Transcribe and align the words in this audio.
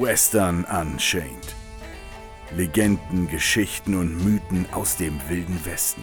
Western 0.00 0.64
Unchained. 0.64 1.54
Legenden, 2.56 3.28
Geschichten 3.28 3.94
und 3.94 4.24
Mythen 4.24 4.64
aus 4.72 4.96
dem 4.96 5.20
wilden 5.28 5.62
Westen. 5.66 6.02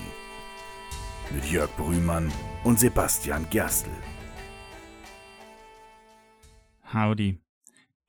Mit 1.34 1.44
Jörg 1.52 1.76
Brühmann 1.76 2.32
und 2.64 2.80
Sebastian 2.80 3.50
Gerstl. 3.50 3.90
Howdy. 6.94 7.40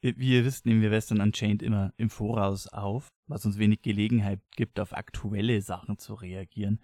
Wie 0.02 0.34
ihr 0.34 0.44
wisst, 0.44 0.66
nehmen 0.66 0.82
wir 0.82 0.90
Western 0.90 1.22
Unchained 1.22 1.62
immer 1.62 1.94
im 1.96 2.10
Voraus 2.10 2.66
auf, 2.66 3.08
was 3.26 3.46
uns 3.46 3.58
wenig 3.58 3.80
Gelegenheit 3.80 4.40
gibt, 4.56 4.80
auf 4.80 4.92
aktuelle 4.92 5.62
Sachen 5.62 5.96
zu 5.96 6.12
reagieren. 6.12 6.80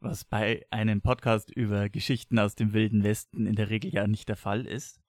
Was 0.00 0.24
bei 0.24 0.66
einem 0.70 1.02
Podcast 1.02 1.52
über 1.52 1.88
Geschichten 1.88 2.40
aus 2.40 2.56
dem 2.56 2.72
Wilden 2.72 3.04
Westen 3.04 3.46
in 3.46 3.54
der 3.54 3.70
Regel 3.70 3.94
ja 3.94 4.08
nicht 4.08 4.28
der 4.28 4.36
Fall 4.36 4.66
ist. 4.66 5.00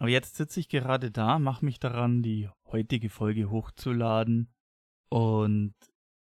Aber 0.00 0.08
jetzt 0.08 0.36
sitze 0.36 0.60
ich 0.60 0.70
gerade 0.70 1.10
da, 1.10 1.38
mache 1.38 1.62
mich 1.62 1.78
daran, 1.78 2.22
die 2.22 2.48
heutige 2.64 3.10
Folge 3.10 3.50
hochzuladen 3.50 4.50
und 5.10 5.74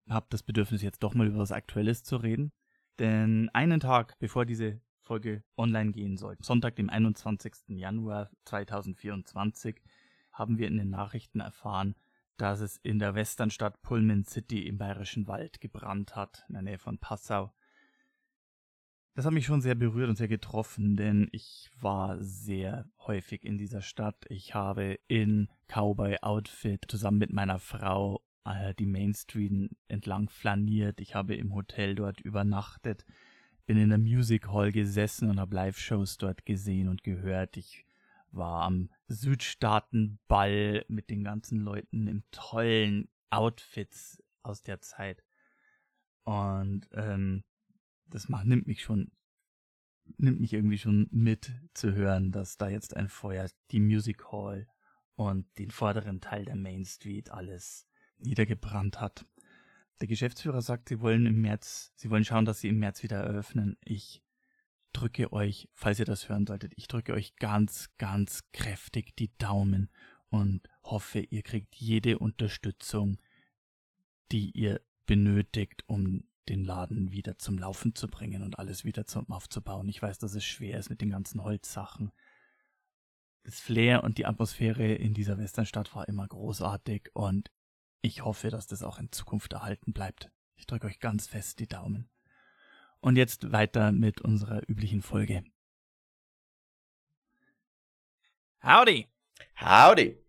habe 0.08 0.26
das 0.30 0.44
Bedürfnis, 0.44 0.80
jetzt 0.80 1.02
doch 1.02 1.14
mal 1.14 1.26
über 1.26 1.40
was 1.40 1.50
Aktuelles 1.50 2.04
zu 2.04 2.16
reden. 2.16 2.52
Denn 3.00 3.50
einen 3.52 3.80
Tag 3.80 4.16
bevor 4.20 4.46
diese 4.46 4.80
Folge 5.00 5.42
online 5.56 5.90
gehen 5.90 6.16
soll, 6.16 6.36
Sonntag, 6.40 6.76
dem 6.76 6.88
21. 6.88 7.52
Januar 7.70 8.30
2024, 8.44 9.82
haben 10.30 10.56
wir 10.56 10.68
in 10.68 10.76
den 10.76 10.90
Nachrichten 10.90 11.40
erfahren, 11.40 11.96
dass 12.36 12.60
es 12.60 12.76
in 12.76 13.00
der 13.00 13.16
Westernstadt 13.16 13.82
Pullman 13.82 14.22
City 14.24 14.68
im 14.68 14.78
Bayerischen 14.78 15.26
Wald 15.26 15.60
gebrannt 15.60 16.14
hat, 16.14 16.44
in 16.46 16.54
der 16.54 16.62
Nähe 16.62 16.78
von 16.78 16.98
Passau. 16.98 17.52
Das 19.14 19.24
hat 19.24 19.32
mich 19.32 19.46
schon 19.46 19.60
sehr 19.60 19.76
berührt 19.76 20.08
und 20.08 20.16
sehr 20.16 20.26
getroffen, 20.26 20.96
denn 20.96 21.28
ich 21.30 21.70
war 21.80 22.20
sehr 22.20 22.90
häufig 23.06 23.44
in 23.44 23.56
dieser 23.56 23.80
Stadt. 23.80 24.26
Ich 24.28 24.54
habe 24.54 24.98
in 25.06 25.48
Cowboy-Outfit 25.68 26.86
zusammen 26.88 27.18
mit 27.18 27.32
meiner 27.32 27.60
Frau 27.60 28.24
äh, 28.44 28.74
die 28.74 28.86
Main 28.86 29.14
Street 29.14 29.70
entlang 29.86 30.28
flaniert. 30.28 31.00
Ich 31.00 31.14
habe 31.14 31.36
im 31.36 31.54
Hotel 31.54 31.94
dort 31.94 32.20
übernachtet, 32.20 33.04
bin 33.66 33.78
in 33.78 33.90
der 33.90 33.98
Music 33.98 34.48
Hall 34.48 34.72
gesessen 34.72 35.30
und 35.30 35.38
habe 35.38 35.54
Live-Shows 35.54 36.18
dort 36.18 36.44
gesehen 36.44 36.88
und 36.88 37.04
gehört. 37.04 37.56
Ich 37.56 37.86
war 38.32 38.62
am 38.62 38.90
Südstaatenball 39.06 40.84
mit 40.88 41.08
den 41.08 41.22
ganzen 41.22 41.60
Leuten 41.60 42.08
in 42.08 42.24
tollen 42.32 43.08
Outfits 43.30 44.20
aus 44.42 44.62
der 44.62 44.80
Zeit. 44.80 45.22
Und 46.24 46.88
ähm, 46.94 47.44
das 48.06 48.28
macht, 48.28 48.46
nimmt 48.46 48.66
mich 48.66 48.82
schon, 48.82 49.10
nimmt 50.18 50.40
mich 50.40 50.52
irgendwie 50.52 50.78
schon 50.78 51.08
mit 51.10 51.52
zu 51.74 51.92
hören, 51.94 52.32
dass 52.32 52.56
da 52.56 52.68
jetzt 52.68 52.96
ein 52.96 53.08
Feuer 53.08 53.48
die 53.70 53.80
Music 53.80 54.30
Hall 54.30 54.68
und 55.16 55.46
den 55.58 55.70
vorderen 55.70 56.20
Teil 56.20 56.44
der 56.44 56.56
Main 56.56 56.84
Street 56.84 57.30
alles 57.30 57.86
niedergebrannt 58.18 59.00
hat. 59.00 59.26
Der 60.00 60.08
Geschäftsführer 60.08 60.60
sagt, 60.60 60.88
sie 60.88 61.00
wollen 61.00 61.26
im 61.26 61.40
März, 61.40 61.92
sie 61.96 62.10
wollen 62.10 62.24
schauen, 62.24 62.44
dass 62.44 62.60
sie 62.60 62.68
im 62.68 62.78
März 62.78 63.02
wieder 63.02 63.18
eröffnen. 63.18 63.76
Ich 63.84 64.22
drücke 64.92 65.32
euch, 65.32 65.68
falls 65.72 65.98
ihr 65.98 66.04
das 66.04 66.28
hören 66.28 66.46
solltet, 66.46 66.72
ich 66.76 66.88
drücke 66.88 67.12
euch 67.12 67.36
ganz, 67.36 67.90
ganz 67.98 68.42
kräftig 68.52 69.14
die 69.16 69.36
Daumen 69.38 69.90
und 70.28 70.68
hoffe, 70.82 71.20
ihr 71.20 71.42
kriegt 71.42 71.74
jede 71.76 72.18
Unterstützung, 72.18 73.18
die 74.32 74.50
ihr 74.50 74.80
benötigt, 75.06 75.84
um 75.86 76.24
den 76.48 76.64
Laden 76.64 77.10
wieder 77.12 77.38
zum 77.38 77.58
Laufen 77.58 77.94
zu 77.94 78.08
bringen 78.08 78.42
und 78.42 78.58
alles 78.58 78.84
wieder 78.84 79.06
zum 79.06 79.30
aufzubauen. 79.30 79.88
Ich 79.88 80.02
weiß, 80.02 80.18
dass 80.18 80.34
es 80.34 80.44
schwer 80.44 80.78
ist 80.78 80.90
mit 80.90 81.00
den 81.00 81.10
ganzen 81.10 81.42
Holzsachen. 81.42 82.12
Das 83.42 83.60
Flair 83.60 84.04
und 84.04 84.18
die 84.18 84.26
Atmosphäre 84.26 84.94
in 84.94 85.14
dieser 85.14 85.38
Westernstadt 85.38 85.94
war 85.94 86.08
immer 86.08 86.26
großartig 86.26 87.10
und 87.14 87.50
ich 88.00 88.24
hoffe, 88.24 88.50
dass 88.50 88.66
das 88.66 88.82
auch 88.82 88.98
in 88.98 89.12
Zukunft 89.12 89.52
erhalten 89.52 89.92
bleibt. 89.92 90.30
Ich 90.56 90.66
drücke 90.66 90.86
euch 90.86 91.00
ganz 91.00 91.26
fest 91.26 91.58
die 91.58 91.68
Daumen. 91.68 92.08
Und 93.00 93.16
jetzt 93.16 93.52
weiter 93.52 93.92
mit 93.92 94.20
unserer 94.20 94.62
üblichen 94.68 95.02
Folge. 95.02 95.44
Howdy! 98.62 99.08
Howdy! 99.60 100.23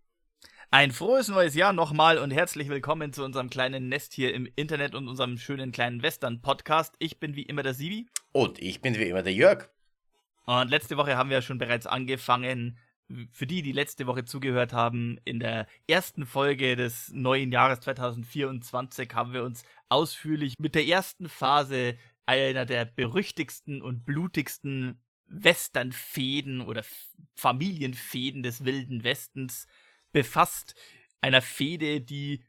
Ein 0.72 0.90
frohes 0.90 1.28
neues 1.28 1.54
Jahr 1.54 1.72
nochmal 1.72 2.18
und 2.18 2.32
herzlich 2.32 2.68
willkommen 2.68 3.12
zu 3.12 3.24
unserem 3.24 3.48
kleinen 3.48 3.88
Nest 3.88 4.12
hier 4.12 4.34
im 4.34 4.48
Internet 4.56 4.96
und 4.96 5.06
unserem 5.06 5.38
schönen 5.38 5.70
kleinen 5.70 6.02
Western-Podcast. 6.02 6.96
Ich 6.98 7.20
bin 7.20 7.36
wie 7.36 7.44
immer 7.44 7.62
der 7.62 7.72
Sibi. 7.72 8.08
Und 8.32 8.60
ich 8.60 8.80
bin 8.82 8.98
wie 8.98 9.04
immer 9.04 9.22
der 9.22 9.32
Jörg. 9.32 9.68
Und 10.44 10.68
letzte 10.68 10.96
Woche 10.96 11.16
haben 11.16 11.30
wir 11.30 11.40
schon 11.40 11.58
bereits 11.58 11.86
angefangen, 11.86 12.78
für 13.30 13.46
die, 13.46 13.62
die 13.62 13.70
letzte 13.70 14.08
Woche 14.08 14.24
zugehört 14.24 14.72
haben, 14.72 15.18
in 15.24 15.38
der 15.38 15.68
ersten 15.86 16.26
Folge 16.26 16.74
des 16.74 17.12
neuen 17.12 17.52
Jahres 17.52 17.78
2024 17.80 19.14
haben 19.14 19.32
wir 19.32 19.44
uns 19.44 19.62
ausführlich 19.88 20.54
mit 20.58 20.74
der 20.74 20.86
ersten 20.86 21.28
Phase 21.28 21.96
einer 22.26 22.66
der 22.66 22.84
berüchtigsten 22.86 23.80
und 23.80 24.04
blutigsten 24.04 25.00
Westernfäden 25.28 26.60
oder 26.60 26.84
Familienfäden 27.36 28.42
des 28.42 28.64
Wilden 28.64 29.04
Westens 29.04 29.68
befasst. 30.16 30.74
Einer 31.20 31.42
Fehde, 31.42 32.00
die 32.00 32.42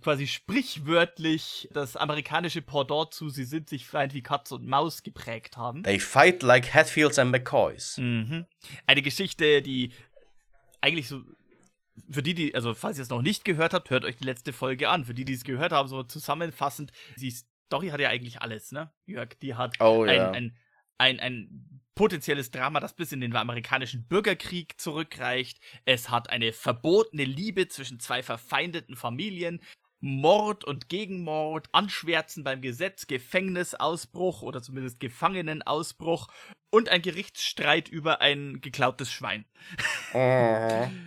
quasi 0.00 0.26
sprichwörtlich 0.26 1.68
das 1.72 1.96
amerikanische 1.96 2.62
Pendant 2.62 3.14
zu 3.14 3.28
Sie 3.28 3.44
sind 3.44 3.68
sich 3.68 3.86
Feind 3.86 4.12
wie 4.12 4.22
Katz 4.22 4.50
und 4.50 4.66
Maus 4.66 5.04
geprägt 5.04 5.56
haben. 5.56 5.84
They 5.84 6.00
fight 6.00 6.42
like 6.42 6.74
Hatfields 6.74 7.18
and 7.20 7.30
McCoys. 7.30 7.98
Mhm. 7.98 8.46
Eine 8.86 9.02
Geschichte, 9.02 9.62
die 9.62 9.92
eigentlich 10.80 11.08
so 11.08 11.22
für 12.10 12.22
die, 12.22 12.34
die, 12.34 12.54
also 12.56 12.74
falls 12.74 12.98
ihr 12.98 13.02
es 13.02 13.10
noch 13.10 13.22
nicht 13.22 13.44
gehört 13.44 13.72
habt, 13.72 13.90
hört 13.90 14.04
euch 14.04 14.16
die 14.16 14.24
letzte 14.24 14.52
Folge 14.52 14.88
an. 14.88 15.04
Für 15.04 15.14
die, 15.14 15.24
die 15.24 15.34
es 15.34 15.44
gehört 15.44 15.72
haben, 15.72 15.88
so 15.88 16.02
zusammenfassend, 16.02 16.90
die 17.18 17.30
Story 17.30 17.88
hat 17.88 18.00
ja 18.00 18.08
eigentlich 18.08 18.42
alles, 18.42 18.72
ne? 18.72 18.90
Jörg, 19.06 19.38
die 19.40 19.54
hat 19.54 19.78
oh, 19.78 20.02
ein, 20.02 20.16
ja. 20.16 20.30
ein, 20.30 20.56
ein, 20.98 21.20
ein 21.20 21.81
potenzielles 21.94 22.50
Drama, 22.50 22.80
das 22.80 22.94
bis 22.94 23.12
in 23.12 23.20
den 23.20 23.34
amerikanischen 23.34 24.06
Bürgerkrieg 24.06 24.80
zurückreicht. 24.80 25.58
Es 25.84 26.10
hat 26.10 26.30
eine 26.30 26.52
verbotene 26.52 27.24
Liebe 27.24 27.68
zwischen 27.68 28.00
zwei 28.00 28.22
verfeindeten 28.22 28.96
Familien. 28.96 29.60
Mord 30.00 30.64
und 30.64 30.88
Gegenmord, 30.88 31.68
Anschwärzen 31.72 32.42
beim 32.42 32.60
Gesetz, 32.60 33.06
Gefängnisausbruch 33.06 34.42
oder 34.42 34.60
zumindest 34.60 34.98
Gefangenenausbruch 34.98 36.26
und 36.70 36.88
ein 36.88 37.02
Gerichtsstreit 37.02 37.88
über 37.88 38.20
ein 38.20 38.60
geklautes 38.60 39.12
Schwein. 39.12 39.44
Oh. 40.12 40.88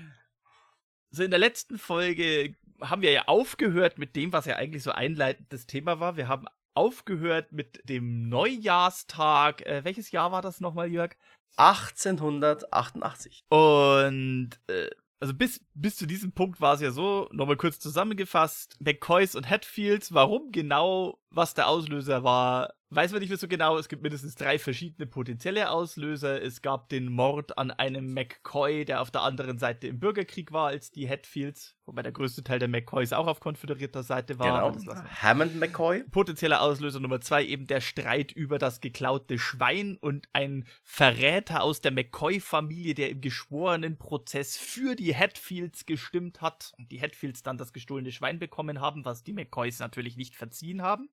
So 1.12 1.23
in 1.23 1.31
der 1.31 1.40
letzten 1.40 1.78
Folge 1.78 2.57
haben 2.81 3.02
wir 3.02 3.09
ja 3.09 3.23
aufgehört 3.28 3.97
mit 3.97 4.17
dem, 4.17 4.34
was 4.34 4.47
ja 4.47 4.57
eigentlich 4.57 4.84
so 4.84 4.91
einleitendes 4.91 5.66
Thema 5.66 6.02
war. 6.02 6.17
Wir 6.17 6.28
haben 6.28 6.46
aufgehört 6.75 7.52
mit 7.52 7.81
dem 7.90 8.30
Neujahrstag. 8.30 9.66
Äh, 9.66 9.84
welches 9.84 10.12
Jahr 10.12 10.31
war 10.31 10.41
das 10.41 10.59
nochmal, 10.59 10.91
Jörg? 10.91 11.16
1888. 11.58 13.46
Und 13.50 14.52
äh, 14.68 14.90
also 15.19 15.34
bis, 15.34 15.66
bis 15.74 15.96
zu 15.96 16.06
diesem 16.06 16.34
Punkt 16.34 16.59
war 16.62 16.75
es 16.75 16.81
ja 16.81 16.91
so, 16.91 17.30
nochmal 17.31 17.58
kurz 17.58 17.80
zusammengefasst, 17.80 18.78
McCoys 18.80 19.35
und 19.35 19.50
Hatfields, 19.50 20.14
warum 20.14 20.52
genau, 20.52 21.19
was 21.30 21.53
der 21.53 21.68
Auslöser 21.68 22.24
war, 22.24 22.74
weiß 22.96 23.12
man 23.12 23.20
nicht 23.20 23.30
mehr 23.30 23.38
so 23.38 23.48
genau. 23.48 23.78
Es 23.78 23.90
gibt 23.90 24.02
mindestens 24.02 24.36
drei 24.36 24.58
verschiedene 24.58 25.06
potenzielle 25.06 25.70
Auslöser. 25.70 26.42
Es 26.42 26.62
gab 26.62 26.90
den 26.90 27.12
Mord 27.12 27.58
an 27.58 27.72
einem 27.72 28.14
McCoy, 28.14 28.86
der 28.86 29.02
auf 29.02 29.12
der 29.12 29.22
anderen 29.22 29.58
Seite 29.58 29.88
im 29.88 30.00
Bürgerkrieg 30.00 30.52
war 30.52 30.68
als 30.68 30.92
die 30.92 31.10
Hatfields, 31.10 31.76
wobei 31.86 32.04
der 32.04 32.12
größte 32.12 32.44
Teil 32.44 32.60
der 32.60 32.68
McCoys 32.68 33.14
auch 33.14 33.28
auf 33.28 33.40
konföderierter 33.40 34.04
Seite 34.04 34.40
war. 34.40 34.72
Genau. 34.72 34.96
Hammond 35.22 35.56
McCoy. 35.60 36.04
Potenzieller 36.04 36.62
Auslöser 36.62 37.00
Nummer 37.00 37.22
zwei, 37.22 37.46
eben 37.46 37.68
der 37.68 37.82
Streit 37.82 38.32
über 38.32 38.58
das 38.58 38.82
geklaute 38.82 39.38
Schwein 39.40 39.98
und 39.98 40.30
ein 40.34 40.66
Verräter 40.84 41.64
aus 41.64 41.82
der 41.82 41.92
McCoy-Familie, 41.92 42.94
der 42.94 43.09
im 43.09 43.22
geschworenen 43.22 43.98
Prozess 43.98 44.58
für 44.58 44.96
die 44.96 45.16
Hatfields 45.16 45.86
gestimmt 45.86 46.41
hat 46.41 46.74
und 46.78 46.91
die 46.91 47.02
Hatfields 47.02 47.44
dann 47.44 47.58
das 47.58 47.74
gestohlene 47.74 48.12
Schwein 48.12 48.40
bekommen 48.40 48.80
haben, 48.80 49.06
was 49.06 49.24
die 49.24 49.34
McCoys 49.34 49.80
natürlich 49.80 50.18
nicht 50.18 50.36
verziehen 50.36 50.82
haben. 50.82 51.09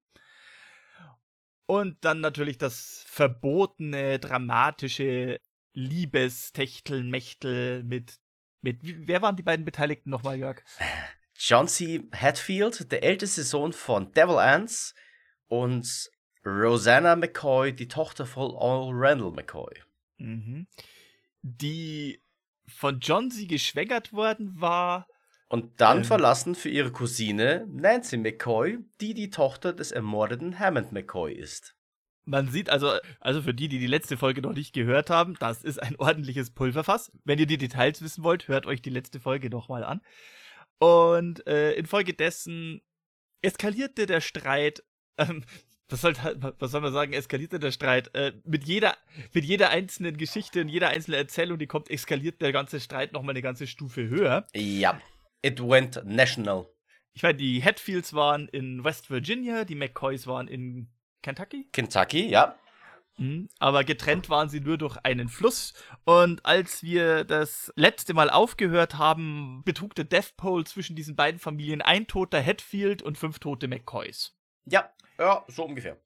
Und 1.66 2.04
dann 2.04 2.20
natürlich 2.20 2.58
das 2.58 3.04
verbotene, 3.06 4.18
dramatische 4.18 5.38
Liebestechtelmechtel 5.74 7.84
mit, 7.84 8.18
mit, 8.60 8.80
wer 8.82 9.22
waren 9.22 9.36
die 9.36 9.42
beiden 9.42 9.64
Beteiligten 9.64 10.10
nochmal, 10.10 10.38
Jörg? 10.38 10.62
John 11.34 11.68
C. 11.68 12.08
Hatfield, 12.14 12.92
der 12.92 13.02
älteste 13.02 13.42
Sohn 13.42 13.72
von 13.72 14.12
Devil 14.12 14.38
Ants 14.38 14.94
und 15.48 16.10
Rosanna 16.44 17.16
McCoy, 17.16 17.72
die 17.72 17.88
Tochter 17.88 18.26
von 18.26 18.52
Earl 18.52 18.90
Randall 18.92 19.32
McCoy. 19.32 19.72
Mhm. 20.18 20.66
Die 21.42 22.22
von 22.66 23.00
John 23.00 23.30
C. 23.30 23.46
geschwängert 23.46 24.12
worden 24.12 24.60
war 24.60 25.06
und 25.52 25.82
dann 25.82 25.98
Ähm. 25.98 26.04
verlassen 26.04 26.54
für 26.54 26.70
ihre 26.70 26.90
Cousine 26.90 27.66
Nancy 27.70 28.16
McCoy, 28.16 28.78
die 29.02 29.12
die 29.12 29.28
Tochter 29.28 29.74
des 29.74 29.92
ermordeten 29.92 30.58
Hammond 30.58 30.92
McCoy 30.92 31.34
ist. 31.34 31.76
Man 32.24 32.48
sieht 32.48 32.70
also, 32.70 32.92
also 33.20 33.42
für 33.42 33.52
die, 33.52 33.68
die 33.68 33.78
die 33.78 33.86
letzte 33.86 34.16
Folge 34.16 34.40
noch 34.40 34.54
nicht 34.54 34.72
gehört 34.72 35.10
haben, 35.10 35.36
das 35.40 35.62
ist 35.62 35.82
ein 35.82 35.96
ordentliches 35.98 36.52
Pulverfass. 36.52 37.12
Wenn 37.24 37.38
ihr 37.38 37.44
die 37.46 37.58
Details 37.58 38.00
wissen 38.00 38.24
wollt, 38.24 38.48
hört 38.48 38.64
euch 38.64 38.80
die 38.80 38.88
letzte 38.88 39.20
Folge 39.20 39.50
nochmal 39.50 39.84
an. 39.84 40.00
Und 40.78 41.46
äh, 41.46 41.72
infolgedessen 41.72 42.80
eskalierte 43.42 44.06
der 44.06 44.22
Streit, 44.22 44.82
ähm, 45.18 45.44
was 45.90 46.00
soll, 46.00 46.14
was 46.14 46.70
soll 46.70 46.80
man 46.80 46.94
sagen, 46.94 47.12
eskalierte 47.12 47.58
der 47.58 47.72
Streit. 47.72 48.14
Äh, 48.14 48.32
mit, 48.46 48.64
jeder, 48.64 48.96
mit 49.34 49.44
jeder 49.44 49.68
einzelnen 49.68 50.16
Geschichte 50.16 50.62
und 50.62 50.70
jeder 50.70 50.88
einzelnen 50.88 51.18
Erzählung, 51.18 51.58
die 51.58 51.66
kommt, 51.66 51.90
eskaliert 51.90 52.40
der 52.40 52.52
ganze 52.52 52.80
Streit 52.80 53.12
nochmal 53.12 53.34
eine 53.34 53.42
ganze 53.42 53.66
Stufe 53.66 54.08
höher. 54.08 54.46
Ja, 54.54 54.98
it 55.42 55.60
went 55.60 56.02
national. 56.04 56.66
Ich 57.14 57.22
meine, 57.22 57.36
die 57.36 57.62
Hatfields 57.62 58.14
waren 58.14 58.48
in 58.48 58.84
West 58.84 59.10
Virginia, 59.10 59.64
die 59.64 59.74
McCoys 59.74 60.26
waren 60.26 60.48
in 60.48 60.88
Kentucky. 61.20 61.68
Kentucky, 61.72 62.28
ja. 62.28 62.56
Mhm, 63.18 63.48
aber 63.58 63.84
getrennt 63.84 64.30
waren 64.30 64.48
sie 64.48 64.60
nur 64.60 64.78
durch 64.78 64.96
einen 65.02 65.28
Fluss. 65.28 65.74
Und 66.04 66.44
als 66.46 66.82
wir 66.82 67.24
das 67.24 67.70
letzte 67.76 68.14
Mal 68.14 68.30
aufgehört 68.30 68.96
haben, 68.96 69.62
betrug 69.64 69.94
der 69.94 70.06
Death 70.06 70.36
Poll 70.36 70.64
zwischen 70.66 70.96
diesen 70.96 71.14
beiden 71.14 71.38
Familien 71.38 71.82
ein 71.82 72.06
toter 72.06 72.42
Hatfield 72.42 73.02
und 73.02 73.18
fünf 73.18 73.38
tote 73.38 73.68
McCoys. 73.68 74.34
Ja, 74.64 74.90
ja, 75.18 75.44
so 75.48 75.64
ungefähr. 75.64 76.00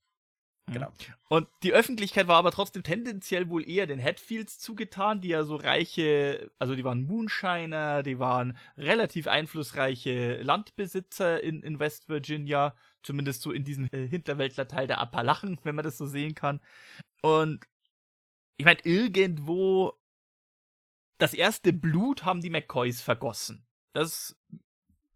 Genau. 0.72 0.92
Und 1.28 1.46
die 1.62 1.72
Öffentlichkeit 1.72 2.26
war 2.26 2.36
aber 2.36 2.50
trotzdem 2.50 2.82
tendenziell 2.82 3.48
wohl 3.48 3.68
eher 3.68 3.86
den 3.86 4.02
Hatfields 4.02 4.58
zugetan, 4.58 5.20
die 5.20 5.28
ja 5.28 5.44
so 5.44 5.54
reiche, 5.54 6.50
also 6.58 6.74
die 6.74 6.82
waren 6.82 7.04
Moonshiner, 7.04 8.02
die 8.02 8.18
waren 8.18 8.58
relativ 8.76 9.28
einflussreiche 9.28 10.42
Landbesitzer 10.42 11.40
in, 11.40 11.62
in 11.62 11.78
West 11.78 12.08
Virginia, 12.08 12.74
zumindest 13.04 13.42
so 13.42 13.52
in 13.52 13.62
diesem 13.62 13.88
äh, 13.92 14.08
Hinterwäldlerteil 14.08 14.88
der 14.88 14.98
Appalachen, 14.98 15.58
wenn 15.62 15.76
man 15.76 15.84
das 15.84 15.98
so 15.98 16.06
sehen 16.06 16.34
kann. 16.34 16.60
Und 17.22 17.64
ich 18.56 18.64
meine, 18.64 18.80
irgendwo 18.82 19.92
das 21.18 21.32
erste 21.32 21.72
Blut 21.72 22.24
haben 22.24 22.40
die 22.40 22.50
McCoys 22.50 23.00
vergossen. 23.00 23.64
Das 23.92 24.36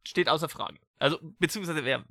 steht 0.07 0.29
außer 0.29 0.49
Frage. 0.49 0.79
Also, 0.99 1.19
beziehungsweise, 1.39 1.85
wer, 1.85 2.05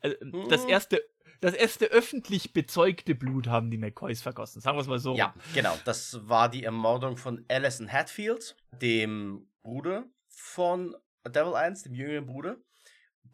also, 0.00 0.16
das 0.48 0.64
mhm. 0.64 0.70
erste, 0.70 1.02
das 1.42 1.54
erste 1.54 1.86
öffentlich 1.86 2.52
bezeugte 2.52 3.16
Blut 3.16 3.48
haben 3.48 3.70
die 3.70 3.76
McCoys 3.76 4.22
vergossen. 4.22 4.60
Sagen 4.60 4.76
wir 4.76 4.82
es 4.82 4.86
mal 4.86 5.00
so. 5.00 5.16
Ja, 5.16 5.34
genau. 5.54 5.76
Das 5.84 6.28
war 6.28 6.48
die 6.48 6.62
Ermordung 6.62 7.16
von 7.16 7.44
Alison 7.48 7.92
Hatfield, 7.92 8.56
dem 8.80 9.48
Bruder 9.62 10.04
von 10.28 10.96
Devil 11.26 11.54
1, 11.54 11.82
dem 11.82 11.94
jüngeren 11.94 12.26
Bruder. 12.26 12.56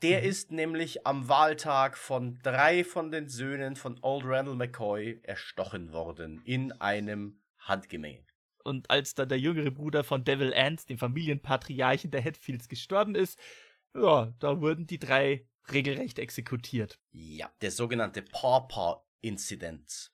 Der 0.02 0.22
mhm. 0.22 0.26
ist 0.26 0.52
nämlich 0.52 1.06
am 1.06 1.28
Wahltag 1.28 1.98
von 1.98 2.38
drei 2.42 2.82
von 2.82 3.10
den 3.10 3.28
Söhnen 3.28 3.76
von 3.76 3.98
Old 4.00 4.24
Randall 4.24 4.56
McCoy 4.56 5.20
erstochen 5.22 5.92
worden 5.92 6.40
in 6.46 6.72
einem 6.72 7.42
Handgemenge. 7.58 8.24
Und 8.64 8.90
als 8.90 9.14
dann 9.14 9.28
der 9.28 9.38
jüngere 9.38 9.70
Bruder 9.70 10.02
von 10.02 10.24
Devil 10.24 10.54
Ants, 10.54 10.86
dem 10.86 10.96
Familienpatriarchen 10.96 12.10
der 12.10 12.24
Hatfields, 12.24 12.68
gestorben 12.68 13.14
ist, 13.14 13.38
ja, 13.94 14.32
da 14.38 14.60
wurden 14.60 14.86
die 14.86 14.98
drei 14.98 15.46
regelrecht 15.72 16.18
exekutiert. 16.18 16.98
Ja, 17.12 17.50
der 17.60 17.70
sogenannte 17.70 18.22
Pawpaw-Incident. 18.22 20.12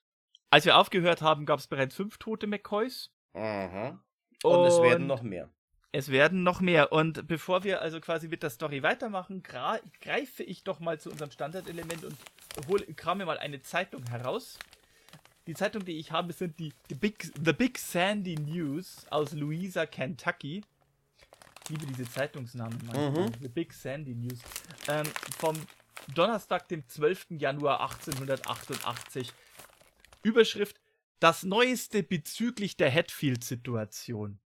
Als 0.49 0.65
wir 0.65 0.77
aufgehört 0.77 1.21
haben, 1.21 1.45
gab 1.45 1.59
es 1.59 1.67
bereits 1.67 1.95
fünf 1.95 2.17
tote 2.17 2.47
McCoys. 2.47 3.11
Mhm. 3.33 3.99
Und, 4.43 4.55
Und 4.55 4.65
es 4.65 4.81
werden 4.81 5.07
noch 5.07 5.21
mehr. 5.21 5.49
Es 5.91 6.11
werden 6.11 6.43
noch 6.43 6.59
mehr. 6.59 6.91
Und 6.91 7.27
bevor 7.27 7.63
wir 7.63 7.81
also 7.81 8.01
quasi 8.01 8.27
mit 8.27 8.43
der 8.43 8.49
Story 8.49 8.83
weitermachen, 8.83 9.43
greife 9.43 10.43
ich 10.43 10.63
doch 10.63 10.79
mal 10.79 10.99
zu 10.99 11.09
unserem 11.09 11.31
Standardelement 11.31 12.03
und 12.03 12.17
hole, 12.67 12.85
krame 12.95 13.25
mal 13.25 13.37
eine 13.37 13.61
Zeitung 13.61 14.03
heraus. 14.07 14.59
Die 15.47 15.53
Zeitung, 15.53 15.85
die 15.85 15.97
ich 15.97 16.11
habe, 16.11 16.33
sind 16.33 16.59
die 16.59 16.73
The 16.89 16.95
Big, 16.95 17.31
The 17.43 17.53
Big 17.53 17.77
Sandy 17.77 18.35
News 18.35 19.05
aus 19.09 19.31
Louisa, 19.31 19.85
Kentucky. 19.85 20.63
Ich 21.65 21.69
liebe 21.71 21.87
diese 21.87 22.07
Zeitungsnamen. 22.07 22.77
Mhm. 22.93 23.31
The 23.41 23.47
Big 23.47 23.73
Sandy 23.73 24.13
News. 24.13 24.39
Ähm, 24.87 25.07
vom 25.39 25.55
Donnerstag, 26.13 26.67
dem 26.67 26.87
12. 26.87 27.39
Januar 27.39 27.81
1888. 27.81 29.33
Überschrift: 30.21 30.79
Das 31.19 31.41
Neueste 31.41 32.03
bezüglich 32.03 32.77
der 32.77 32.91
Hatfield-Situation. 32.91 34.39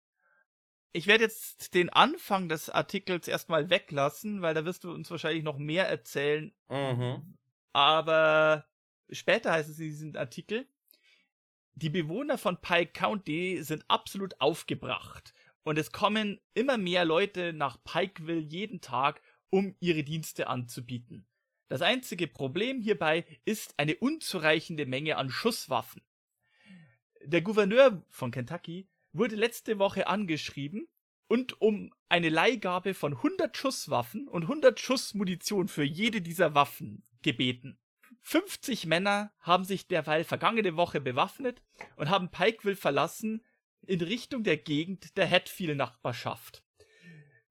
Ich 0.94 1.08
werde 1.08 1.24
jetzt 1.24 1.74
den 1.74 1.90
Anfang 1.90 2.50
des 2.50 2.70
Artikels 2.70 3.28
erstmal 3.28 3.72
weglassen, 3.72 4.44
weil 4.44 4.54
da 4.54 4.64
wirst 4.64 4.84
du 4.84 4.92
uns 4.92 5.10
wahrscheinlich 5.10 5.44
noch 5.44 5.58
mehr 5.58 5.90
erzählen. 5.90 6.54
Mhm. 6.70 7.36
Aber 7.74 8.68
später 9.10 9.54
heißt 9.54 9.70
es 9.70 9.80
in 9.80 9.90
diesem 9.90 10.16
Artikel, 10.16 10.68
die 11.74 11.90
Bewohner 11.90 12.38
von 12.38 12.62
Pike 12.62 12.94
County 12.94 13.64
sind 13.64 13.86
absolut 13.88 14.40
aufgebracht. 14.40 15.34
Und 15.68 15.78
es 15.78 15.92
kommen 15.92 16.40
immer 16.54 16.78
mehr 16.78 17.04
Leute 17.04 17.52
nach 17.52 17.78
Pikeville 17.84 18.40
jeden 18.40 18.80
Tag, 18.80 19.22
um 19.50 19.76
ihre 19.82 20.06
Dienste 20.06 20.48
anzubieten. 20.48 21.28
Das 21.68 21.82
einzige 21.82 22.26
Problem 22.28 22.80
hierbei 22.80 23.26
ist 23.44 23.74
eine 23.76 23.98
unzureichende 23.98 24.86
Menge 24.86 25.18
an 25.18 25.30
Schusswaffen. 25.30 26.02
Der 27.22 27.42
Gouverneur 27.42 28.02
von 28.08 28.32
Kentucky 28.32 28.88
wurde 29.12 29.36
letzte 29.36 29.78
Woche 29.78 30.08
angeschrieben 30.08 30.88
und 31.28 31.60
um 31.60 31.94
eine 32.08 32.30
Leihgabe 32.30 32.94
von 32.94 33.16
100 33.16 33.58
Schusswaffen 33.58 34.30
und 34.30 34.44
100 34.44 34.80
Schuss 34.80 35.16
Munition 35.16 35.68
für 35.68 35.84
jede 35.84 36.22
dieser 36.22 36.56
Waffen 36.56 37.04
gebeten. 37.24 37.78
50 38.22 38.86
Männer 38.86 39.34
haben 39.42 39.66
sich 39.66 39.90
derweil 39.90 40.24
vergangene 40.24 40.78
Woche 40.78 41.02
bewaffnet 41.02 41.62
und 41.98 42.10
haben 42.10 42.32
Pikeville 42.32 42.78
verlassen, 42.78 43.44
in 43.86 44.02
Richtung 44.02 44.44
der 44.44 44.58
Gegend 44.58 45.18
der 45.18 45.30
Hatfield-Nachbarschaft. 45.30 46.64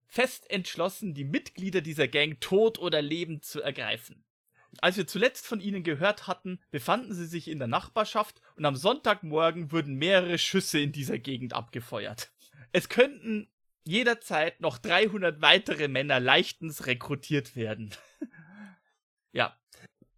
Fest 0.07 0.51
entschlossen, 0.51 1.15
die 1.15 1.25
Mitglieder 1.25 1.81
dieser 1.81 2.09
Gang 2.09 2.41
tot 2.41 2.79
oder 2.79 3.03
lebend 3.03 3.45
zu 3.45 3.61
ergreifen. 3.61 4.25
Als 4.81 4.97
wir 4.97 5.07
zuletzt 5.07 5.47
von 5.47 5.61
ihnen 5.61 5.83
gehört 5.83 6.27
hatten, 6.27 6.61
befanden 6.71 7.15
sie 7.15 7.27
sich 7.27 7.49
in 7.49 7.59
der 7.59 7.69
Nachbarschaft 7.69 8.41
und 8.57 8.65
am 8.65 8.77
Sonntagmorgen 8.77 9.73
wurden 9.73 9.95
mehrere 9.95 10.39
Schüsse 10.39 10.79
in 10.79 10.93
dieser 10.93 11.19
Gegend 11.19 11.55
abgefeuert. 11.55 12.31
Es 12.73 12.89
könnten 12.89 13.49
jederzeit 13.85 14.61
noch 14.61 14.79
300 14.79 15.41
weitere 15.41 15.89
Männer 15.89 16.21
leichtens 16.21 16.87
rekrutiert 16.87 17.57
werden. 17.57 17.95
ja. 19.33 19.59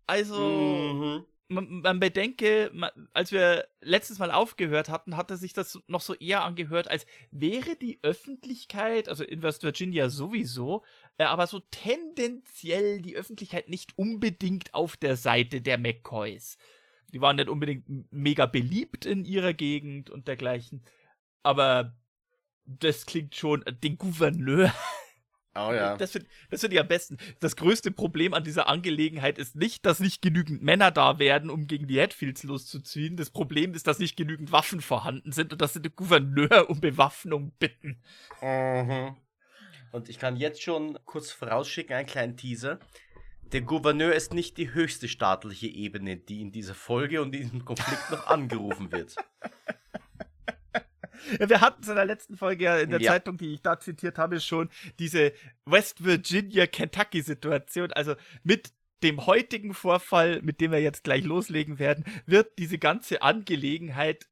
Also, 0.07 0.39
mhm 0.39 1.27
man, 1.49 1.81
man 1.81 1.99
bedenke, 1.99 2.71
man, 2.73 2.91
als 3.13 3.33
wir 3.33 3.67
letztes 3.81 4.19
Mal 4.19 4.31
aufgehört 4.31 4.89
hatten, 4.89 5.17
hatte 5.17 5.37
sich 5.37 5.53
das 5.53 5.81
noch 5.87 6.03
so 6.03 6.15
eher 6.15 6.45
angehört, 6.45 6.89
als 6.89 7.07
wäre 7.31 7.77
die 7.77 7.99
Öffentlichkeit, 8.03 9.09
also 9.09 9.25
in 9.25 9.43
West 9.43 9.63
Virginia 9.63 10.11
sowieso, 10.11 10.85
äh, 11.17 11.25
aber 11.25 11.47
so 11.47 11.61
tendenziell 11.61 13.01
die 13.01 13.17
Öffentlichkeit 13.17 13.69
nicht 13.69 13.97
unbedingt 13.97 14.75
auf 14.75 14.97
der 14.97 15.17
Seite 15.17 15.61
der 15.61 15.79
McCoys. 15.79 16.59
Die 17.13 17.21
waren 17.21 17.37
nicht 17.37 17.49
unbedingt 17.49 18.13
mega 18.13 18.45
beliebt 18.45 19.07
in 19.07 19.25
ihrer 19.25 19.55
Gegend 19.55 20.11
und 20.11 20.29
dergleichen. 20.29 20.85
Aber 21.43 21.97
das 22.67 23.07
klingt 23.07 23.35
schon, 23.35 23.65
den 23.83 23.97
Gouverneur 23.97 24.73
Oh 25.59 25.73
ja. 25.73 25.97
Das 25.97 26.13
finde 26.13 26.29
find 26.51 26.73
ich 26.73 26.81
am 26.81 26.89
besten. 26.89 27.17
Das 27.41 27.57
größte 27.57 27.91
Problem 27.91 28.35
an 28.35 28.45
dieser 28.45 28.69
Angelegenheit 28.69 29.39
ist 29.39 29.57
nicht, 29.57 29.85
dass 29.85 29.99
nicht 29.99 30.23
genügend 30.23 30.63
Männer 30.63 30.91
da 30.91 31.19
werden, 31.19 31.51
um 31.51 31.67
gegen 31.67 31.89
die 31.89 32.01
Hatfields 32.01 32.45
loszuziehen. 32.45 33.17
Das 33.17 33.31
Problem 33.31 33.75
ist, 33.75 33.87
dass 33.87 33.99
nicht 33.99 34.17
genügend 34.17 34.53
Waffen 34.53 34.81
vorhanden 34.81 35.33
sind 35.33 35.53
und 35.53 35.61
dass 35.61 35.73
sie 35.73 35.83
den 35.83 35.95
Gouverneur 35.97 36.71
um 36.71 36.81
Bewaffnung 36.81 37.53
bitten. 37.59 38.01
Mhm. 38.41 39.17
Und 39.91 40.09
ich 40.09 40.19
kann 40.19 40.37
jetzt 40.37 40.63
schon 40.63 40.99
kurz 41.05 41.31
vorausschicken, 41.31 41.97
einen 41.97 42.07
kleinen 42.07 42.37
Teaser. 42.37 42.79
Der 43.53 43.63
Gouverneur 43.63 44.13
ist 44.13 44.35
nicht 44.35 44.59
die 44.59 44.75
höchste 44.75 45.09
staatliche 45.09 45.69
Ebene, 45.69 46.19
die 46.19 46.43
in 46.43 46.53
dieser 46.53 46.75
Folge 46.75 47.23
und 47.23 47.35
in 47.35 47.43
diesem 47.43 47.65
Konflikt 47.65 48.11
noch 48.11 48.27
angerufen 48.27 48.93
wird. 48.93 49.17
Wir 51.39 51.61
hatten 51.61 51.83
es 51.83 51.89
in 51.89 51.97
der 51.97 52.05
letzten 52.05 52.37
Folge 52.37 52.65
ja 52.65 52.79
in 52.79 52.91
der 52.91 53.01
ja. 53.01 53.13
Zeitung, 53.13 53.37
die 53.37 53.55
ich 53.55 53.63
da 53.63 53.79
zitiert 53.79 54.19
habe, 54.19 54.41
schon 54.41 54.69
diese 54.99 55.33
West 55.65 56.05
Virginia 56.05 56.67
Kentucky 56.67 57.23
Situation. 57.23 57.93
Also 57.93 58.15
mit 58.43 58.73
dem 59.03 59.27
heutigen 59.27 59.75
Vorfall, 59.75 60.43
mit 60.43 60.61
dem 60.61 60.73
wir 60.73 60.81
jetzt 60.81 61.05
gleich 61.05 61.25
loslegen 61.25 61.79
werden, 61.79 62.05
wird 62.27 62.59
diese 62.59 62.79
ganze 62.79 63.23
Angelegenheit 63.23 64.27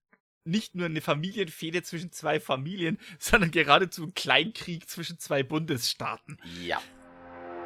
nicht 0.45 0.75
nur 0.75 0.87
eine 0.87 1.00
Familienfehde 1.00 1.83
zwischen 1.83 2.12
zwei 2.12 2.40
Familien, 2.40 2.99
sondern 3.19 3.50
geradezu 3.50 4.05
ein 4.05 4.14
Kleinkrieg 4.14 4.88
zwischen 4.88 5.19
zwei 5.19 5.43
Bundesstaaten. 5.43 6.38
Ja. 6.62 6.81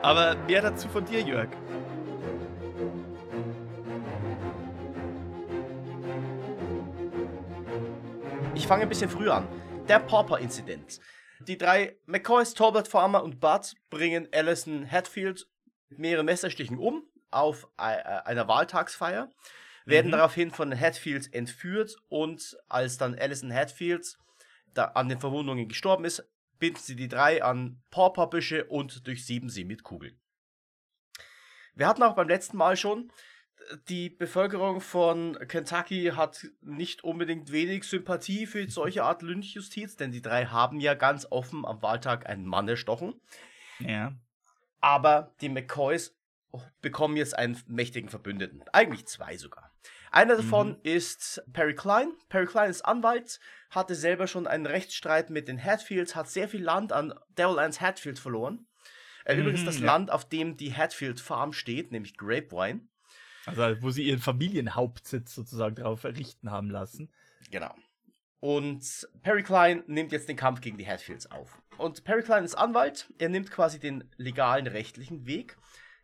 Aber 0.03 0.37
mehr 0.47 0.63
dazu 0.63 0.89
von 0.89 1.05
dir, 1.05 1.21
Jörg. 1.21 1.51
Ich 8.61 8.67
fange 8.67 8.83
ein 8.83 8.91
bisschen 8.91 9.09
früher 9.09 9.37
an. 9.37 9.49
Der 9.89 10.01
Pauper-Inzident. 10.01 11.01
Die 11.41 11.57
drei 11.57 11.97
McCoys, 12.05 12.53
Torbert 12.53 12.89
Farmer 12.89 13.25
und 13.25 13.41
Bud 13.41 13.75
bringen 13.89 14.29
Alison 14.33 14.87
Hatfield 14.89 15.49
mit 15.89 15.99
mehreren 15.99 16.27
Messerstichen 16.27 16.77
um 16.77 17.03
auf 17.31 17.67
äh, 17.79 17.81
einer 17.81 18.49
Wahltagsfeier, 18.49 19.31
werden 19.87 20.09
mhm. 20.09 20.13
daraufhin 20.13 20.51
von 20.51 20.69
den 20.69 20.79
Hatfields 20.79 21.27
entführt 21.29 21.97
und 22.11 22.59
als 22.69 22.99
dann 22.99 23.19
Alison 23.19 23.51
Hatfield 23.51 24.19
da 24.75 24.85
an 24.89 25.09
den 25.09 25.21
Verwundungen 25.21 25.67
gestorben 25.67 26.05
ist, 26.05 26.23
binden 26.59 26.81
sie 26.81 26.97
die 26.97 27.09
drei 27.09 27.43
an 27.43 27.83
Pawpawbüsche 27.91 28.67
und 28.67 29.07
durchsieben 29.07 29.49
sie 29.49 29.65
mit 29.65 29.85
Kugeln. 29.85 30.21
Wir 31.75 31.89
hatten 31.89 32.03
auch 32.03 32.15
beim 32.15 32.29
letzten 32.29 32.59
Mal 32.59 32.77
schon, 32.77 33.11
die 33.89 34.11
Bevölkerung 34.11 34.81
von 34.81 35.39
Kentucky 35.49 36.13
hat 36.17 36.47
nicht 36.61 37.05
unbedingt 37.05 37.53
wenig 37.53 37.85
Sympathie 37.85 38.47
für 38.47 38.69
solche 38.69 39.05
Art 39.05 39.23
Lynchjustiz, 39.23 39.97
denn 39.97 40.13
die 40.13 40.23
drei 40.23 40.47
haben 40.47 40.81
ja 40.81 40.95
ganz 40.95 41.27
offen 41.31 41.65
am 41.65 41.83
Wahltag 41.83 42.29
einen 42.29 42.47
Mann 42.47 42.69
erstochen. 42.69 43.21
Ja. 43.79 44.15
Aber 44.81 45.35
die 45.41 45.49
McCoys 45.49 46.17
bekommen 46.81 47.17
jetzt 47.17 47.39
einen 47.39 47.61
mächtigen 47.67 48.09
Verbündeten. 48.09 48.63
Eigentlich 48.73 49.07
zwei 49.07 49.37
sogar. 49.37 49.73
Einer 50.11 50.37
davon 50.37 50.71
mhm. 50.71 50.79
ist 50.83 51.43
Perry 51.53 51.75
Klein. 51.75 52.13
Perry 52.29 52.47
Klein 52.47 52.71
ist 52.71 52.83
Anwalt, 52.83 53.39
hatte 53.71 53.95
selber 53.95 54.27
schon 54.27 54.47
einen 54.47 54.67
Rechtsstreit 54.67 55.31
mit 55.31 55.47
den 55.47 55.63
Hatfields, 55.63 56.17
hat 56.17 56.29
sehr 56.29 56.49
viel 56.49 56.63
Land 56.63 56.93
an 56.93 57.15
Devil 57.39 57.61
Anse 57.61 57.81
Hatfield 57.81 58.19
verloren. 58.19 58.67
Äh, 59.25 59.35
mhm, 59.35 59.43
übrigens 59.43 59.65
das 59.65 59.79
ja. 59.79 59.87
Land, 59.87 60.11
auf 60.11 60.29
dem 60.29 60.57
die 60.57 60.75
Hatfield 60.75 61.21
Farm 61.21 61.53
steht, 61.53 61.93
nämlich 61.93 62.17
Grapevine. 62.17 62.89
Also 63.47 63.83
wo 63.83 63.91
sie 63.91 64.05
ihren 64.05 64.21
Familienhauptsitz 64.21 65.35
sozusagen 65.35 65.77
darauf 65.77 66.05
errichten 66.05 66.51
haben 66.51 66.71
lassen. 66.71 67.11
Genau. 67.51 67.75
Und 68.41 69.09
Perry 69.23 69.43
Klein 69.43 69.83
nimmt 69.87 70.13
jetzt 70.13 70.29
den 70.29 70.37
Kampf 70.37 70.61
gegen 70.63 70.79
die 70.79 70.87
Hatfields 70.87 71.31
auf. 71.31 71.61
Und 71.77 72.05
Perry 72.05 72.23
Klein 72.23 72.45
ist 72.45 72.55
Anwalt, 72.55 73.13
er 73.19 73.29
nimmt 73.29 73.51
quasi 73.51 73.79
den 73.79 74.05
legalen 74.17 74.67
rechtlichen 74.67 75.27
Weg. 75.27 75.57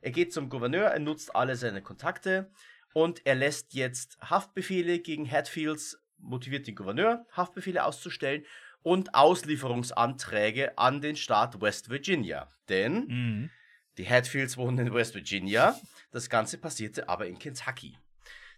Er 0.02 0.10
geht 0.10 0.32
zum 0.32 0.50
Gouverneur, 0.50 0.88
er 0.88 0.98
nutzt 0.98 1.34
alle 1.34 1.56
seine 1.56 1.82
Kontakte 1.82 2.50
und 2.92 3.24
er 3.24 3.34
lässt 3.34 3.74
jetzt 3.74 4.18
Haftbefehle 4.20 5.00
gegen 5.00 5.30
Hatfields, 5.30 5.98
motiviert 6.18 6.66
den 6.66 6.74
Gouverneur, 6.74 7.26
Haftbefehle 7.32 7.84
auszustellen 7.84 8.44
und 8.82 9.14
Auslieferungsanträge 9.14 10.78
an 10.78 11.00
den 11.00 11.16
Staat 11.16 11.60
West 11.60 11.88
Virginia. 11.90 12.50
Denn 12.68 13.06
mhm. 13.06 13.50
Die 13.98 14.08
Hatfields 14.08 14.56
wohnen 14.56 14.86
in 14.86 14.94
West 14.94 15.14
Virginia, 15.14 15.78
das 16.10 16.28
Ganze 16.28 16.58
passierte 16.58 17.08
aber 17.08 17.26
in 17.26 17.38
Kentucky. 17.38 17.96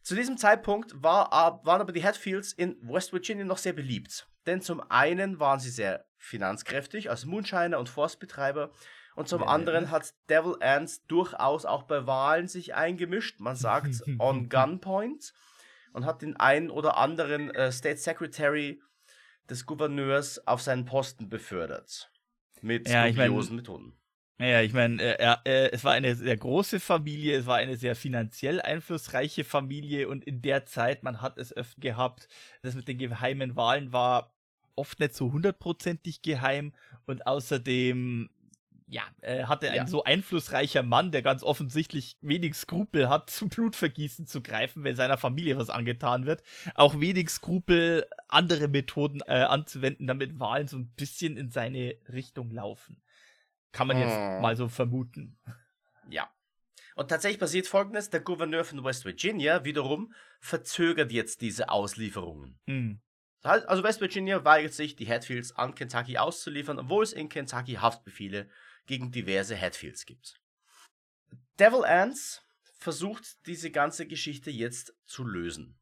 Zu 0.02 0.14
diesem 0.14 0.36
Zeitpunkt 0.38 1.02
war, 1.02 1.30
waren 1.64 1.80
aber 1.80 1.92
die 1.92 2.02
Hatfields 2.02 2.52
in 2.52 2.76
West 2.80 3.12
Virginia 3.12 3.44
noch 3.44 3.58
sehr 3.58 3.72
beliebt. 3.72 4.26
Denn 4.46 4.62
zum 4.62 4.80
einen 4.90 5.40
waren 5.40 5.60
sie 5.60 5.70
sehr 5.70 6.06
finanzkräftig 6.16 7.10
als 7.10 7.26
Moonshiner 7.26 7.78
und 7.78 7.88
Forstbetreiber 7.88 8.70
und 9.18 9.28
zum 9.28 9.42
anderen 9.42 9.90
hat 9.90 10.14
Devil 10.30 10.54
Ants 10.60 11.04
durchaus 11.06 11.64
auch 11.64 11.82
bei 11.82 12.06
Wahlen 12.06 12.46
sich 12.46 12.76
eingemischt. 12.76 13.40
Man 13.40 13.56
sagt 13.56 14.00
on 14.20 14.48
gunpoint 14.48 15.32
und 15.92 16.06
hat 16.06 16.22
den 16.22 16.36
einen 16.36 16.70
oder 16.70 16.96
anderen 16.96 17.50
äh, 17.50 17.72
State 17.72 17.98
Secretary 17.98 18.80
des 19.50 19.66
Gouverneurs 19.66 20.46
auf 20.46 20.62
seinen 20.62 20.84
Posten 20.84 21.28
befördert. 21.28 22.12
Mit 22.62 22.88
ja, 22.88 23.08
dubiosen 23.08 23.56
Methoden. 23.56 23.98
Ja, 24.40 24.60
ich 24.62 24.72
meine, 24.72 25.02
äh, 25.02 25.36
äh, 25.44 25.70
es 25.72 25.82
war 25.82 25.94
eine 25.94 26.14
sehr 26.14 26.36
große 26.36 26.78
Familie, 26.78 27.38
es 27.38 27.46
war 27.46 27.56
eine 27.56 27.76
sehr 27.76 27.96
finanziell 27.96 28.60
einflussreiche 28.60 29.42
Familie 29.42 30.08
und 30.08 30.24
in 30.24 30.42
der 30.42 30.64
Zeit, 30.64 31.02
man 31.02 31.20
hat 31.20 31.38
es 31.38 31.52
öfter 31.52 31.80
gehabt, 31.80 32.28
das 32.62 32.76
mit 32.76 32.86
den 32.86 32.98
geheimen 32.98 33.56
Wahlen 33.56 33.92
war 33.92 34.32
oft 34.76 35.00
nicht 35.00 35.14
so 35.14 35.32
hundertprozentig 35.32 36.22
geheim 36.22 36.72
und 37.06 37.26
außerdem 37.26 38.30
ja, 38.86 39.02
äh, 39.20 39.44
hatte 39.44 39.66
ja. 39.66 39.72
ein 39.72 39.86
so 39.86 40.04
einflussreicher 40.04 40.82
Mann, 40.82 41.10
der 41.10 41.22
ganz 41.22 41.42
offensichtlich 41.42 42.16
wenig 42.20 42.54
Skrupel 42.54 43.08
hat, 43.08 43.30
zu 43.30 43.48
Blutvergießen 43.48 44.26
zu 44.26 44.40
greifen, 44.40 44.84
wenn 44.84 44.96
seiner 44.96 45.18
Familie 45.18 45.58
was 45.58 45.68
angetan 45.68 46.26
wird, 46.26 46.42
auch 46.74 47.00
wenig 47.00 47.28
Skrupel, 47.30 48.06
andere 48.28 48.68
Methoden 48.68 49.20
äh, 49.26 49.42
anzuwenden, 49.42 50.06
damit 50.06 50.38
Wahlen 50.38 50.68
so 50.68 50.78
ein 50.78 50.88
bisschen 50.96 51.36
in 51.36 51.50
seine 51.50 51.96
Richtung 52.12 52.52
laufen. 52.52 53.02
Kann 53.72 53.86
man 53.86 53.98
jetzt 53.98 54.14
hm. 54.14 54.40
mal 54.40 54.56
so 54.56 54.68
vermuten. 54.68 55.38
Ja. 56.08 56.30
Und 56.94 57.08
tatsächlich 57.08 57.40
passiert 57.40 57.66
folgendes: 57.66 58.10
Der 58.10 58.20
Gouverneur 58.20 58.64
von 58.64 58.82
West 58.84 59.04
Virginia 59.04 59.64
wiederum 59.64 60.12
verzögert 60.40 61.12
jetzt 61.12 61.40
diese 61.42 61.68
Auslieferungen. 61.68 62.58
Hm. 62.66 63.00
Also 63.42 63.84
West 63.84 64.00
Virginia 64.00 64.44
weigert 64.44 64.72
sich, 64.72 64.96
die 64.96 65.06
Hatfields 65.06 65.52
an 65.52 65.74
Kentucky 65.74 66.18
auszuliefern, 66.18 66.78
obwohl 66.78 67.04
es 67.04 67.12
in 67.12 67.28
Kentucky 67.28 67.74
Haftbefehle 67.74 68.50
gegen 68.86 69.12
diverse 69.12 69.58
Hatfields 69.58 70.06
gibt. 70.06 70.40
Devil 71.58 71.84
Ants 71.84 72.42
versucht 72.78 73.46
diese 73.46 73.70
ganze 73.70 74.06
Geschichte 74.06 74.50
jetzt 74.50 74.94
zu 75.06 75.24
lösen. 75.24 75.78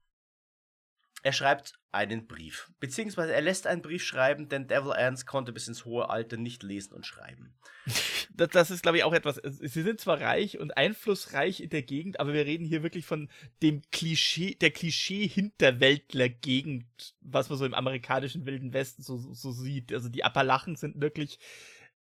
Er 1.22 1.32
schreibt 1.32 1.74
einen 1.92 2.26
Brief, 2.26 2.70
beziehungsweise 2.78 3.32
er 3.32 3.40
lässt 3.40 3.66
einen 3.66 3.80
Brief 3.82 4.04
schreiben, 4.04 4.48
denn 4.48 4.68
Devil 4.68 4.92
Ants 4.92 5.26
konnte 5.26 5.52
bis 5.52 5.66
ins 5.66 5.84
hohe 5.84 6.08
Alter 6.10 6.36
nicht 6.36 6.62
lesen 6.62 6.92
und 6.92 7.06
schreiben. 7.06 7.54
Das, 8.36 8.50
das 8.50 8.70
ist, 8.70 8.82
glaube 8.82 8.98
ich, 8.98 9.04
auch 9.04 9.14
etwas. 9.14 9.40
Sie 9.42 9.82
sind 9.82 9.98
zwar 9.98 10.20
reich 10.20 10.58
und 10.58 10.76
einflussreich 10.76 11.60
in 11.60 11.70
der 11.70 11.80
Gegend, 11.80 12.20
aber 12.20 12.34
wir 12.34 12.44
reden 12.44 12.66
hier 12.66 12.82
wirklich 12.82 13.06
von 13.06 13.30
dem 13.62 13.80
Klischee, 13.92 14.56
der 14.56 14.72
Klischee-Hinterwäldler-Gegend, 14.72 16.84
was 17.22 17.48
man 17.48 17.56
so 17.56 17.64
im 17.64 17.72
amerikanischen 17.72 18.44
Wilden 18.44 18.74
Westen 18.74 19.02
so, 19.02 19.16
so 19.16 19.52
sieht. 19.52 19.90
Also 19.90 20.10
die 20.10 20.22
Appalachen 20.22 20.76
sind 20.76 21.00
wirklich 21.00 21.38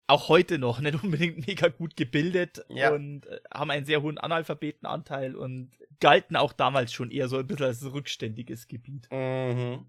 auch 0.10 0.28
heute 0.28 0.58
noch 0.58 0.80
nicht 0.80 1.04
unbedingt 1.04 1.38
mega 1.48 1.70
gut 1.70 1.96
gebildet 1.96 2.66
ja. 2.70 2.92
und 2.92 3.28
äh, 3.28 3.40
haben 3.54 3.72
einen 3.72 3.86
sehr 3.86 4.02
hohen 4.02 4.18
Analphabetenanteil 4.18 5.36
und 5.36 5.72
galten 6.00 6.36
auch 6.36 6.54
damals 6.54 6.92
schon 6.92 7.12
eher 7.12 7.28
so 7.28 7.38
ein 7.38 7.48
bisschen 7.48 7.66
als 7.66 7.84
rückständiges 7.84 8.68
Gebiet. 8.68 9.10
Mhm. 9.12 9.86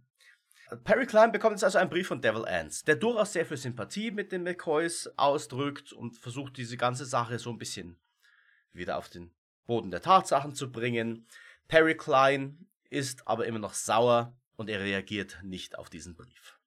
Perry 0.85 1.07
Klein 1.07 1.33
bekommt 1.33 1.55
jetzt 1.55 1.65
also 1.65 1.79
einen 1.79 1.91
Brief 1.91 2.07
von 2.07 2.21
Devil 2.21 2.47
Ants, 2.47 2.85
der 2.85 2.97
durchaus 2.97 3.33
sehr 3.33 3.45
viel 3.45 3.57
Sympathie 3.57 4.11
mit 4.11 4.31
den 4.31 4.45
McCoys 4.45 5.11
ausdrückt 5.17 5.93
und 5.93 6.17
versucht, 6.17 6.57
diese 6.57 6.77
ganze 6.77 7.07
Sache 7.07 7.39
so 7.39 7.51
ein 7.51 7.59
bisschen 7.59 7.99
wieder 8.73 8.99
auf 8.99 9.09
den 9.09 9.33
Boden 9.67 9.91
der 9.91 10.03
Tatsachen 10.03 10.55
zu 10.55 10.71
bringen. 10.71 11.27
Perry 11.67 11.97
Klein 11.97 12.67
ist 12.89 13.27
aber 13.27 13.47
immer 13.47 13.59
noch 13.59 13.75
sauer 13.75 14.37
und 14.57 14.69
er 14.69 14.81
reagiert 14.81 15.41
nicht 15.43 15.77
auf 15.77 15.91
diesen 15.91 16.15
Brief. 16.15 16.59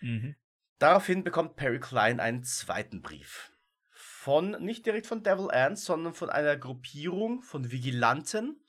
Mhm. 0.00 0.36
Daraufhin 0.78 1.24
bekommt 1.24 1.56
Perry 1.56 1.80
Klein 1.80 2.20
einen 2.20 2.44
zweiten 2.44 3.02
Brief. 3.02 3.52
Von, 3.90 4.50
nicht 4.62 4.86
direkt 4.86 5.06
von 5.06 5.22
Devil 5.22 5.50
Ants, 5.50 5.84
sondern 5.84 6.14
von 6.14 6.30
einer 6.30 6.56
Gruppierung 6.56 7.42
von 7.42 7.72
Vigilanten, 7.72 8.60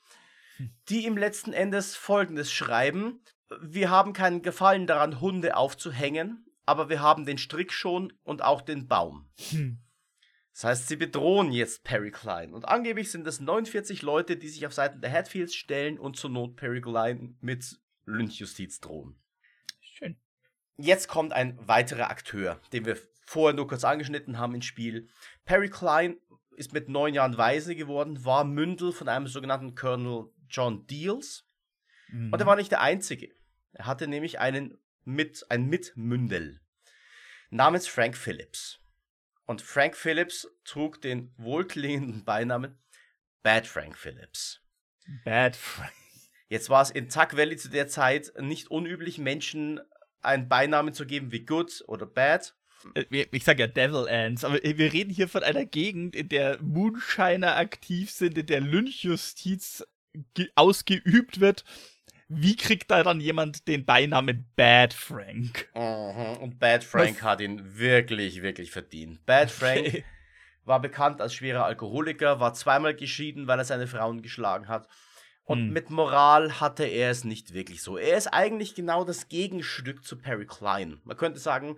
hm. 0.56 0.72
die 0.88 1.06
im 1.06 1.16
letzten 1.16 1.52
Endes 1.52 1.96
folgendes 1.96 2.52
schreiben. 2.52 3.22
Wir 3.60 3.90
haben 3.90 4.12
keinen 4.12 4.42
Gefallen 4.42 4.86
daran, 4.86 5.20
Hunde 5.20 5.56
aufzuhängen, 5.56 6.46
aber 6.66 6.88
wir 6.88 7.00
haben 7.00 7.26
den 7.26 7.38
Strick 7.38 7.72
schon 7.72 8.12
und 8.22 8.42
auch 8.42 8.62
den 8.62 8.88
Baum. 8.88 9.30
Hm. 9.50 9.80
Das 10.52 10.64
heißt, 10.64 10.88
sie 10.88 10.96
bedrohen 10.96 11.52
jetzt 11.52 11.84
Perry 11.84 12.10
Klein. 12.10 12.52
Und 12.52 12.64
angeblich 12.64 13.10
sind 13.10 13.26
es 13.26 13.40
49 13.40 14.02
Leute, 14.02 14.36
die 14.36 14.48
sich 14.48 14.66
auf 14.66 14.74
Seiten 14.74 15.00
der 15.00 15.12
Hatfields 15.12 15.54
stellen 15.54 15.98
und 15.98 16.16
zur 16.16 16.30
Not 16.30 16.56
Perry 16.56 16.80
Klein 16.80 17.36
mit 17.40 17.80
Lynchjustiz 18.04 18.80
drohen. 18.80 19.19
Jetzt 20.76 21.08
kommt 21.08 21.32
ein 21.32 21.58
weiterer 21.66 22.10
Akteur, 22.10 22.60
den 22.72 22.84
wir 22.86 22.96
vorher 23.24 23.54
nur 23.54 23.68
kurz 23.68 23.84
angeschnitten 23.84 24.38
haben 24.38 24.54
ins 24.54 24.64
Spiel. 24.64 25.08
Perry 25.44 25.68
Klein 25.68 26.16
ist 26.56 26.72
mit 26.72 26.88
neun 26.88 27.14
Jahren 27.14 27.36
Weise 27.38 27.74
geworden, 27.74 28.24
war 28.24 28.44
Mündel 28.44 28.92
von 28.92 29.08
einem 29.08 29.26
sogenannten 29.26 29.74
Colonel 29.74 30.30
John 30.48 30.86
Deals. 30.86 31.46
Mhm. 32.08 32.32
Und 32.32 32.40
er 32.40 32.46
war 32.46 32.56
nicht 32.56 32.70
der 32.70 32.80
Einzige. 32.80 33.30
Er 33.72 33.86
hatte 33.86 34.08
nämlich 34.08 34.40
einen 34.40 34.78
mit, 35.04 35.46
ein 35.48 35.66
Mitmündel 35.66 36.60
namens 37.50 37.86
Frank 37.86 38.16
Phillips. 38.16 38.80
Und 39.46 39.62
Frank 39.62 39.96
Phillips 39.96 40.48
trug 40.64 41.00
den 41.00 41.32
wohlklingenden 41.36 42.24
Beinamen 42.24 42.78
Bad 43.42 43.66
Frank 43.66 43.96
Phillips. 43.96 44.60
Bad 45.24 45.56
Frank. 45.56 45.92
Jetzt 46.48 46.68
war 46.68 46.82
es 46.82 46.90
in 46.90 47.08
Tuck 47.08 47.36
Valley 47.36 47.56
zu 47.56 47.68
der 47.68 47.88
Zeit 47.88 48.32
nicht 48.38 48.70
unüblich, 48.70 49.18
Menschen 49.18 49.80
einen 50.22 50.48
Beinamen 50.48 50.94
zu 50.94 51.06
geben 51.06 51.32
wie 51.32 51.44
Good 51.44 51.84
oder 51.86 52.06
Bad. 52.06 52.54
Äh, 52.94 53.26
ich 53.30 53.44
sage 53.44 53.60
ja 53.62 53.66
Devil 53.66 54.08
Ants, 54.08 54.44
aber 54.44 54.58
wir 54.62 54.92
reden 54.92 55.10
hier 55.10 55.28
von 55.28 55.42
einer 55.42 55.64
Gegend, 55.64 56.16
in 56.16 56.28
der 56.28 56.60
Moonshiner 56.62 57.56
aktiv 57.56 58.10
sind, 58.10 58.38
in 58.38 58.46
der 58.46 58.60
Lynchjustiz 58.60 59.84
ausgeübt 60.54 61.40
wird. 61.40 61.64
Wie 62.28 62.54
kriegt 62.54 62.90
da 62.90 63.02
dann 63.02 63.20
jemand 63.20 63.66
den 63.66 63.84
Beinamen 63.84 64.48
Bad 64.54 64.94
Frank? 64.94 65.68
Mhm. 65.74 66.36
Und 66.40 66.58
Bad 66.60 66.84
Frank 66.84 67.16
Was? 67.16 67.22
hat 67.22 67.40
ihn 67.40 67.76
wirklich, 67.76 68.42
wirklich 68.42 68.70
verdient. 68.70 69.24
Bad 69.26 69.50
Frank 69.50 69.88
okay. 69.88 70.04
war 70.64 70.80
bekannt 70.80 71.20
als 71.20 71.34
schwerer 71.34 71.64
Alkoholiker, 71.64 72.38
war 72.38 72.54
zweimal 72.54 72.94
geschieden, 72.94 73.48
weil 73.48 73.58
er 73.58 73.64
seine 73.64 73.88
Frauen 73.88 74.22
geschlagen 74.22 74.68
hat. 74.68 74.88
Und 75.50 75.66
hm. 75.66 75.72
mit 75.72 75.90
Moral 75.90 76.60
hatte 76.60 76.84
er 76.84 77.10
es 77.10 77.24
nicht 77.24 77.54
wirklich 77.54 77.82
so. 77.82 77.98
Er 77.98 78.16
ist 78.16 78.28
eigentlich 78.28 78.76
genau 78.76 79.02
das 79.02 79.28
Gegenstück 79.28 80.04
zu 80.04 80.16
Perry 80.16 80.46
Klein. 80.46 81.00
Man 81.02 81.16
könnte 81.16 81.40
sagen, 81.40 81.76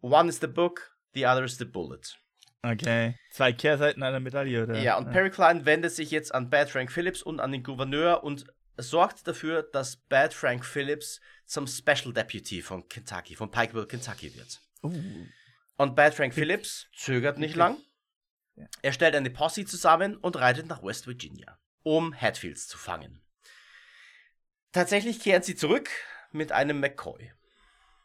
one 0.00 0.28
is 0.28 0.40
the 0.40 0.48
book, 0.48 0.96
the 1.14 1.24
other 1.24 1.44
is 1.44 1.56
the 1.56 1.64
bullet. 1.64 2.18
Okay. 2.62 3.14
Zwei 3.30 3.52
Kehrseiten 3.52 4.02
einer 4.02 4.18
Medaille, 4.18 4.64
oder? 4.64 4.76
Ja, 4.80 4.98
und 4.98 5.12
Perry 5.12 5.30
Klein 5.30 5.66
wendet 5.66 5.92
sich 5.92 6.10
jetzt 6.10 6.34
an 6.34 6.50
Bad 6.50 6.68
Frank 6.68 6.90
Phillips 6.90 7.22
und 7.22 7.38
an 7.38 7.52
den 7.52 7.62
Gouverneur 7.62 8.24
und 8.24 8.46
sorgt 8.76 9.28
dafür, 9.28 9.62
dass 9.62 9.94
Bad 9.94 10.34
Frank 10.34 10.64
Phillips 10.64 11.20
zum 11.46 11.68
Special 11.68 12.12
Deputy 12.12 12.60
von 12.60 12.88
Kentucky, 12.88 13.36
von 13.36 13.52
Pikeville, 13.52 13.86
Kentucky 13.86 14.34
wird. 14.34 14.60
Oh. 14.82 14.90
Und 15.76 15.94
Bad 15.94 16.12
Frank 16.12 16.34
Phillips 16.34 16.88
zögert 16.96 17.38
nicht 17.38 17.54
lang. 17.54 17.76
Ja. 18.56 18.66
Er 18.82 18.92
stellt 18.92 19.14
eine 19.14 19.30
Posse 19.30 19.64
zusammen 19.64 20.16
und 20.16 20.34
reitet 20.34 20.66
nach 20.66 20.82
West 20.82 21.06
Virginia, 21.06 21.56
um 21.82 22.14
Hatfields 22.14 22.68
zu 22.68 22.78
fangen. 22.78 23.22
Tatsächlich 24.72 25.20
kehren 25.20 25.42
sie 25.42 25.56
zurück 25.56 25.88
mit 26.30 26.52
einem 26.52 26.80
McCoy. 26.80 27.32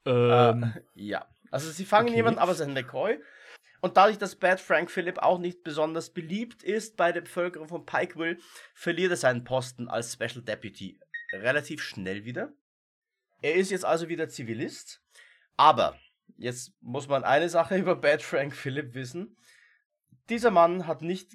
Ähm, 0.06 0.74
Äh, 0.76 0.82
ja. 0.96 1.28
Also 1.52 1.70
sie 1.72 1.86
fangen 1.86 2.08
Okay. 2.08 2.18
jemanden, 2.18 2.40
aber 2.40 2.52
es 2.52 2.60
ist 2.60 2.68
ein 2.68 2.74
McCoy. 2.74 3.22
Und 3.82 3.98
dadurch, 3.98 4.18
dass 4.18 4.38
Bad 4.38 4.62
Frank 4.62 4.90
Phillip 4.90 5.18
auch 5.20 5.40
nicht 5.40 5.64
besonders 5.64 6.12
beliebt 6.12 6.64
ist 6.64 6.96
bei 6.96 7.12
der 7.12 7.22
Bevölkerung 7.22 7.68
von 7.68 7.86
Pikeville, 7.86 8.38
verliert 8.74 9.12
er 9.12 9.18
seinen 9.18 9.44
Posten 9.44 9.90
als 9.90 10.14
Special 10.14 10.42
Deputy 10.42 11.00
relativ 11.34 11.84
schnell 11.84 12.24
wieder. 12.24 12.54
Er 13.42 13.56
ist 13.56 13.72
jetzt 13.72 13.84
also 13.86 14.08
wieder 14.08 14.30
Zivilist. 14.30 15.02
Aber 15.58 16.00
jetzt 16.38 16.72
muss 16.82 17.08
man 17.08 17.24
eine 17.26 17.50
Sache 17.50 17.76
über 17.78 17.96
Bad 17.98 18.22
Frank 18.24 18.56
Phillip 18.56 18.94
wissen. 18.94 19.38
Dieser 20.30 20.50
Mann 20.52 20.88
hat 20.88 21.02
nicht 21.02 21.34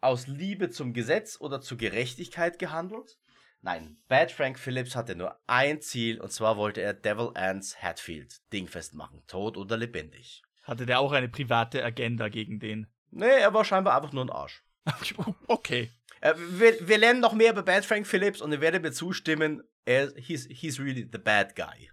aus 0.00 0.26
Liebe 0.26 0.70
zum 0.70 0.92
Gesetz 0.92 1.40
oder 1.40 1.60
zur 1.60 1.78
Gerechtigkeit 1.78 2.58
gehandelt. 2.58 3.18
Nein, 3.62 3.96
Bad 4.08 4.30
Frank 4.30 4.58
Phillips 4.58 4.94
hatte 4.94 5.16
nur 5.16 5.36
ein 5.46 5.80
Ziel 5.80 6.20
und 6.20 6.30
zwar 6.30 6.56
wollte 6.56 6.82
er 6.82 6.94
Devil 6.94 7.30
Ants 7.34 7.82
Hatfield 7.82 8.40
dingfest 8.52 8.94
machen, 8.94 9.22
tot 9.26 9.56
oder 9.56 9.76
lebendig. 9.76 10.42
hatte 10.62 10.86
der 10.86 11.00
auch 11.00 11.12
eine 11.12 11.28
private 11.28 11.84
Agenda 11.84 12.28
gegen 12.28 12.60
den? 12.60 12.86
Nee, 13.10 13.26
er 13.26 13.54
war 13.54 13.64
scheinbar 13.64 13.96
einfach 13.96 14.12
nur 14.12 14.24
ein 14.24 14.30
Arsch. 14.30 14.62
okay. 15.48 15.90
Äh, 16.20 16.34
wir, 16.36 16.88
wir 16.88 16.98
lernen 16.98 17.20
noch 17.20 17.32
mehr 17.32 17.52
über 17.52 17.62
Bad 17.62 17.84
Frank 17.84 18.06
Phillips 18.06 18.40
und 18.40 18.52
ihr 18.52 18.60
werdet 18.60 18.82
mir 18.82 18.92
zustimmen, 18.92 19.62
er, 19.84 20.12
he's, 20.16 20.46
he's 20.50 20.78
really 20.78 21.08
the 21.10 21.18
bad 21.18 21.56
guy. 21.56 21.90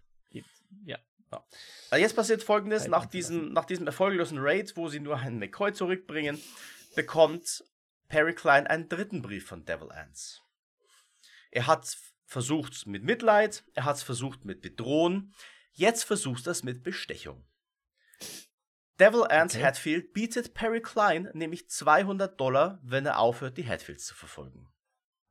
Ja. 1.31 1.43
Also 1.89 2.01
jetzt 2.01 2.15
passiert 2.15 2.43
folgendes: 2.43 2.87
nach 2.87 3.05
diesem, 3.05 3.53
nach 3.53 3.65
diesem 3.65 3.87
erfolglosen 3.87 4.37
Raid, 4.39 4.75
wo 4.75 4.87
sie 4.89 4.99
nur 4.99 5.17
einen 5.17 5.39
McCoy 5.39 5.73
zurückbringen, 5.73 6.39
bekommt 6.95 7.63
Perry 8.13 8.35
Klein 8.35 8.67
einen 8.67 8.89
dritten 8.89 9.23
Brief 9.23 9.47
von 9.47 9.65
Devil 9.65 9.91
Ants. 9.91 10.43
Er 11.49 11.65
hat 11.65 11.97
versucht 12.27 12.85
mit 12.85 13.03
Mitleid, 13.03 13.63
er 13.73 13.85
hat 13.85 13.95
es 13.95 14.03
versucht 14.03 14.45
mit 14.45 14.61
Bedrohen, 14.61 15.33
jetzt 15.71 16.03
versucht 16.03 16.45
er 16.45 16.51
es 16.51 16.61
mit 16.61 16.83
Bestechung. 16.83 17.43
Devil 18.99 19.23
Ants 19.23 19.55
Okay. 19.55 19.63
Hatfield 19.65 20.13
bietet 20.13 20.53
Perry 20.53 20.79
Klein 20.79 21.27
nämlich 21.33 21.67
200 21.71 22.39
Dollar, 22.39 22.79
wenn 22.83 23.07
er 23.07 23.17
aufhört, 23.17 23.57
die 23.57 23.67
Hatfields 23.67 24.05
zu 24.05 24.13
verfolgen. 24.13 24.71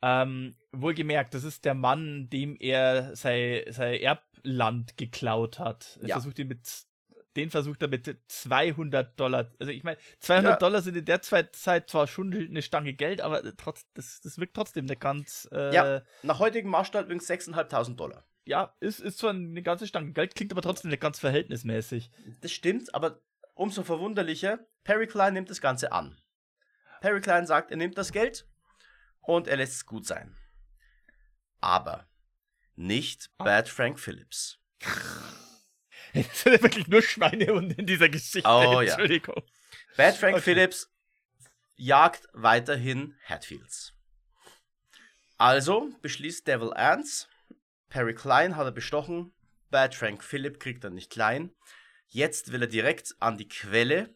Ähm, 0.02 0.56
wohlgemerkt, 0.72 1.34
das 1.34 1.44
ist 1.44 1.64
der 1.64 1.74
Mann, 1.74 2.28
dem 2.30 2.56
er 2.58 3.14
sein, 3.14 3.62
sein 3.68 3.94
Erbland 3.94 4.96
geklaut 4.96 5.60
hat. 5.60 6.00
Er 6.02 6.08
Ja. 6.08 6.14
versucht 6.16 6.40
ihn 6.40 6.48
mit, 6.48 6.68
den 7.36 7.50
versucht 7.50 7.82
er 7.82 7.88
mit 7.88 8.14
200 8.28 9.18
Dollar. 9.18 9.50
Also 9.58 9.72
ich 9.72 9.84
meine, 9.84 9.98
200 10.20 10.52
Ja. 10.52 10.56
Dollar 10.58 10.82
sind 10.82 10.96
in 10.96 11.04
der 11.04 11.22
Zeit 11.22 11.56
zwar 11.56 12.06
schon 12.06 12.32
eine 12.32 12.62
Stange 12.62 12.92
Geld, 12.94 13.20
aber 13.20 13.42
trotz, 13.56 13.86
das, 13.94 14.20
das 14.20 14.38
wirkt 14.38 14.54
trotzdem 14.54 14.84
eine 14.86 14.96
ganz, 14.96 15.48
äh, 15.52 15.74
Ja. 15.74 15.94
ja, 15.96 16.02
Nach 16.22 16.38
heutigem 16.38 16.70
Maßstab 16.70 17.04
übrigens 17.06 17.28
6.500 17.28 17.96
Dollar. 17.96 18.24
ist, 18.80 19.00
ist 19.00 19.18
zwar 19.18 19.30
eine 19.30 19.62
ganze 19.62 19.86
Stange 19.86 20.12
Geld, 20.12 20.34
klingt 20.34 20.52
aber 20.52 20.62
trotzdem 20.62 20.90
nicht 20.90 21.00
ganz 21.00 21.18
verhältnismäßig. 21.20 22.10
Das 22.40 22.52
stimmt, 22.52 22.94
aber 22.94 23.20
umso 23.54 23.82
verwunderlicher, 23.82 24.58
Perry 24.84 25.06
Klein 25.06 25.34
nimmt 25.34 25.48
das 25.50 25.60
Ganze 25.60 25.92
an. 25.92 26.18
Perry 27.00 27.20
Klein 27.20 27.46
sagt, 27.46 27.70
er 27.70 27.76
nimmt 27.76 27.96
das 27.98 28.12
Geld 28.12 28.46
und 29.20 29.48
er 29.48 29.56
lässt 29.56 29.74
es 29.74 29.86
gut 29.86 30.06
sein. 30.06 30.36
Aber 31.60 32.06
nicht 32.74 33.30
Ah. 33.38 33.44
Bad 33.44 33.68
Frank 33.68 33.98
Phillips. 34.00 34.58
Es 36.33 36.42
sind 36.42 36.52
ja 36.54 36.62
wirklich 36.62 36.87
nur 36.88 37.02
Schweinehunde 37.02 37.75
in 37.76 37.87
dieser 37.87 38.09
Geschichte. 38.09 38.49
Oh, 38.49 38.81
ja. 38.81 38.92
Entschuldigung. 38.92 39.42
Bad 39.96 40.16
Frank 40.16 40.35
Okay. 40.35 40.42
Phillips 40.42 40.90
jagt 41.77 42.29
weiterhin 42.33 43.14
Hatfields. 43.25 43.94
Also 45.38 45.90
beschließt 46.03 46.46
Devil 46.46 46.72
Ants, 46.75 47.29
Perry 47.88 48.14
Klein 48.14 48.57
hat 48.57 48.66
er 48.66 48.72
bestochen, 48.72 49.33
Bad 49.70 49.94
Frank 49.94 50.22
Phillip 50.22 50.61
kriegt 50.61 50.85
er 50.85 50.90
nicht 50.90 51.11
klein. 51.11 51.51
Jetzt 52.09 52.53
will 52.53 52.62
er 52.62 52.68
direkt 52.68 53.14
an 53.20 53.38
die 53.38 53.48
Quelle, 53.48 54.14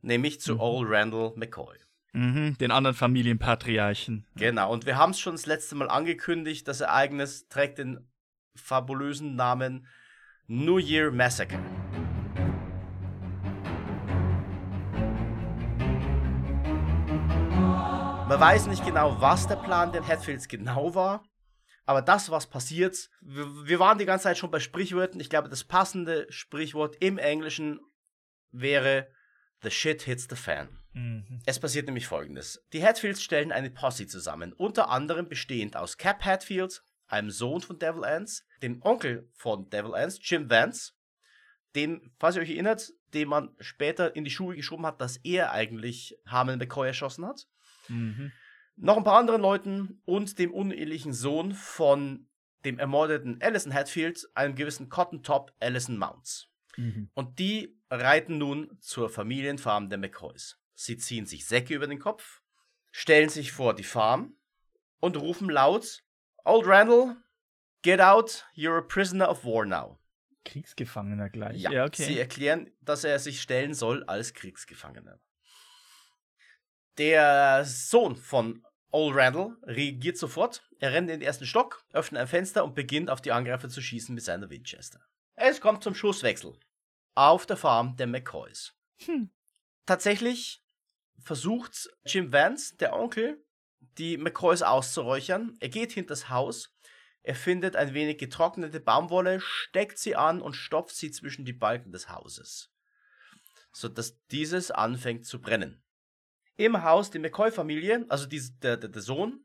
nämlich 0.00 0.40
zu 0.40 0.54
Mhm. 0.54 0.60
Old 0.60 0.88
Randall 0.90 1.32
McCoy. 1.36 1.76
Mhm, 2.12 2.56
den 2.58 2.70
anderen 2.70 2.94
Familienpatriarchen. 2.96 4.24
Genau, 4.36 4.72
und 4.72 4.86
wir 4.86 4.96
haben 4.96 5.10
es 5.10 5.18
schon 5.20 5.34
das 5.34 5.46
letzte 5.46 5.74
Mal 5.74 5.90
angekündigt, 5.90 6.66
das 6.68 6.80
Ereignis 6.80 7.48
trägt 7.48 7.78
den 7.78 8.08
fabulösen 8.54 9.34
Namen 9.34 9.88
New 10.46 10.76
Year 10.76 11.10
Massacre. 11.10 11.58
Man 18.28 18.40
weiß 18.40 18.66
nicht 18.66 18.84
genau, 18.84 19.18
was 19.22 19.46
der 19.46 19.56
Plan 19.56 19.90
der 19.92 20.06
Hatfields 20.06 20.46
genau 20.46 20.94
war, 20.94 21.24
aber 21.86 22.02
das, 22.02 22.30
was 22.30 22.46
passiert, 22.46 23.08
wir, 23.22 23.46
wir 23.66 23.78
waren 23.78 23.96
die 23.96 24.04
ganze 24.04 24.24
Zeit 24.24 24.36
schon 24.36 24.50
bei 24.50 24.60
Sprichwörtern. 24.60 25.20
Ich 25.20 25.30
glaube, 25.30 25.48
das 25.48 25.64
passende 25.64 26.26
Sprichwort 26.28 26.96
im 27.00 27.16
Englischen 27.16 27.80
wäre 28.52 29.08
The 29.62 29.70
shit 29.70 30.02
hits 30.02 30.26
the 30.28 30.36
fan. 30.36 30.68
Mhm. 30.92 31.40
Es 31.46 31.58
passiert 31.58 31.86
nämlich 31.86 32.06
folgendes. 32.06 32.62
Die 32.74 32.84
Hatfields 32.84 33.22
stellen 33.22 33.50
eine 33.50 33.70
Posse 33.70 34.06
zusammen, 34.06 34.52
unter 34.52 34.90
anderem 34.90 35.26
bestehend 35.26 35.74
aus 35.74 35.96
Cap 35.96 36.22
Hatfield, 36.22 36.82
einem 37.14 37.30
Sohn 37.30 37.60
von 37.60 37.78
Devil 37.78 38.04
Ants, 38.04 38.46
dem 38.62 38.82
Onkel 38.82 39.28
von 39.32 39.70
Devil 39.70 39.94
Ants, 39.94 40.18
Jim 40.22 40.50
Vance, 40.50 40.92
dem, 41.74 42.12
falls 42.18 42.36
ihr 42.36 42.42
euch 42.42 42.50
erinnert, 42.50 42.92
den 43.14 43.28
man 43.28 43.54
später 43.60 44.14
in 44.14 44.24
die 44.24 44.30
Schuhe 44.30 44.56
geschoben 44.56 44.86
hat, 44.86 45.00
dass 45.00 45.16
er 45.18 45.52
eigentlich 45.52 46.18
Harmon 46.26 46.58
McCoy 46.58 46.88
erschossen 46.88 47.26
hat, 47.26 47.46
Mhm. 47.88 48.32
noch 48.76 48.96
ein 48.96 49.04
paar 49.04 49.18
anderen 49.18 49.42
Leuten 49.42 50.00
und 50.04 50.38
dem 50.38 50.52
unehelichen 50.52 51.12
Sohn 51.12 51.52
von 51.52 52.28
dem 52.64 52.78
ermordeten 52.78 53.40
Allison 53.42 53.74
Hatfield, 53.74 54.26
einem 54.34 54.54
gewissen 54.54 54.88
Cotton 54.88 55.22
Top 55.22 55.52
Allison 55.60 55.98
Mounts. 55.98 56.48
Mhm. 56.76 57.10
Und 57.14 57.38
die 57.38 57.76
reiten 57.90 58.38
nun 58.38 58.76
zur 58.80 59.10
Familienfarm 59.10 59.88
der 59.90 59.98
McCoys. 59.98 60.58
Sie 60.74 60.96
ziehen 60.96 61.26
sich 61.26 61.46
Säcke 61.46 61.74
über 61.74 61.86
den 61.86 61.98
Kopf, 61.98 62.40
stellen 62.90 63.28
sich 63.28 63.52
vor 63.52 63.74
die 63.74 63.84
Farm 63.84 64.36
und 65.00 65.16
rufen 65.16 65.50
laut: 65.50 66.02
Old 66.44 66.66
Randall, 66.66 67.16
get 67.82 68.00
out, 68.00 68.44
you're 68.54 68.78
a 68.78 68.82
prisoner 68.82 69.26
of 69.26 69.44
war 69.44 69.64
now. 69.64 69.98
Kriegsgefangener 70.44 71.30
gleich. 71.30 71.60
Ja, 71.62 71.70
Ja, 71.70 71.84
okay. 71.84 72.04
sie 72.04 72.18
erklären, 72.18 72.70
dass 72.82 73.04
er 73.04 73.18
sich 73.18 73.40
stellen 73.40 73.72
soll 73.74 74.04
als 74.04 74.34
Kriegsgefangener. 74.34 75.18
Der 76.98 77.64
Sohn 77.64 78.16
von 78.16 78.62
Old 78.90 79.16
Randall 79.16 79.56
reagiert 79.64 80.18
sofort. 80.18 80.62
Er 80.78 80.92
rennt 80.92 81.10
in 81.10 81.18
den 81.20 81.26
ersten 81.26 81.46
Stock, 81.46 81.84
öffnet 81.92 82.20
ein 82.20 82.28
Fenster 82.28 82.62
und 82.62 82.74
beginnt 82.74 83.10
auf 83.10 83.20
die 83.20 83.32
Angreifer 83.32 83.68
zu 83.68 83.80
schießen 83.80 84.14
mit 84.14 84.22
seiner 84.22 84.50
Winchester. 84.50 85.00
Es 85.34 85.60
kommt 85.60 85.82
zum 85.82 85.94
Schusswechsel. 85.94 86.56
Auf 87.16 87.46
der 87.46 87.56
Farm 87.56 87.96
der 87.96 88.06
McCoys. 88.06 88.74
Hm. 89.04 89.30
Tatsächlich 89.86 90.62
versucht 91.20 91.88
Jim 92.04 92.32
Vance, 92.32 92.76
der 92.76 92.92
Onkel, 92.94 93.44
die 93.98 94.16
McCoys 94.16 94.62
auszuräuchern. 94.62 95.56
Er 95.60 95.68
geht 95.68 95.92
hinters 95.92 96.28
Haus. 96.28 96.74
Er 97.22 97.34
findet 97.34 97.74
ein 97.74 97.94
wenig 97.94 98.18
getrocknete 98.18 98.80
Baumwolle, 98.80 99.40
steckt 99.40 99.98
sie 99.98 100.14
an 100.14 100.42
und 100.42 100.54
stopft 100.54 100.94
sie 100.94 101.10
zwischen 101.10 101.46
die 101.46 101.54
Balken 101.54 101.90
des 101.90 102.10
Hauses, 102.10 102.70
sodass 103.72 104.18
dieses 104.26 104.70
anfängt 104.70 105.24
zu 105.24 105.40
brennen. 105.40 105.82
Im 106.56 106.82
Haus 106.82 107.10
die 107.10 107.18
McCoy-Familie, 107.18 108.04
also 108.10 108.26
die, 108.26 108.42
der, 108.60 108.76
der, 108.76 108.90
der 108.90 109.02
Sohn, 109.02 109.40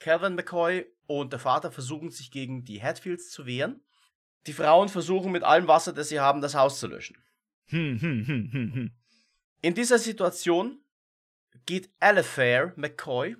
Calvin 0.00 0.34
McCoy 0.34 0.86
und 1.06 1.32
der 1.32 1.38
Vater 1.38 1.70
versuchen 1.70 2.10
sich 2.10 2.32
gegen 2.32 2.64
die 2.64 2.82
Hatfields 2.82 3.30
zu 3.30 3.46
wehren. 3.46 3.84
Die 4.46 4.52
Frauen 4.52 4.88
versuchen 4.88 5.30
mit 5.30 5.44
allem 5.44 5.68
Wasser, 5.68 5.92
das 5.92 6.08
sie 6.08 6.18
haben, 6.18 6.40
das 6.40 6.54
Haus 6.54 6.80
zu 6.80 6.88
löschen. 6.88 7.16
Hm, 7.66 8.00
hm, 8.00 8.26
hm, 8.26 8.50
hm, 8.52 8.74
hm. 8.74 8.90
In 9.62 9.74
dieser 9.74 9.98
Situation 9.98 10.82
geht 11.66 11.90
Alifair 12.00 12.72
McCoy, 12.76 13.36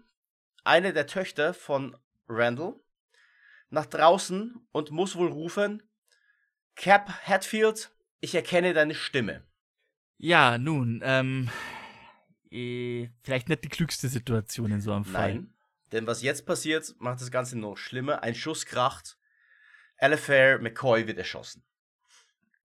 eine 0.64 0.92
der 0.92 1.06
Töchter 1.06 1.54
von 1.54 1.96
Randall, 2.28 2.74
nach 3.70 3.86
draußen 3.86 4.66
und 4.72 4.90
muss 4.90 5.16
wohl 5.16 5.28
rufen: 5.28 5.82
Cap 6.76 7.10
Hatfield, 7.26 7.92
ich 8.20 8.34
erkenne 8.34 8.74
deine 8.74 8.94
Stimme. 8.94 9.46
Ja, 10.18 10.58
nun, 10.58 11.00
ähm, 11.02 11.48
eh, 12.50 13.08
vielleicht 13.22 13.48
nicht 13.48 13.64
die 13.64 13.68
klügste 13.68 14.08
Situation 14.08 14.70
in 14.70 14.80
so 14.80 14.92
einem 14.92 15.04
Fall. 15.04 15.34
Nein, 15.34 15.54
denn 15.92 16.06
was 16.06 16.22
jetzt 16.22 16.46
passiert, 16.46 16.94
macht 16.98 17.20
das 17.20 17.30
Ganze 17.30 17.58
noch 17.58 17.76
schlimmer. 17.76 18.22
Ein 18.22 18.34
Schuss 18.34 18.66
kracht. 18.66 19.16
Alifair 19.96 20.58
McCoy 20.60 21.06
wird 21.06 21.18
erschossen. 21.18 21.64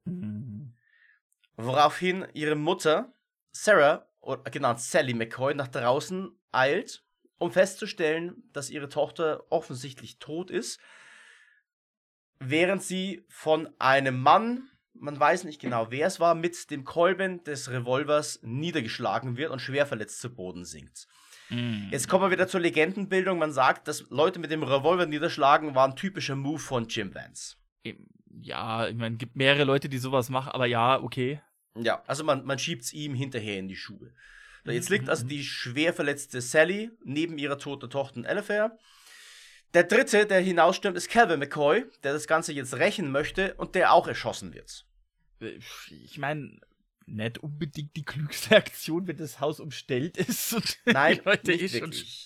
Mhm. 0.06 0.74
Woraufhin 1.58 2.28
ihre 2.34 2.56
Mutter, 2.56 3.14
Sarah, 3.52 4.08
genannt 4.52 4.82
Sally 4.82 5.14
McCoy, 5.14 5.54
nach 5.54 5.68
draußen 5.68 6.38
eilt, 6.52 7.05
um 7.38 7.52
festzustellen, 7.52 8.44
dass 8.54 8.70
ihre 8.70 8.90
Tochter 8.90 9.44
offensichtlich 9.50 10.20
tot 10.20 10.50
ist, 10.50 10.80
während 12.40 12.84
sie 12.84 13.26
von 13.30 13.70
einem 13.80 14.20
Mann 14.20 14.70
man 15.00 15.20
weiß 15.20 15.44
nicht 15.44 15.62
genau, 15.62 15.88
wer 15.90 16.08
es 16.08 16.20
war, 16.20 16.36
mit 16.36 16.72
dem 16.72 16.84
Kolben 16.84 17.44
des 17.44 17.70
Revolvers 17.70 18.40
niedergeschlagen 18.44 19.38
wird 19.38 19.52
und 19.52 19.60
schwer 19.60 19.86
verletzt 19.86 20.22
zu 20.22 20.34
Boden 20.34 20.66
sinkt. 20.66 21.08
Mm. 21.50 21.90
Jetzt 21.92 22.08
kommen 22.08 22.24
wir 22.24 22.32
wieder 22.32 22.48
zur 22.48 22.62
Legendenbildung. 22.62 23.38
Man 23.38 23.52
sagt, 23.52 23.88
dass 23.88 24.10
Leute 24.10 24.40
mit 24.40 24.52
dem 24.52 24.64
Revolver 24.64 25.06
niederschlagen, 25.06 25.76
war 25.76 25.88
ein 25.88 25.96
typischer 25.96 26.36
Move 26.36 26.60
von 26.60 26.88
Jim 26.88 27.14
Vance. 27.14 27.58
Ja, 28.42 28.88
ich 28.88 28.96
meine, 28.96 29.18
gibt 29.18 29.36
mehrere 29.36 29.64
Leute, 29.64 29.90
die 29.90 29.98
sowas 29.98 30.30
machen, 30.30 30.52
aber 30.52 30.66
ja, 30.66 31.02
okay. 31.02 31.42
Ja, 31.78 32.04
also 32.08 32.24
man, 32.24 32.46
man 32.46 32.58
schiebt 32.58 32.84
es 32.84 32.94
ihm 32.94 33.14
hinterher 33.14 33.60
in 33.60 33.68
die 33.68 33.76
Schuhe. 33.76 34.14
Jetzt 34.66 34.90
liegt 34.90 35.10
also 35.10 35.26
die 35.26 35.44
schwer 35.44 35.94
verletzte 35.94 36.42
Sally 36.42 36.92
neben 37.04 37.38
ihrer 37.38 37.58
toten 37.58 37.90
Tochter 37.90 38.26
Elefair. 38.26 38.78
Der 39.74 39.84
dritte, 39.84 40.26
der 40.26 40.40
hinausstürmt, 40.40 40.98
ist 40.98 41.10
Calvin 41.10 41.40
McCoy, 41.40 41.86
der 42.04 42.14
das 42.14 42.28
Ganze 42.28 42.54
jetzt 42.54 42.76
rächen 42.76 43.12
möchte 43.12 43.54
und 43.56 43.76
der 43.76 43.92
auch 43.92 44.08
erschossen 44.08 44.54
wird. 44.54 44.86
Ich 45.40 46.18
meine, 46.18 46.60
nicht 47.06 47.40
unbedingt 47.40 47.96
die 47.96 48.06
klügste 48.06 48.56
Aktion, 48.56 49.08
wenn 49.08 49.18
das 49.18 49.40
Haus 49.40 49.60
umstellt 49.60 50.18
ist 50.18 50.54
und 50.54 50.80
Nein, 50.86 51.20
die 51.20 51.22
Leute 51.26 51.52
nicht 51.52 51.76
eh 51.76 51.82
wirklich. 51.82 52.26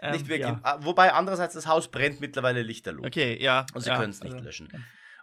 ähm, 0.00 0.12
nicht 0.12 0.28
wirklich. 0.28 0.48
ja. 0.48 0.60
Ah, 0.62 0.78
Wobei 0.82 1.12
andererseits 1.12 1.54
das 1.54 1.66
Haus 1.66 1.90
brennt 1.90 2.20
mittlerweile 2.20 2.62
lichterloh. 2.62 3.04
Okay, 3.04 3.42
ja. 3.42 3.66
Und 3.74 3.80
sie 3.80 3.88
ja, 3.88 3.98
können 3.98 4.10
es 4.10 4.22
nicht 4.22 4.34
also, 4.34 4.44
löschen. 4.44 4.68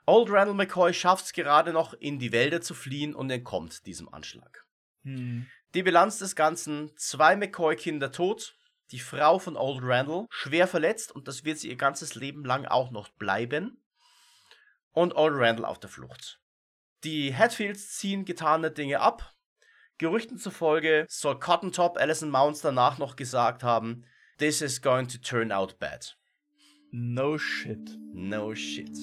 Old 0.05 0.31
Randall 0.31 0.55
McCoy 0.55 0.93
schafft 0.93 1.25
es 1.25 1.33
gerade 1.33 1.73
noch, 1.73 1.93
in 1.93 2.17
die 2.17 2.31
Wälder 2.31 2.61
zu 2.61 2.73
fliehen 2.73 3.13
und 3.13 3.29
entkommt 3.29 3.85
diesem 3.85 4.11
Anschlag. 4.11 4.65
Hm. 5.03 5.45
Die 5.77 5.83
Bilanz 5.83 6.17
des 6.17 6.35
Ganzen: 6.35 6.91
zwei 6.97 7.35
McCoy-Kinder 7.35 8.11
tot, 8.11 8.55
die 8.89 8.97
Frau 8.97 9.37
von 9.37 9.55
Old 9.55 9.81
Randall 9.83 10.25
schwer 10.31 10.67
verletzt 10.67 11.11
und 11.11 11.27
das 11.27 11.45
wird 11.45 11.59
sie 11.59 11.69
ihr 11.69 11.75
ganzes 11.75 12.15
Leben 12.15 12.43
lang 12.43 12.65
auch 12.65 12.89
noch 12.89 13.09
bleiben. 13.09 13.79
Und 14.91 15.15
Old 15.15 15.35
Randall 15.35 15.65
auf 15.65 15.79
der 15.79 15.91
Flucht. 15.91 16.39
Die 17.03 17.35
Hatfields 17.35 17.95
ziehen 17.95 18.25
getane 18.25 18.71
Dinge 18.71 19.01
ab. 19.01 19.35
Gerüchten 19.99 20.39
zufolge 20.39 21.05
soll 21.09 21.37
Cotton 21.37 21.71
Top 21.71 21.97
Alison 21.97 22.31
Mounts 22.31 22.61
danach 22.61 22.97
noch 22.97 23.15
gesagt 23.15 23.61
haben: 23.61 24.03
This 24.39 24.63
is 24.63 24.81
going 24.81 25.07
to 25.09 25.19
turn 25.19 25.51
out 25.51 25.77
bad. 25.77 26.17
No 26.89 27.37
shit. 27.37 27.99
No 28.15 28.55
shit. 28.55 28.97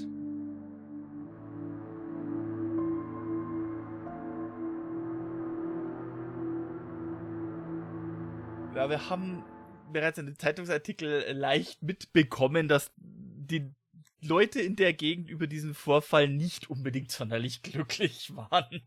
Ja, 8.74 8.90
wir 8.90 9.08
haben 9.08 9.44
bereits 9.92 10.18
in 10.18 10.26
den 10.26 10.36
Zeitungsartikel 10.36 11.32
leicht 11.32 11.80
mitbekommen, 11.82 12.66
dass 12.66 12.90
die 12.96 13.72
Leute 14.20 14.60
in 14.60 14.74
der 14.74 14.92
Gegend 14.92 15.30
über 15.30 15.46
diesen 15.46 15.74
Vorfall 15.74 16.26
nicht 16.26 16.70
unbedingt 16.70 17.12
sonderlich 17.12 17.62
glücklich 17.62 18.34
waren. 18.34 18.82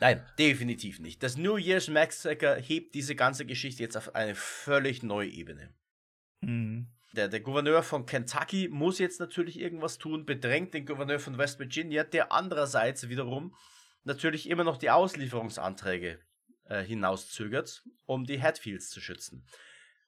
Nein, 0.00 0.22
definitiv 0.38 1.00
nicht. 1.00 1.22
Das 1.22 1.38
New 1.38 1.56
Year's 1.56 1.88
Massacre 1.88 2.56
hebt 2.60 2.94
diese 2.94 3.14
ganze 3.14 3.46
Geschichte 3.46 3.82
jetzt 3.82 3.96
auf 3.96 4.14
eine 4.14 4.34
völlig 4.34 5.02
neue 5.02 5.30
Ebene. 5.30 5.72
Hm. 6.44 6.88
Der, 7.12 7.28
der 7.28 7.40
Gouverneur 7.40 7.82
von 7.82 8.04
Kentucky 8.04 8.68
muss 8.68 8.98
jetzt 8.98 9.18
natürlich 9.18 9.58
irgendwas 9.58 9.96
tun, 9.96 10.26
bedrängt 10.26 10.74
den 10.74 10.84
Gouverneur 10.84 11.20
von 11.20 11.38
West 11.38 11.58
Virginia, 11.58 12.04
der 12.04 12.32
andererseits 12.32 13.08
wiederum 13.08 13.54
natürlich 14.04 14.50
immer 14.50 14.64
noch 14.64 14.76
die 14.76 14.90
Auslieferungsanträge 14.90 16.18
äh, 16.72 16.84
hinauszögert, 16.84 17.82
um 18.06 18.24
die 18.24 18.40
Hatfields 18.40 18.90
zu 18.90 19.00
schützen. 19.00 19.44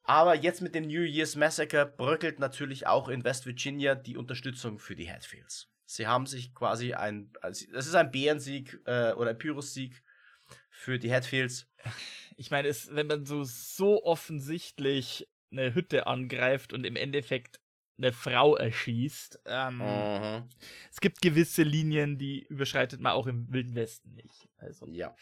Aber 0.02 0.34
jetzt 0.34 0.60
mit 0.60 0.74
dem 0.74 0.84
New 0.86 1.02
Year's 1.02 1.34
Massacre 1.36 1.86
bröckelt 1.86 2.38
natürlich 2.38 2.86
auch 2.86 3.08
in 3.08 3.24
West 3.24 3.46
Virginia 3.46 3.94
die 3.94 4.16
Unterstützung 4.16 4.78
für 4.78 4.94
die 4.94 5.10
Hatfields. 5.10 5.70
Sie 5.86 6.06
haben 6.06 6.26
sich 6.26 6.54
quasi 6.54 6.94
ein, 6.94 7.30
also 7.40 7.66
es 7.74 7.86
ist 7.86 7.94
ein 7.94 8.10
Bärensieg 8.10 8.80
äh, 8.86 9.12
oder 9.12 9.30
ein 9.30 9.38
Pyrrhus-Sieg 9.38 10.02
für 10.70 10.98
die 10.98 11.12
Hatfields. 11.12 11.66
Ich 12.36 12.50
meine, 12.50 12.68
es, 12.68 12.94
wenn 12.94 13.06
man 13.06 13.24
so, 13.24 13.44
so 13.44 14.02
offensichtlich 14.04 15.28
eine 15.52 15.74
Hütte 15.74 16.06
angreift 16.06 16.72
und 16.72 16.84
im 16.84 16.96
Endeffekt 16.96 17.60
eine 17.96 18.12
Frau 18.12 18.56
erschießt, 18.56 19.40
ähm, 19.46 19.78
Mhm. 19.78 20.48
es 20.90 21.00
gibt 21.00 21.22
gewisse 21.22 21.62
Linien, 21.62 22.18
die 22.18 22.42
überschreitet 22.44 23.00
man 23.00 23.12
auch 23.12 23.26
im 23.26 23.52
Wilden 23.52 23.74
Westen 23.74 24.14
nicht. 24.14 24.48
Also, 24.58 24.86
Ja. 24.88 25.14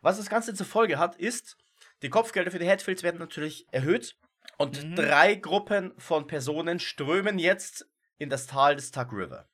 Was 0.00 0.16
das 0.18 0.30
Ganze 0.30 0.54
zur 0.54 0.66
Folge 0.66 0.98
hat, 0.98 1.16
ist, 1.16 1.56
die 2.02 2.08
Kopfgelder 2.08 2.50
für 2.50 2.58
die 2.58 2.68
Hatfields 2.68 3.02
werden 3.02 3.18
natürlich 3.18 3.66
erhöht 3.70 4.16
und 4.58 4.82
Mhm. 4.82 4.96
drei 4.96 5.34
Gruppen 5.34 5.92
von 5.98 6.26
Personen 6.26 6.78
strömen 6.80 7.38
jetzt 7.38 7.88
in 8.18 8.30
das 8.30 8.46
Tal 8.46 8.76
des 8.76 8.90
Tug 8.90 9.12
River. 9.12 9.48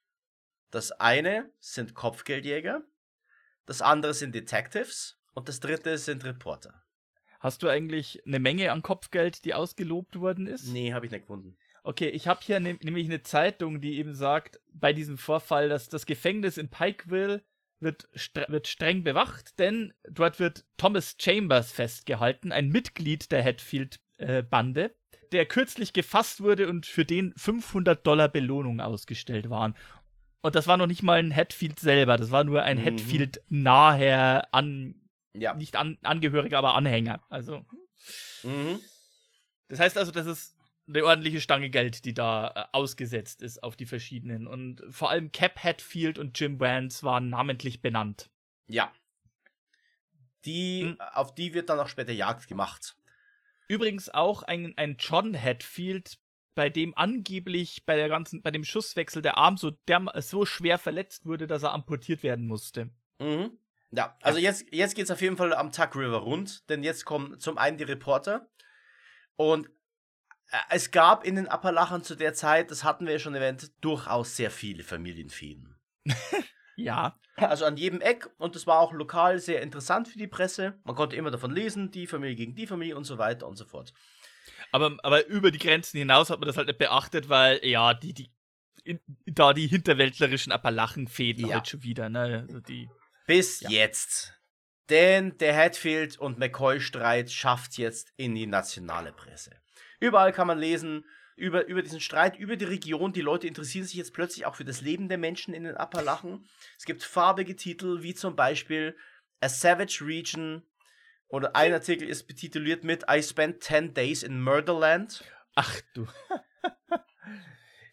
Das 0.70 0.92
eine 0.92 1.50
sind 1.60 1.94
Kopfgeldjäger, 1.94 2.82
das 3.66 3.82
andere 3.82 4.14
sind 4.14 4.34
Detectives 4.34 5.18
und 5.34 5.48
das 5.48 5.60
dritte 5.60 5.98
sind 5.98 6.24
Reporter. 6.24 6.82
hast 7.40 7.62
du 7.62 7.68
eigentlich 7.68 8.22
eine 8.26 8.40
Menge 8.40 8.72
an 8.72 8.82
Kopfgeld, 8.82 9.44
die 9.44 9.54
ausgelobt 9.54 10.18
worden 10.18 10.46
ist? 10.48 10.66
Nee, 10.68 10.92
habe 10.92 11.06
ich 11.06 11.12
nicht 11.12 11.22
gefunden. 11.22 11.56
Okay, 11.84 12.08
ich 12.08 12.26
habe 12.26 12.40
hier 12.42 12.58
ne 12.58 12.76
nämlich 12.82 13.06
eine 13.06 13.22
Zeitung, 13.22 13.80
die 13.80 13.98
eben 13.98 14.14
sagt, 14.14 14.60
bei 14.72 14.92
diesem 14.92 15.18
Vorfall, 15.18 15.68
dass 15.68 15.88
das 15.88 16.06
Gefängnis 16.06 16.56
in 16.58 16.68
Pikeville 16.70 17.44
wird, 17.80 18.08
stre 18.14 18.46
wird 18.48 18.66
streng 18.68 19.04
bewacht, 19.04 19.58
denn 19.58 19.92
dort 20.08 20.40
wird 20.40 20.64
Thomas 20.76 21.16
Chambers 21.20 21.72
festgehalten, 21.72 22.52
ein 22.52 22.68
Mitglied 22.68 23.30
der 23.32 23.42
Hatfield-Bande, 23.44 24.94
der 25.32 25.46
kürzlich 25.46 25.92
gefasst 25.92 26.40
wurde 26.40 26.68
und 26.68 26.86
für 26.86 27.04
den 27.04 27.34
500 27.36 28.06
Dollar 28.06 28.28
Belohnung 28.28 28.80
ausgestellt 28.80 29.50
waren. 29.50 29.76
Und 30.40 30.54
das 30.54 30.66
war 30.66 30.76
noch 30.76 30.86
nicht 30.86 31.02
mal 31.02 31.18
ein 31.18 31.34
Hatfield 31.34 31.80
selber, 31.80 32.16
das 32.16 32.30
war 32.30 32.44
nur 32.44 32.62
ein 32.62 32.78
Mhm. 32.78 32.84
Hatfield 32.84 33.40
naher 33.48 34.48
an, 34.54 34.94
Ja. 35.34 35.54
nicht 35.54 35.76
an, 35.76 35.98
Angehöriger, 36.02 36.58
aber 36.58 36.74
Anhänger. 36.74 37.22
Also 37.28 37.64
Mhm. 38.42 38.80
das 39.68 39.80
heißt 39.80 39.98
also, 39.98 40.12
das 40.12 40.26
ist 40.26 40.55
eine 40.88 41.04
ordentliche 41.04 41.40
Stange 41.40 41.70
Geld, 41.70 42.04
die 42.04 42.14
da 42.14 42.48
äh, 42.48 42.64
ausgesetzt 42.72 43.42
ist 43.42 43.62
auf 43.62 43.76
die 43.76 43.86
verschiedenen. 43.86 44.46
Und 44.46 44.82
vor 44.90 45.10
allem 45.10 45.32
Cap 45.32 45.62
Hatfield 45.62 46.18
und 46.18 46.38
Jim 46.38 46.60
Vance 46.60 47.04
waren 47.04 47.28
namentlich 47.28 47.82
benannt. 47.82 48.30
Ja. 48.68 48.92
Die, 50.44 50.82
Hm. 50.82 51.00
auf 51.00 51.34
die 51.34 51.54
wird 51.54 51.68
dann 51.68 51.80
auch 51.80 51.88
später 51.88 52.12
Jagd 52.12 52.46
gemacht. 52.48 52.96
Übrigens 53.68 54.08
auch 54.08 54.44
ein, 54.44 54.74
ein 54.76 54.96
John 54.98 55.34
Hatfield, 55.40 56.18
bei 56.54 56.70
dem 56.70 56.96
angeblich 56.96 57.84
bei 57.84 57.96
der 57.96 58.08
ganzen, 58.08 58.42
bei 58.42 58.50
dem 58.50 58.64
Schusswechsel 58.64 59.22
der 59.22 59.36
Arm 59.36 59.56
so, 59.56 59.72
derm 59.72 60.08
so 60.16 60.46
schwer 60.46 60.78
verletzt 60.78 61.26
wurde, 61.26 61.46
dass 61.46 61.64
er 61.64 61.72
amputiert 61.72 62.22
werden 62.22 62.46
musste. 62.46 62.90
Mhm. 63.18 63.58
Ja, 63.90 64.16
also 64.22 64.38
jetzt, 64.38 64.66
jetzt 64.72 64.94
geht 64.94 65.04
es 65.04 65.10
auf 65.10 65.20
jeden 65.20 65.36
Fall 65.36 65.52
am 65.54 65.72
Tuck 65.72 65.96
River 65.96 66.18
rund, 66.18 66.68
denn 66.70 66.82
jetzt 66.82 67.04
kommen 67.04 67.38
zum 67.38 67.58
einen 67.58 67.76
die 67.76 67.84
Reporter 67.84 68.48
und 69.36 69.68
es 70.70 70.90
gab 70.90 71.24
in 71.24 71.36
den 71.36 71.48
Appalachen 71.48 72.02
zu 72.02 72.14
der 72.14 72.34
Zeit, 72.34 72.70
das 72.70 72.84
hatten 72.84 73.06
wir 73.06 73.14
ja 73.14 73.18
schon 73.18 73.34
erwähnt, 73.34 73.70
durchaus 73.80 74.36
sehr 74.36 74.50
viele 74.50 74.82
Familienfäden. 74.82 75.76
Ja. 76.78 77.18
Also 77.36 77.64
an 77.64 77.78
jedem 77.78 78.02
Eck 78.02 78.28
und 78.36 78.54
das 78.54 78.66
war 78.66 78.80
auch 78.80 78.92
lokal 78.92 79.38
sehr 79.38 79.62
interessant 79.62 80.08
für 80.08 80.18
die 80.18 80.26
Presse. 80.26 80.78
Man 80.84 80.94
konnte 80.94 81.16
immer 81.16 81.30
davon 81.30 81.50
lesen, 81.50 81.90
die 81.90 82.06
Familie 82.06 82.36
gegen 82.36 82.54
die 82.54 82.66
Familie 82.66 82.98
und 82.98 83.04
so 83.04 83.16
weiter 83.16 83.46
und 83.46 83.56
so 83.56 83.64
fort. 83.64 83.94
Aber, 84.72 84.94
aber 85.02 85.26
über 85.26 85.50
die 85.50 85.58
Grenzen 85.58 85.96
hinaus 85.96 86.28
hat 86.28 86.38
man 86.38 86.46
das 86.46 86.58
halt 86.58 86.66
nicht 86.66 86.78
beachtet, 86.78 87.30
weil, 87.30 87.64
ja, 87.64 87.94
die, 87.94 88.12
die, 88.12 88.30
in, 88.84 89.00
da 89.24 89.54
die 89.54 89.66
hinterwäldlerischen 89.68 90.52
Appalachen 90.52 91.08
fehlen 91.08 91.46
Ja. 91.46 91.54
halt 91.56 91.68
schon 91.68 91.82
wieder, 91.82 92.10
ne? 92.10 92.44
Also 92.46 92.60
die. 92.60 92.90
Bis 93.26 93.60
Ja. 93.60 93.70
jetzt. 93.70 94.34
Denn 94.90 95.38
der 95.38 95.56
Hatfield 95.56 96.18
und 96.18 96.38
McCoy-Streit 96.38 97.30
schafft 97.32 97.78
jetzt 97.78 98.12
in 98.16 98.34
die 98.34 98.46
nationale 98.46 99.12
Presse. 99.12 99.52
Überall 100.00 100.32
kann 100.32 100.46
man 100.46 100.58
lesen 100.58 101.04
über, 101.36 101.66
über 101.66 101.82
diesen 101.82 102.00
Streit, 102.00 102.36
über 102.38 102.56
die 102.56 102.64
Region. 102.64 103.12
Die 103.12 103.20
Leute 103.20 103.46
interessieren 103.46 103.84
sich 103.84 103.94
jetzt 103.96 104.14
plötzlich 104.14 104.46
auch 104.46 104.54
für 104.56 104.64
das 104.64 104.80
Leben 104.80 105.08
der 105.08 105.18
Menschen 105.18 105.52
in 105.54 105.64
den 105.64 105.76
Appalachen. 105.76 106.48
Es 106.78 106.84
gibt 106.84 107.02
farbige 107.02 107.56
Titel, 107.56 108.02
wie 108.02 108.14
zum 108.14 108.36
Beispiel 108.36 108.96
A 109.40 109.48
Savage 109.48 110.00
Region. 110.02 110.62
Oder 111.28 111.56
ein 111.56 111.72
Artikel 111.72 112.08
ist 112.08 112.26
betituliert 112.26 112.84
mit 112.84 113.04
I 113.10 113.22
spent 113.22 113.62
10 113.62 113.94
days 113.94 114.22
in 114.22 114.40
Murderland. 114.40 115.24
Ach 115.56 115.80
du. 115.94 116.06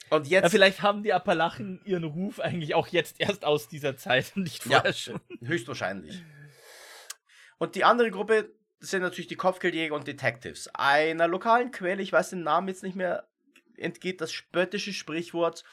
Und 0.10 0.28
Ja, 0.28 0.42
jetzt 0.42 0.52
vielleicht 0.52 0.82
haben 0.84 1.02
die 1.02 1.12
Appalachen 1.13 1.82
ihren 1.86 2.04
Ruf 2.04 2.39
eigentlich 2.39 2.76
auch 2.76 2.88
jetzt 2.88 3.20
erst 3.20 3.46
aus 3.46 3.68
dieser 3.68 3.98
Zeit 3.98 4.32
und 4.36 4.44
nicht 4.44 4.63
Ja. 4.66 4.78
vorher 4.80 4.94
schon. 4.94 5.20
Höchstwahrscheinlich. 5.42 6.24
Und 7.58 7.76
die 7.76 7.84
andere 7.84 8.12
Gruppe 8.12 8.54
sind 8.89 9.02
natürlich 9.02 9.28
die 9.28 9.36
Kopfgeldjäger 9.36 9.96
und 9.96 10.08
Detectives. 10.08 10.67
Einer 10.74 11.28
lokalen 11.28 11.72
Quelle, 11.72 12.02
ich 12.02 12.12
weiß 12.12 12.32
den 12.32 12.43
Namen 12.43 12.67
jetzt 12.67 12.84
nicht 12.84 12.96
mehr, 12.96 13.28
entgeht 13.78 14.22
das 14.22 14.32
spöttische 14.32 14.93
Sprichwort 14.93 15.63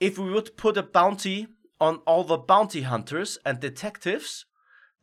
If 0.00 0.16
we 0.16 0.32
would 0.32 0.56
put 0.56 0.78
a 0.78 0.82
bounty 0.82 1.48
on 1.80 2.00
all 2.06 2.24
the 2.26 2.36
bounty 2.36 2.84
hunters 2.84 3.44
and 3.44 3.60
detectives, 3.62 4.46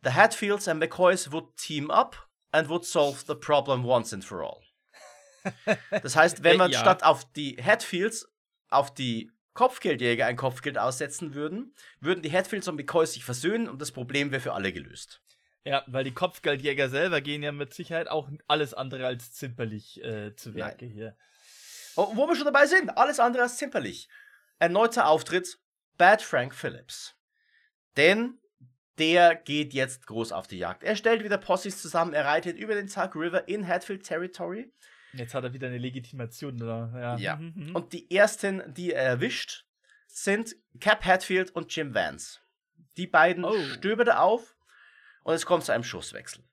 the 0.02 0.10
Hatfields 0.10 0.68
and 0.68 0.82
McCoys 0.82 1.30
would 1.30 1.54
team 1.56 1.90
up 1.90 2.16
and 2.50 2.68
would 2.70 2.84
solve 2.84 3.24
the 3.26 3.34
problem 3.34 3.84
once 3.84 4.12
and 4.14 4.24
for 4.24 4.42
all. 4.42 4.62
Das 6.02 6.16
heißt, 6.16 6.42
wenn 6.42 6.56
man 6.56 6.70
Ja. 6.72 6.80
statt 6.80 7.04
auf 7.04 7.30
die 7.32 7.56
Hatfields 7.62 8.26
auf 8.68 8.92
die 8.92 9.30
Kopfgeldjäger 9.52 10.26
ein 10.26 10.36
Kopfgeld 10.36 10.76
aussetzen 10.78 11.34
würden, 11.34 11.74
würden 12.00 12.22
die 12.22 12.32
Hatfields 12.32 12.66
und 12.68 12.76
McCoys 12.76 13.12
sich 13.12 13.24
versöhnen 13.24 13.68
und 13.68 13.80
das 13.80 13.92
Problem 13.92 14.30
wäre 14.32 14.40
für 14.40 14.54
alle 14.54 14.72
gelöst. 14.72 15.22
Ja, 15.66 15.82
weil 15.88 16.04
die 16.04 16.14
Kopfgeldjäger 16.14 16.88
selber 16.88 17.20
gehen 17.20 17.42
ja 17.42 17.50
mit 17.50 17.74
Sicherheit 17.74 18.06
auch 18.06 18.28
alles 18.46 18.72
andere 18.72 19.04
als 19.04 19.32
zimperlich 19.32 20.00
äh, 20.00 20.36
zu 20.36 20.54
Werke 20.54 20.84
Nein. 20.84 20.94
hier. 20.94 21.16
Oh, 21.96 22.12
wo 22.14 22.28
wir 22.28 22.36
schon 22.36 22.44
dabei 22.44 22.66
sind, 22.66 22.96
alles 22.96 23.18
andere 23.18 23.42
als 23.42 23.56
zimperlich. 23.56 24.08
Erneuter 24.60 25.08
Auftritt, 25.08 25.58
Bad 25.98 26.22
Frank 26.22 26.54
Phillips. 26.54 27.16
Denn 27.96 28.38
der 28.98 29.34
geht 29.34 29.74
jetzt 29.74 30.06
groß 30.06 30.30
auf 30.30 30.46
die 30.46 30.58
Jagd. 30.58 30.84
Er 30.84 30.94
stellt 30.94 31.24
wieder 31.24 31.36
Posses 31.36 31.82
zusammen, 31.82 32.12
er 32.12 32.26
reitet 32.26 32.56
über 32.56 32.76
den 32.76 32.86
Tug 32.86 33.16
River 33.16 33.48
in 33.48 33.66
Hatfield 33.66 34.04
Territory. 34.04 34.72
Jetzt 35.14 35.34
hat 35.34 35.42
er 35.42 35.52
wieder 35.52 35.66
eine 35.66 35.78
Legitimation, 35.78 36.62
oder? 36.62 36.92
Ja. 36.94 37.16
ja. 37.16 37.36
Mhm, 37.36 37.52
mhm. 37.56 37.74
Und 37.74 37.92
die 37.92 38.08
ersten, 38.14 38.62
die 38.72 38.92
er 38.92 39.02
erwischt, 39.02 39.64
sind 40.06 40.54
Cap 40.78 41.04
Hatfield 41.04 41.50
und 41.50 41.74
Jim 41.74 41.92
Vance. 41.92 42.38
Die 42.96 43.08
beiden 43.08 43.44
oh. 43.44 43.58
stöbert 43.74 44.08
er 44.08 44.22
auf 44.22 44.55
und 45.26 45.34
es 45.34 45.44
kommt 45.44 45.64
zu 45.64 45.72
einem 45.72 45.82
Schusswechsel. 45.82 46.44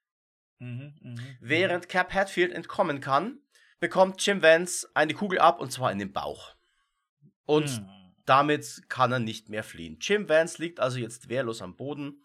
Mhm, 0.58 0.96
mh, 1.00 1.22
Während 1.42 1.90
Cap 1.90 2.12
Hatfield 2.12 2.52
entkommen 2.52 3.02
kann, 3.02 3.40
bekommt 3.80 4.26
Jim 4.26 4.42
Vance 4.42 4.90
eine 4.96 5.14
Kugel 5.14 5.38
ab 5.38 5.60
und 5.60 5.72
zwar 5.72 5.92
in 5.92 6.00
den 6.00 6.12
Bauch. 6.12 6.56
Und 7.46 7.82
mhm. 7.82 8.16
damit 8.26 8.82
kann 8.90 9.12
er 9.12 9.20
nicht 9.20 9.48
mehr 9.48 9.64
fliehen. 9.64 10.00
Jim 10.02 10.28
Vance 10.28 10.60
liegt 10.60 10.80
also 10.80 10.98
jetzt 10.98 11.30
wehrlos 11.30 11.62
am 11.62 11.76
Boden. 11.76 12.24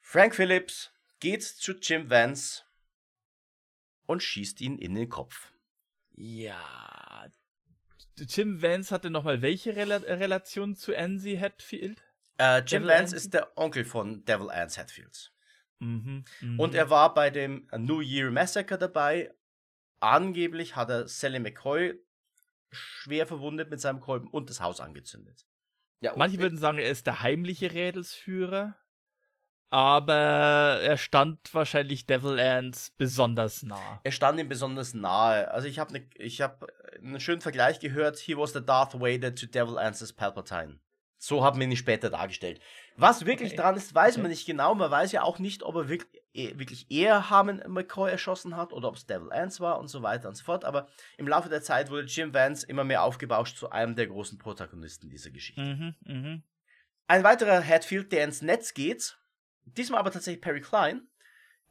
Frank 0.00 0.36
Phillips 0.36 0.92
geht 1.18 1.42
zu 1.42 1.72
Jim 1.72 2.08
Vance 2.08 2.62
und 4.06 4.22
schießt 4.22 4.60
ihn 4.60 4.78
in 4.78 4.94
den 4.94 5.08
Kopf. 5.08 5.52
Ja. 6.14 7.26
Jim 8.16 8.62
Vance 8.62 8.94
hatte 8.94 9.10
nochmal 9.10 9.42
welche 9.42 9.74
Rel 9.74 9.90
Relation 9.90 10.76
zu 10.76 10.96
Ansi 10.96 11.38
Hatfield? 11.38 12.05
Äh, 12.38 12.58
Jim 12.58 12.82
Devil 12.82 12.88
Vance 12.88 13.16
ist 13.16 13.34
der 13.34 13.56
Onkel 13.56 13.84
von 13.84 14.24
Devil 14.24 14.50
Anse 14.50 14.80
Hatfields. 14.80 15.32
Mhm, 15.78 16.24
mh. 16.40 16.62
Und 16.62 16.74
er 16.74 16.90
war 16.90 17.14
bei 17.14 17.30
dem 17.30 17.68
New 17.76 18.00
Year 18.00 18.30
Massacre 18.30 18.78
dabei. 18.78 19.32
Angeblich 20.00 20.76
hat 20.76 20.90
er 20.90 21.08
Sally 21.08 21.38
McCoy 21.38 21.98
schwer 22.70 23.26
verwundet 23.26 23.70
mit 23.70 23.80
seinem 23.80 24.00
Kolben 24.00 24.28
und 24.28 24.50
das 24.50 24.60
Haus 24.60 24.80
angezündet. 24.80 25.46
Ja, 26.00 26.14
Manche 26.16 26.38
würden 26.38 26.58
sagen, 26.58 26.78
er 26.78 26.90
ist 26.90 27.06
der 27.06 27.22
heimliche 27.22 27.72
Rädelsführer 27.72 28.76
aber 29.70 30.14
er 30.14 30.96
stand 30.96 31.52
wahrscheinlich 31.52 32.06
Devil 32.06 32.38
Ants 32.38 32.92
besonders 32.96 33.62
nah. 33.62 34.00
Er 34.04 34.12
stand 34.12 34.38
ihm 34.38 34.48
besonders 34.48 34.94
nahe. 34.94 35.50
Also 35.50 35.66
ich 35.66 35.78
habe 35.78 35.92
ne, 35.92 36.08
hab 36.18 36.66
einen 36.98 37.20
schönen 37.20 37.40
Vergleich 37.40 37.80
gehört. 37.80 38.18
He 38.18 38.36
was 38.36 38.52
the 38.52 38.64
Darth 38.64 38.94
Vader 38.94 39.34
to 39.34 39.46
Devil 39.46 39.78
Ants 39.78 40.12
Palpatine. 40.12 40.78
So 41.18 41.42
haben 41.42 41.58
wir 41.58 41.66
ihn 41.66 41.76
später 41.76 42.10
dargestellt. 42.10 42.60
Was 42.96 43.24
wirklich 43.26 43.52
okay. 43.52 43.62
dran 43.62 43.76
ist, 43.76 43.94
weiß 43.94 44.14
okay. 44.14 44.22
man 44.22 44.30
nicht 44.30 44.46
genau. 44.46 44.74
Man 44.74 44.90
weiß 44.90 45.12
ja 45.12 45.22
auch 45.22 45.38
nicht, 45.38 45.62
ob 45.62 45.74
er 45.76 45.88
wirklich, 45.88 46.22
eh, 46.34 46.58
wirklich 46.58 46.90
eher 46.90 47.30
Harmon 47.30 47.62
McCoy 47.66 48.10
erschossen 48.10 48.56
hat 48.56 48.72
oder 48.72 48.88
ob 48.88 48.96
es 48.96 49.06
Devil 49.06 49.32
Ants 49.32 49.60
war 49.60 49.78
und 49.78 49.88
so 49.88 50.02
weiter 50.02 50.28
und 50.28 50.34
so 50.34 50.44
fort. 50.44 50.64
Aber 50.64 50.88
im 51.16 51.26
Laufe 51.26 51.48
der 51.48 51.62
Zeit 51.62 51.90
wurde 51.90 52.06
Jim 52.06 52.34
Vance 52.34 52.66
immer 52.66 52.84
mehr 52.84 53.02
aufgebauscht 53.02 53.56
zu 53.56 53.70
einem 53.70 53.96
der 53.96 54.06
großen 54.06 54.38
Protagonisten 54.38 55.08
dieser 55.08 55.30
Geschichte. 55.30 55.62
Mhm, 55.62 55.94
mh. 56.04 56.42
Ein 57.08 57.24
weiterer 57.24 57.62
Hatfield, 57.62 58.12
der 58.12 58.24
ins 58.24 58.42
Netz 58.42 58.74
geht, 58.74 59.16
diesmal 59.64 60.00
aber 60.00 60.10
tatsächlich 60.10 60.42
Perry 60.42 60.60
Klein, 60.60 61.06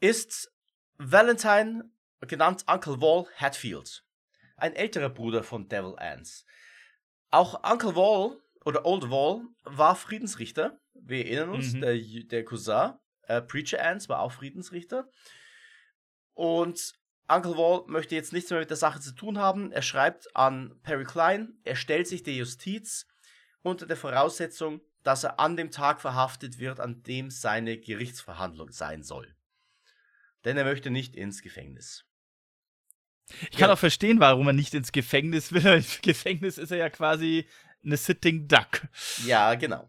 ist 0.00 0.52
Valentine, 0.98 1.90
genannt 2.20 2.64
Uncle 2.66 3.00
Wall 3.00 3.26
Hatfield. 3.36 4.02
Ein 4.56 4.74
älterer 4.74 5.10
Bruder 5.10 5.42
von 5.42 5.68
Devil 5.68 5.94
Ants. 5.98 6.46
Auch 7.30 7.62
Uncle 7.70 7.94
Wall 7.94 8.38
oder 8.66 8.84
Old 8.84 9.10
Wall 9.10 9.42
war 9.62 9.94
Friedensrichter. 9.94 10.80
Wir 10.92 11.24
erinnern 11.24 11.50
uns, 11.50 11.72
mhm. 11.72 11.82
der, 11.82 11.96
der 12.24 12.44
Cousin, 12.44 12.94
äh, 13.22 13.40
Preacher 13.40 13.80
Ants 13.82 14.08
war 14.08 14.18
auch 14.18 14.32
Friedensrichter. 14.32 15.08
Und 16.34 16.92
Uncle 17.28 17.56
Wall 17.56 17.84
möchte 17.86 18.16
jetzt 18.16 18.32
nichts 18.32 18.50
mehr 18.50 18.58
mit 18.58 18.68
der 18.68 18.76
Sache 18.76 19.00
zu 19.00 19.14
tun 19.14 19.38
haben. 19.38 19.70
Er 19.70 19.82
schreibt 19.82 20.34
an 20.34 20.74
Perry 20.82 21.04
Klein, 21.04 21.60
er 21.62 21.76
stellt 21.76 22.08
sich 22.08 22.24
der 22.24 22.34
Justiz 22.34 23.06
unter 23.62 23.86
der 23.86 23.96
Voraussetzung, 23.96 24.80
dass 25.04 25.22
er 25.22 25.38
an 25.38 25.56
dem 25.56 25.70
Tag 25.70 26.00
verhaftet 26.00 26.58
wird, 26.58 26.80
an 26.80 27.04
dem 27.04 27.30
seine 27.30 27.78
Gerichtsverhandlung 27.78 28.72
sein 28.72 29.04
soll. 29.04 29.36
Denn 30.44 30.56
er 30.56 30.64
möchte 30.64 30.90
nicht 30.90 31.14
ins 31.14 31.40
Gefängnis. 31.40 32.04
Ich 33.42 33.58
kann 33.58 33.68
ja. 33.68 33.74
auch 33.74 33.78
verstehen, 33.78 34.18
warum 34.20 34.48
er 34.48 34.52
nicht 34.52 34.74
ins 34.74 34.90
Gefängnis 34.90 35.52
will. 35.52 35.66
Im 35.66 35.84
Gefängnis 36.02 36.58
ist 36.58 36.72
er 36.72 36.78
ja 36.78 36.90
quasi 36.90 37.46
eine 37.86 37.96
Sitting 37.96 38.48
Duck. 38.48 38.82
Ja, 39.24 39.54
genau. 39.54 39.88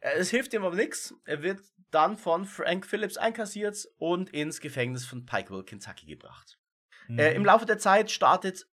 Äh, 0.00 0.18
es 0.18 0.30
hilft 0.30 0.54
ihm 0.54 0.64
aber 0.64 0.76
nichts. 0.76 1.14
Er 1.24 1.42
wird 1.42 1.60
dann 1.90 2.16
von 2.16 2.46
Frank 2.46 2.86
Phillips 2.86 3.16
einkassiert 3.16 3.86
und 3.98 4.30
ins 4.30 4.60
Gefängnis 4.60 5.04
von 5.04 5.26
Pikeville, 5.26 5.64
Kentucky 5.64 6.06
gebracht. 6.06 6.58
Mhm. 7.08 7.18
Äh, 7.18 7.34
Im 7.34 7.44
Laufe 7.44 7.66
der 7.66 7.78
Zeit 7.78 8.10
startet 8.10 8.66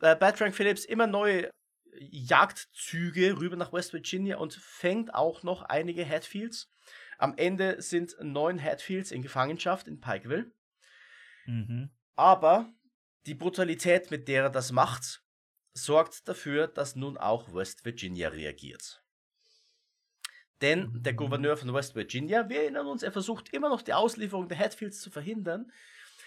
äh, 0.00 0.16
Bad 0.16 0.36
Frank 0.36 0.54
Phillips 0.54 0.84
immer 0.84 1.06
neue 1.06 1.50
Jagdzüge 1.98 3.38
rüber 3.38 3.56
nach 3.56 3.72
West 3.72 3.92
Virginia 3.92 4.36
und 4.36 4.54
fängt 4.54 5.14
auch 5.14 5.42
noch 5.42 5.62
einige 5.62 6.06
Hatfields. 6.06 6.70
Am 7.18 7.34
Ende 7.38 7.80
sind 7.80 8.14
neun 8.20 8.62
Hatfields 8.62 9.10
in 9.10 9.22
Gefangenschaft 9.22 9.88
in 9.88 10.00
Pikeville. 10.00 10.52
Mhm. 11.46 11.90
Aber 12.16 12.72
die 13.24 13.34
Brutalität, 13.34 14.10
mit 14.10 14.28
der 14.28 14.44
er 14.44 14.50
das 14.50 14.72
macht, 14.72 15.22
sorgt 15.76 16.26
dafür, 16.28 16.66
dass 16.68 16.96
nun 16.96 17.16
auch 17.16 17.54
West 17.54 17.84
Virginia 17.84 18.28
reagiert. 18.28 19.02
Denn 20.62 21.02
der 21.02 21.12
mhm. 21.12 21.18
Gouverneur 21.18 21.56
von 21.56 21.72
West 21.74 21.94
Virginia, 21.94 22.48
wir 22.48 22.62
erinnern 22.62 22.86
uns, 22.86 23.02
er 23.02 23.12
versucht 23.12 23.52
immer 23.52 23.68
noch 23.68 23.82
die 23.82 23.92
Auslieferung 23.92 24.48
der 24.48 24.58
Hatfields 24.58 25.00
zu 25.00 25.10
verhindern, 25.10 25.70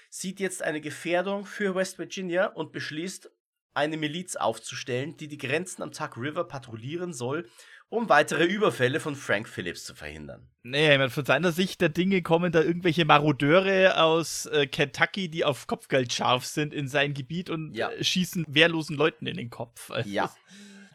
sieht 0.09 0.39
jetzt 0.39 0.62
eine 0.62 0.81
Gefährdung 0.81 1.45
für 1.45 1.75
West 1.75 1.97
Virginia 1.97 2.47
und 2.47 2.71
beschließt, 2.71 3.31
eine 3.75 3.97
Miliz 3.97 4.35
aufzustellen, 4.35 5.15
die 5.15 5.27
die 5.27 5.38
Grenzen 5.38 5.83
am 5.83 5.91
Tuck 5.91 6.17
River 6.17 6.43
patrouillieren 6.43 7.13
soll, 7.13 7.47
um 7.89 8.08
weitere 8.08 8.45
Überfälle 8.45 8.99
von 8.99 9.15
Frank 9.15 9.49
Phillips 9.49 9.84
zu 9.84 9.95
verhindern. 9.95 10.47
Nee, 10.62 10.91
ich 10.91 10.97
meine, 10.97 11.10
von 11.10 11.25
seiner 11.25 11.52
Sicht 11.52 11.82
der 11.82 11.89
Dinge 11.89 12.21
kommen 12.21 12.52
da 12.52 12.62
irgendwelche 12.62 13.04
Marodeure 13.04 14.02
aus 14.02 14.45
äh, 14.45 14.67
Kentucky, 14.67 15.30
die 15.30 15.43
auf 15.43 15.65
Kopfgeld 15.65 16.13
scharf 16.13 16.45
sind 16.45 16.73
in 16.73 16.88
sein 16.88 17.13
Gebiet 17.13 17.49
und 17.49 17.73
ja. 17.73 17.89
äh, 17.89 18.04
schießen 18.04 18.45
wehrlosen 18.47 18.95
Leuten 18.95 19.25
in 19.25 19.38
den 19.38 19.49
Kopf. 19.49 19.91
ja, 20.06 20.34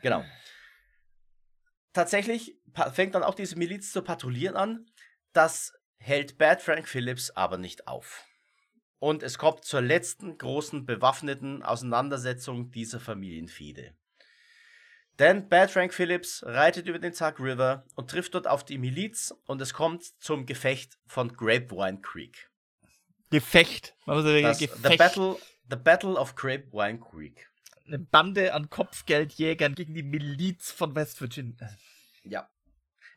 genau. 0.02 0.24
Tatsächlich 1.92 2.56
fängt 2.92 3.14
dann 3.14 3.22
auch 3.22 3.34
diese 3.34 3.56
Miliz 3.56 3.92
zu 3.92 4.02
patrouillieren 4.02 4.56
an. 4.56 4.86
Das 5.32 5.72
hält 5.98 6.38
Bad 6.38 6.62
Frank 6.62 6.88
Phillips 6.88 7.30
aber 7.30 7.58
nicht 7.58 7.88
auf. 7.88 8.24
Und 9.00 9.22
es 9.22 9.36
kommt 9.38 9.64
zur 9.64 9.80
letzten 9.80 10.38
großen 10.38 10.86
bewaffneten 10.86 11.62
Auseinandersetzung 11.62 12.70
dieser 12.70 13.00
Familienfehde. 13.00 13.94
Denn 15.18 15.48
Bad 15.48 15.70
Frank 15.70 15.94
Phillips 15.94 16.42
reitet 16.44 16.88
über 16.88 16.98
den 16.98 17.12
Tug 17.12 17.38
River 17.38 17.84
und 17.94 18.10
trifft 18.10 18.34
dort 18.34 18.48
auf 18.48 18.64
die 18.64 18.78
Miliz 18.78 19.32
und 19.46 19.60
es 19.60 19.72
kommt 19.72 20.04
zum 20.20 20.44
Gefecht 20.44 20.98
von 21.06 21.32
Grapevine 21.32 22.00
Creek. 22.00 22.50
Gefecht? 23.30 23.94
das, 24.42 24.58
Gefecht. 24.58 24.82
The, 24.82 24.96
Battle, 24.96 25.36
the 25.70 25.76
Battle 25.76 26.14
of 26.14 26.34
Grapevine 26.34 26.98
Creek. 26.98 27.48
Eine 27.86 27.98
Bande 27.98 28.54
an 28.54 28.70
Kopfgeldjägern 28.70 29.74
gegen 29.74 29.94
die 29.94 30.02
Miliz 30.02 30.72
von 30.72 30.94
West 30.96 31.20
Virginia. 31.20 31.68
Ja. 32.24 32.48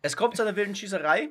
Es 0.01 0.15
kommt 0.15 0.35
zu 0.35 0.43
einer 0.43 0.55
wilden 0.55 0.75
Schießerei 0.75 1.29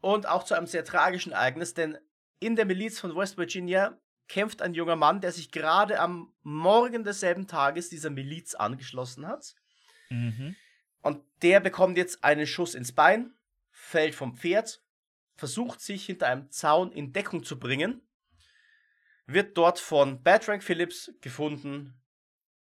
und 0.00 0.28
auch 0.28 0.42
zu 0.42 0.54
einem 0.54 0.66
sehr 0.66 0.84
tragischen 0.84 1.32
Ereignis, 1.32 1.72
denn 1.72 1.96
in 2.38 2.56
der 2.56 2.66
Miliz 2.66 3.00
von 3.00 3.16
West 3.16 3.38
Virginia 3.38 3.98
kämpft 4.28 4.62
ein 4.62 4.74
junger 4.74 4.96
Mann, 4.96 5.20
der 5.20 5.32
sich 5.32 5.52
gerade 5.52 6.00
am 6.00 6.34
Morgen 6.42 7.04
desselben 7.04 7.46
Tages 7.46 7.88
dieser 7.88 8.10
Miliz 8.10 8.54
angeschlossen 8.54 9.26
hat. 9.26 9.54
Mhm. 10.12 10.56
Und 11.00 11.22
der 11.42 11.60
bekommt 11.60 11.96
jetzt 11.96 12.22
einen 12.22 12.46
Schuss 12.46 12.74
ins 12.74 12.92
Bein, 12.92 13.34
fällt 13.70 14.14
vom 14.14 14.36
Pferd, 14.36 14.82
versucht 15.36 15.80
sich 15.80 16.06
hinter 16.06 16.28
einem 16.28 16.50
Zaun 16.50 16.92
in 16.92 17.12
Deckung 17.12 17.42
zu 17.44 17.58
bringen, 17.58 18.02
wird 19.26 19.56
dort 19.56 19.78
von 19.78 20.22
Bertrand 20.22 20.62
Phillips 20.62 21.12
gefunden 21.20 22.00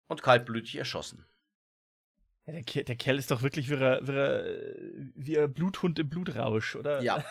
und 0.08 0.24
kaltblütig 0.24 0.76
erschossen. 0.76 1.26
Ja, 2.46 2.54
der, 2.54 2.84
der, 2.84 2.96
Kerl 2.96 3.20
ist 3.20 3.32
doch 3.32 3.42
wirklich 3.42 3.70
wie 3.70 3.76
ein, 3.76 5.14
wie 5.16 5.40
ein 5.40 5.54
Bluthund 5.54 6.00
im 6.00 6.10
Blutrausch, 6.10 6.76
oder? 6.76 7.02
Ja. 7.02 7.24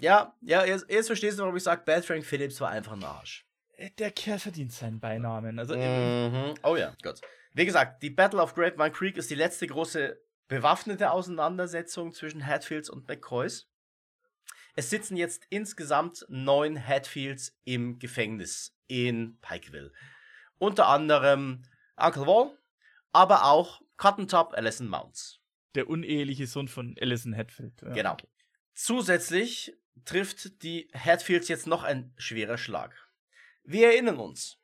Ja, 0.00 0.34
ja, 0.40 0.64
jetzt, 0.64 0.90
jetzt 0.90 1.06
verstehst 1.06 1.38
du, 1.38 1.42
warum 1.42 1.56
ich 1.56 1.62
sage, 1.62 1.82
Bad 1.84 2.04
Frank 2.04 2.24
Phillips 2.24 2.60
war 2.60 2.70
einfach 2.70 2.92
ein 2.92 3.04
Arsch. 3.04 3.46
Äh, 3.76 3.90
der 3.98 4.10
Kerl 4.10 4.38
verdient 4.38 4.72
seinen 4.72 4.98
Beinamen. 4.98 5.58
Also, 5.58 5.76
mhm. 5.76 6.54
Oh 6.62 6.76
ja, 6.76 6.94
gut. 7.02 7.20
Wie 7.56 7.64
gesagt, 7.64 8.02
die 8.02 8.10
Battle 8.10 8.42
of 8.42 8.54
Grapevine 8.54 8.92
Creek 8.92 9.16
ist 9.16 9.30
die 9.30 9.34
letzte 9.34 9.66
große 9.66 10.20
bewaffnete 10.46 11.10
Auseinandersetzung 11.10 12.12
zwischen 12.12 12.46
Hatfields 12.46 12.90
und 12.90 13.08
McCoys. 13.08 13.66
Es 14.74 14.90
sitzen 14.90 15.16
jetzt 15.16 15.46
insgesamt 15.48 16.26
neun 16.28 16.76
Hatfields 16.76 17.58
im 17.64 17.98
Gefängnis 17.98 18.76
in 18.88 19.38
Pikeville. 19.40 19.90
Unter 20.58 20.88
anderem 20.88 21.62
Uncle 21.96 22.26
Wall, 22.26 22.58
aber 23.12 23.46
auch 23.46 23.80
Cotton 23.96 24.28
Top 24.28 24.52
Alison 24.52 24.88
Mounts. 24.88 25.40
Der 25.74 25.88
uneheliche 25.88 26.46
Sohn 26.46 26.68
von 26.68 26.94
Alison 27.00 27.34
Hatfield. 27.34 27.80
Ja. 27.80 27.94
Genau. 27.94 28.16
Zusätzlich 28.74 29.74
trifft 30.04 30.62
die 30.62 30.90
Hatfields 30.92 31.48
jetzt 31.48 31.66
noch 31.66 31.84
ein 31.84 32.12
schwerer 32.18 32.58
Schlag. 32.58 32.94
Wir 33.64 33.92
erinnern 33.92 34.18
uns. 34.18 34.58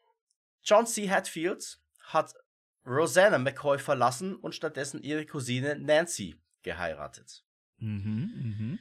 John 0.63 0.87
C. 0.87 1.09
Hatfield 1.09 1.79
hat 2.01 2.35
Rosanna 2.87 3.39
McCoy 3.39 3.79
verlassen 3.79 4.35
und 4.35 4.55
stattdessen 4.55 5.03
ihre 5.03 5.25
Cousine 5.27 5.77
Nancy 5.79 6.37
geheiratet. 6.63 7.45
Mhm, 7.79 8.31
mhm. 8.59 8.79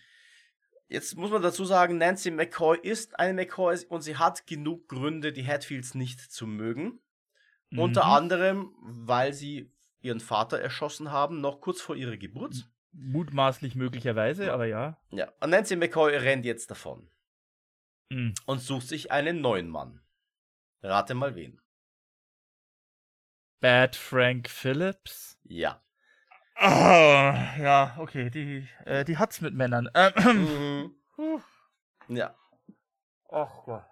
Jetzt 0.87 1.15
muss 1.15 1.31
man 1.31 1.41
dazu 1.41 1.63
sagen, 1.65 1.97
Nancy 1.97 2.31
McCoy 2.31 2.77
ist 2.81 3.17
eine 3.19 3.33
McCoy 3.33 3.77
und 3.87 4.01
sie 4.01 4.17
hat 4.17 4.45
genug 4.45 4.89
Gründe, 4.89 5.31
die 5.31 5.45
Hatfields 5.45 5.95
nicht 5.95 6.19
zu 6.19 6.45
mögen. 6.45 6.99
Mhm. 7.69 7.79
Unter 7.79 8.05
anderem, 8.05 8.75
weil 8.81 9.33
sie 9.33 9.71
ihren 10.01 10.19
Vater 10.19 10.59
erschossen 10.59 11.11
haben, 11.11 11.39
noch 11.39 11.61
kurz 11.61 11.79
vor 11.81 11.95
ihrer 11.95 12.17
Geburt. 12.17 12.67
Mutmaßlich 12.91 13.75
möglicherweise, 13.75 14.51
aber 14.51 14.65
ja. 14.65 14.99
Ja, 15.11 15.31
und 15.39 15.51
Nancy 15.51 15.75
McCoy 15.77 16.15
rennt 16.17 16.43
jetzt 16.45 16.69
davon 16.71 17.07
Mhm. 18.09 18.33
und 18.45 18.59
sucht 18.59 18.89
sich 18.89 19.11
einen 19.11 19.39
neuen 19.39 19.69
Mann. 19.69 20.01
Rate 20.81 21.13
mal 21.13 21.35
wen. 21.35 21.61
Bad 23.61 23.95
Frank 23.95 24.49
Phillips. 24.49 25.37
Ja. 25.43 25.81
Ah, 26.55 27.55
ja, 27.57 27.95
okay, 27.97 28.29
die, 28.29 28.67
äh, 28.85 29.05
die 29.05 29.17
hat's 29.17 29.41
mit 29.41 29.53
Männern. 29.53 29.89
Ähm, 29.95 30.95
Mhm. 31.17 31.41
Ja. 32.07 32.35
Ach 33.29 33.63
Gott. 33.65 33.83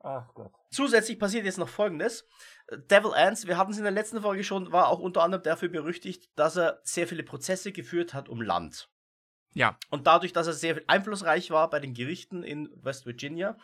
Ach 0.00 0.32
Gott. 0.34 0.52
Zusätzlich 0.70 1.18
passiert 1.18 1.44
jetzt 1.44 1.58
noch 1.58 1.68
folgendes. 1.68 2.28
Devil 2.70 3.12
Ants, 3.14 3.46
wir 3.46 3.58
hatten 3.58 3.72
es 3.72 3.78
in 3.78 3.84
der 3.84 3.92
letzten 3.92 4.20
Folge 4.22 4.44
schon, 4.44 4.72
war 4.72 4.88
auch 4.88 5.00
unter 5.00 5.22
anderem 5.22 5.42
dafür 5.42 5.68
berüchtigt, 5.68 6.30
dass 6.36 6.56
er 6.56 6.80
sehr 6.84 7.08
viele 7.08 7.24
Prozesse 7.24 7.72
geführt 7.72 8.14
hat 8.14 8.28
um 8.28 8.40
Land. 8.40 8.88
Ja. 9.54 9.78
Und 9.90 10.06
dadurch, 10.06 10.32
dass 10.32 10.46
er 10.46 10.52
sehr 10.52 10.80
einflussreich 10.86 11.50
war 11.50 11.68
bei 11.70 11.80
den 11.80 11.94
Gerichten 11.94 12.42
in 12.42 12.70
West 12.76 13.06
Virginia, 13.06 13.56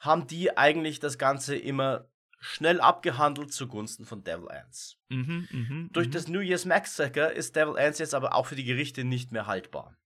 haben 0.00 0.26
die 0.26 0.56
eigentlich 0.56 1.00
das 1.00 1.16
Ganze 1.16 1.56
immer 1.56 2.08
schnell 2.38 2.80
abgehandelt 2.80 3.52
zugunsten 3.52 4.04
von 4.04 4.22
Devil 4.22 4.48
Ants. 4.48 4.98
Mhm, 5.08 5.48
mhm, 5.50 5.90
Durch 5.92 6.08
mhm. 6.08 6.12
das 6.12 6.28
New 6.28 6.40
Year's 6.40 6.64
Massacre 6.64 7.32
ist 7.32 7.56
Devil 7.56 7.78
Ants 7.78 7.98
jetzt 7.98 8.14
aber 8.14 8.34
auch 8.34 8.46
für 8.46 8.56
die 8.56 8.64
Gerichte 8.64 9.04
nicht 9.04 9.32
mehr 9.32 9.46
haltbar. 9.46 9.96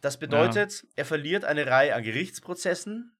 Das 0.00 0.18
bedeutet, 0.18 0.86
er 0.96 1.06
verliert 1.06 1.44
eine 1.44 1.66
Reihe 1.66 1.94
an 1.94 2.02
Gerichtsprozessen, 2.02 3.16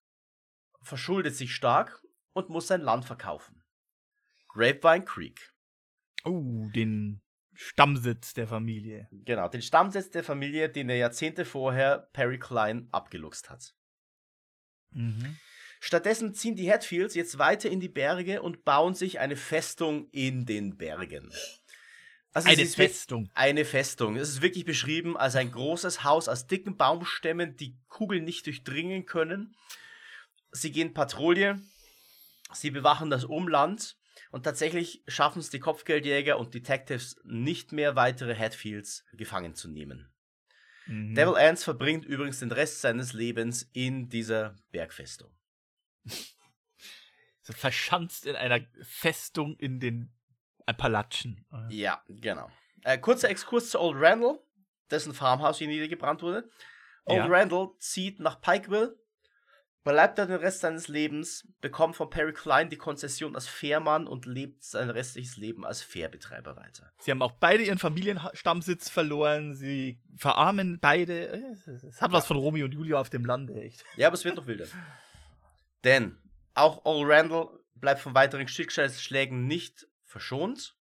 verschuldet 0.82 1.34
sich 1.34 1.54
stark 1.54 2.02
und 2.34 2.50
muss 2.50 2.66
sein 2.66 2.82
Land 2.82 3.06
verkaufen. 3.06 3.62
Grapevine 4.48 5.04
Creek. 5.04 5.54
Oh, 6.24 6.68
den 6.74 7.22
Stammsitz 7.54 8.34
der 8.34 8.46
Familie. 8.46 9.08
Genau, 9.10 9.48
den 9.48 9.62
Stammsitz 9.62 10.10
der 10.10 10.24
Familie, 10.24 10.68
den 10.68 10.88
er 10.90 10.96
Jahrzehnte 10.96 11.44
vorher 11.44 12.10
Perry 12.12 12.38
Klein 12.38 12.88
abgeluchst 12.92 13.48
hat. 13.48 13.74
Mhm. 14.90 15.38
Stattdessen 15.86 16.32
ziehen 16.32 16.56
die 16.56 16.72
Hatfields 16.72 17.14
jetzt 17.14 17.36
weiter 17.36 17.68
in 17.68 17.78
die 17.78 17.90
Berge 17.90 18.40
und 18.40 18.64
bauen 18.64 18.94
sich 18.94 19.20
eine 19.20 19.36
Festung 19.36 20.08
in 20.12 20.46
den 20.46 20.78
Bergen. 20.78 21.30
Also 22.32 22.48
Eine 22.48 22.64
Festung. 22.64 23.28
Eine 23.34 23.66
Festung. 23.66 24.16
Es 24.16 24.30
ist 24.30 24.40
wirklich 24.40 24.64
beschrieben 24.64 25.14
als 25.14 25.36
ein 25.36 25.50
großes 25.50 26.02
Haus 26.02 26.26
aus 26.26 26.46
dicken 26.46 26.78
Baumstämmen, 26.78 27.58
die 27.58 27.76
Kugeln 27.88 28.24
nicht 28.24 28.46
durchdringen 28.46 29.04
können. 29.04 29.54
Sie 30.52 30.72
gehen 30.72 30.94
Patrouille, 30.94 31.60
sie 32.54 32.70
bewachen 32.70 33.10
das 33.10 33.26
Umland 33.26 33.98
und 34.30 34.44
tatsächlich 34.44 35.02
schaffen 35.06 35.40
es 35.40 35.50
die 35.50 35.60
Kopfgeldjäger 35.60 36.38
und 36.38 36.54
Detectives 36.54 37.20
nicht 37.24 37.72
mehr, 37.72 37.94
weitere 37.94 38.34
Hatfields 38.34 39.04
gefangen 39.12 39.54
zu 39.54 39.68
nehmen. 39.68 40.10
Mhm. 40.86 41.14
Devil 41.14 41.36
Ants 41.36 41.62
verbringt 41.62 42.06
übrigens 42.06 42.38
den 42.38 42.52
Rest 42.52 42.80
seines 42.80 43.12
Lebens 43.12 43.68
in 43.74 44.08
dieser 44.08 44.56
Bergfestung. 44.72 45.30
So 47.42 47.52
verschanzt 47.52 48.26
in 48.26 48.36
einer 48.36 48.60
Festung 48.82 49.56
in 49.58 49.78
den 49.80 50.12
Appalachen. 50.66 51.44
Ja, 51.68 52.02
genau. 52.08 52.50
Äh, 52.84 52.98
kurzer 52.98 53.28
Exkurs 53.28 53.70
zu 53.70 53.80
Old 53.80 53.96
Randall, 54.00 54.38
dessen 54.90 55.12
Farmhaus 55.14 55.58
hier 55.58 55.68
niedergebrannt 55.68 56.22
wurde. 56.22 56.48
Old 57.04 57.18
Ja. 57.18 57.26
Randall 57.26 57.68
zieht 57.80 58.18
nach 58.18 58.40
Pikeville, 58.40 58.98
bleibt 59.82 60.16
da 60.18 60.24
den 60.24 60.36
Rest 60.36 60.60
seines 60.60 60.88
Lebens, 60.88 61.46
bekommt 61.60 61.96
von 61.96 62.08
Perry 62.08 62.32
Klein 62.32 62.70
die 62.70 62.78
Konzession 62.78 63.34
als 63.34 63.46
Fährmann 63.46 64.06
und 64.06 64.24
lebt 64.24 64.64
sein 64.64 64.88
restliches 64.88 65.36
Leben 65.36 65.66
als 65.66 65.82
Fährbetreiber 65.82 66.56
weiter. 66.56 66.90
Sie 67.00 67.10
haben 67.10 67.20
auch 67.20 67.32
beide 67.32 67.62
ihren 67.64 67.78
Familienstammsitz 67.78 68.88
verloren. 68.88 69.54
Sie 69.54 70.00
verarmen 70.16 70.78
beide. 70.80 71.26
Es- 71.52 72.00
hat 72.00 72.12
was 72.12 72.24
von 72.26 72.38
Romeo 72.38 72.64
und 72.64 72.72
Julia 72.72 72.98
auf 72.98 73.10
dem 73.10 73.26
Lande, 73.26 73.52
echt. 73.60 73.84
Ja, 73.96 74.06
aber 74.06 74.14
es 74.14 74.24
wird 74.24 74.36
noch 74.36 74.46
wilder. 74.46 74.64
Denn 75.84 76.18
auch 76.54 76.84
Old 76.84 77.08
Randall 77.08 77.60
bleibt 77.74 78.00
von 78.00 78.14
weiteren 78.14 78.48
Schicksalsschlägen 78.48 79.46
nicht 79.46 79.86
verschont. 80.04 80.76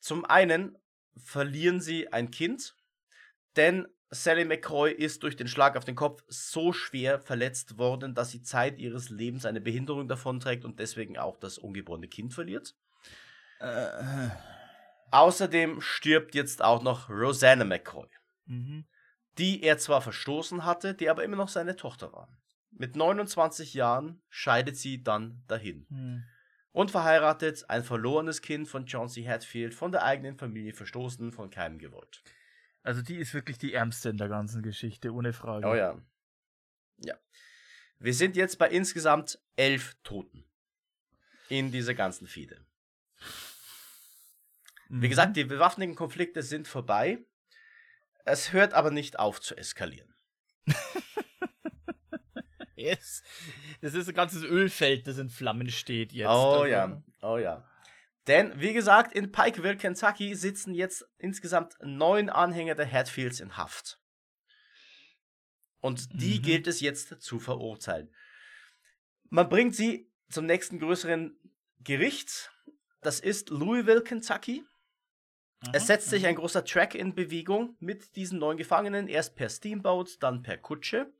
Zum 0.00 0.24
einen 0.24 0.76
verlieren 1.16 1.80
sie 1.80 2.12
ein 2.12 2.30
Kind, 2.30 2.76
denn 3.56 3.86
Sally 4.10 4.44
McCoy 4.44 4.92
ist 4.92 5.22
durch 5.22 5.36
den 5.36 5.48
Schlag 5.48 5.76
auf 5.76 5.84
den 5.84 5.94
Kopf 5.94 6.22
so 6.28 6.72
schwer 6.72 7.18
verletzt 7.20 7.78
worden, 7.78 8.14
dass 8.14 8.30
sie 8.30 8.42
Zeit 8.42 8.78
ihres 8.78 9.08
Lebens 9.08 9.46
eine 9.46 9.60
Behinderung 9.60 10.08
davonträgt 10.08 10.64
und 10.64 10.78
deswegen 10.80 11.16
auch 11.16 11.38
das 11.38 11.56
ungeborene 11.58 12.08
Kind 12.08 12.34
verliert. 12.34 12.74
Außerdem 15.10 15.80
stirbt 15.80 16.34
jetzt 16.34 16.62
auch 16.62 16.82
noch 16.82 17.08
Rosanna 17.08 17.64
McCoy 17.64 18.08
Mhm. 18.46 18.84
die 19.38 19.62
er 19.62 19.78
zwar 19.78 20.02
verstoßen 20.02 20.64
hatte, 20.64 20.94
die 20.94 21.08
aber 21.08 21.24
immer 21.24 21.36
noch 21.36 21.48
seine 21.48 21.76
Tochter 21.76 22.12
war. 22.12 22.28
Mit 22.72 22.96
29 22.96 23.74
Jahren 23.74 24.22
scheidet 24.28 24.76
sie 24.76 25.02
dann 25.02 25.44
dahin. 25.46 25.86
Mhm. 25.88 26.24
Und 26.72 26.90
verheiratet, 26.90 27.68
ein 27.68 27.84
verlorenes 27.84 28.40
Kind 28.40 28.66
von 28.66 28.86
John 28.86 29.08
C. 29.08 29.28
Hatfield, 29.28 29.74
von 29.74 29.92
der 29.92 30.04
eigenen 30.04 30.38
Familie 30.38 30.72
verstoßen, 30.72 31.30
von 31.30 31.50
keinem 31.50 31.78
gewollt. 31.78 32.22
Also 32.82 33.02
die 33.02 33.16
ist 33.16 33.34
wirklich 33.34 33.58
die 33.58 33.74
ärmste 33.74 34.08
in 34.08 34.16
der 34.16 34.28
ganzen 34.28 34.62
Geschichte, 34.62 35.12
ohne 35.12 35.32
Frage. 35.32 35.66
Oh 35.66 35.74
ja. 35.74 36.00
Ja. 36.98 37.14
Wir 37.98 38.14
sind 38.14 38.36
jetzt 38.36 38.58
bei 38.58 38.68
insgesamt 38.68 39.38
elf 39.56 39.96
Toten. 40.02 40.44
In 41.48 41.70
dieser 41.70 41.94
ganzen 41.94 42.26
Fehde. 42.26 42.64
Mhm. 44.88 45.02
Wie 45.02 45.08
gesagt, 45.08 45.36
die 45.36 45.44
bewaffneten 45.44 45.94
Konflikte 45.94 46.42
sind 46.42 46.66
vorbei. 46.66 47.18
Es 48.24 48.52
hört 48.52 48.72
aber 48.72 48.90
nicht 48.90 49.18
auf 49.18 49.40
zu 49.40 49.56
eskalieren. 49.56 50.14
Yes. 52.82 53.22
Das 53.80 53.94
ist 53.94 54.08
ein 54.08 54.14
ganzes 54.14 54.42
Ölfeld, 54.42 55.06
das 55.06 55.18
in 55.18 55.28
Flammen 55.30 55.70
steht 55.70 56.12
jetzt. 56.12 56.26
Oh 56.28 56.30
Also- 56.30 56.64
ja, 56.66 57.02
oh 57.22 57.36
ja. 57.38 57.68
Denn, 58.28 58.52
wie 58.60 58.72
gesagt, 58.72 59.12
in 59.14 59.32
Pikeville, 59.32 59.76
Kentucky 59.76 60.34
sitzen 60.36 60.74
jetzt 60.74 61.04
insgesamt 61.18 61.74
neun 61.82 62.30
Anhänger 62.30 62.74
der 62.76 62.90
Hatfields 62.90 63.40
in 63.40 63.56
Haft. 63.56 63.98
Und 65.80 66.08
die 66.20 66.38
Mhm. 66.38 66.42
gilt 66.42 66.66
es 66.68 66.80
jetzt 66.80 67.20
zu 67.20 67.40
verurteilen. 67.40 68.14
Man 69.30 69.48
bringt 69.48 69.74
sie 69.74 70.08
zum 70.30 70.46
nächsten 70.46 70.78
größeren 70.78 71.36
Gericht. 71.80 72.52
Das 73.00 73.18
ist 73.18 73.50
Louisville, 73.50 74.02
Kentucky. 74.02 74.64
Es 75.72 75.86
setzt 75.86 76.10
sich 76.10 76.26
ein 76.26 76.34
großer 76.36 76.64
Track 76.64 76.94
in 76.94 77.14
Bewegung 77.14 77.76
mit 77.80 78.14
diesen 78.16 78.38
neun 78.38 78.56
Gefangenen, 78.56 79.08
erst 79.08 79.34
per 79.36 79.48
Steamboat, 79.48 80.22
dann 80.22 80.42
per 80.42 80.58
Kutsche. 80.58 81.12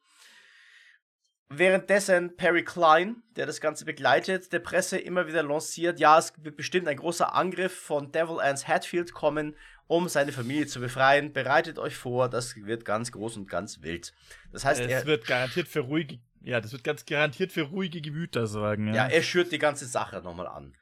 Währenddessen 1.55 2.35
Perry 2.37 2.65
Klein, 2.65 3.23
der 3.37 3.45
das 3.45 3.61
Ganze 3.61 3.85
begleitet, 3.85 4.53
der 4.53 4.61
Presse 4.61 4.99
immer 4.99 5.27
wieder 5.27 5.43
lanciert, 5.43 6.01
ja, 6.01 6.19
es 6.19 6.33
wird 6.43 6.57
bestimmt 6.57 6.89
ein 6.89 6.97
großer 6.97 7.35
Angriff 7.35 7.79
von 7.79 8.11
Devil 8.11 8.41
Ants 8.41 8.67
Hatfield 8.67 9.13
kommen, 9.13 9.55
um 9.87 10.09
seine 10.09 10.33
Familie 10.33 10.67
zu 10.67 10.81
befreien. 10.81 11.35
Bereitet 11.35 11.79
euch 11.79 11.95
vor, 11.95 12.31
das 12.31 12.57
wird 12.57 12.87
ganz 12.87 13.13
groß 13.13 13.37
und 13.37 13.51
ganz 13.51 13.83
wild. 13.83 14.15
Das 14.51 14.65
heißt, 14.65 14.81
Es 14.81 14.91
er, 14.91 15.07
wird 15.07 15.27
garantiert 15.27 15.69
für 15.69 15.81
ruhige, 15.81 16.21
ja, 16.41 16.59
das 16.61 16.73
wird 16.73 16.85
ganz 16.85 17.05
garantiert 17.05 17.53
für 17.53 17.63
ruhige 17.63 18.01
Gemüter 18.01 18.47
sorgen. 18.47 18.89
Ja, 18.89 18.95
ja, 18.95 19.07
er 19.09 19.23
schürt 19.23 19.53
die 19.53 19.59
ganze 19.59 19.85
Sache 19.85 20.23
nochmal 20.23 20.47
an. 20.47 20.75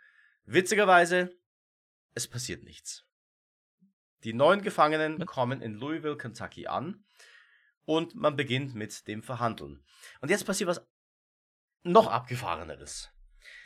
Witzigerweise, 0.44 1.34
es 2.14 2.28
passiert 2.28 2.62
nichts. 2.62 3.04
Die 4.22 4.34
neun 4.34 4.62
Gefangenen 4.62 5.18
Was? 5.18 5.26
kommen 5.26 5.62
in 5.62 5.74
Louisville, 5.74 6.16
Kentucky 6.16 6.68
an 6.68 7.02
und 7.91 8.14
man 8.14 8.36
beginnt 8.36 8.76
mit 8.76 9.09
dem 9.09 9.20
Verhandeln. 9.24 9.84
Und 10.20 10.28
jetzt 10.30 10.47
passiert 10.47 10.68
was 10.68 10.80
noch 11.82 12.07
abgefahreneres. 12.07 13.11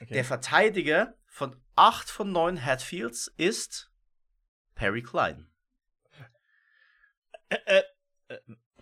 okay. 0.01 0.14
Der 0.14 0.25
Verteidiger 0.25 1.14
von 1.27 1.61
acht 1.77 2.09
von 2.09 2.33
neun 2.33 2.64
Hatfields 2.64 3.27
ist 3.37 3.93
Perry 4.75 5.03
Klein. 5.03 5.51
äh, 7.51 7.83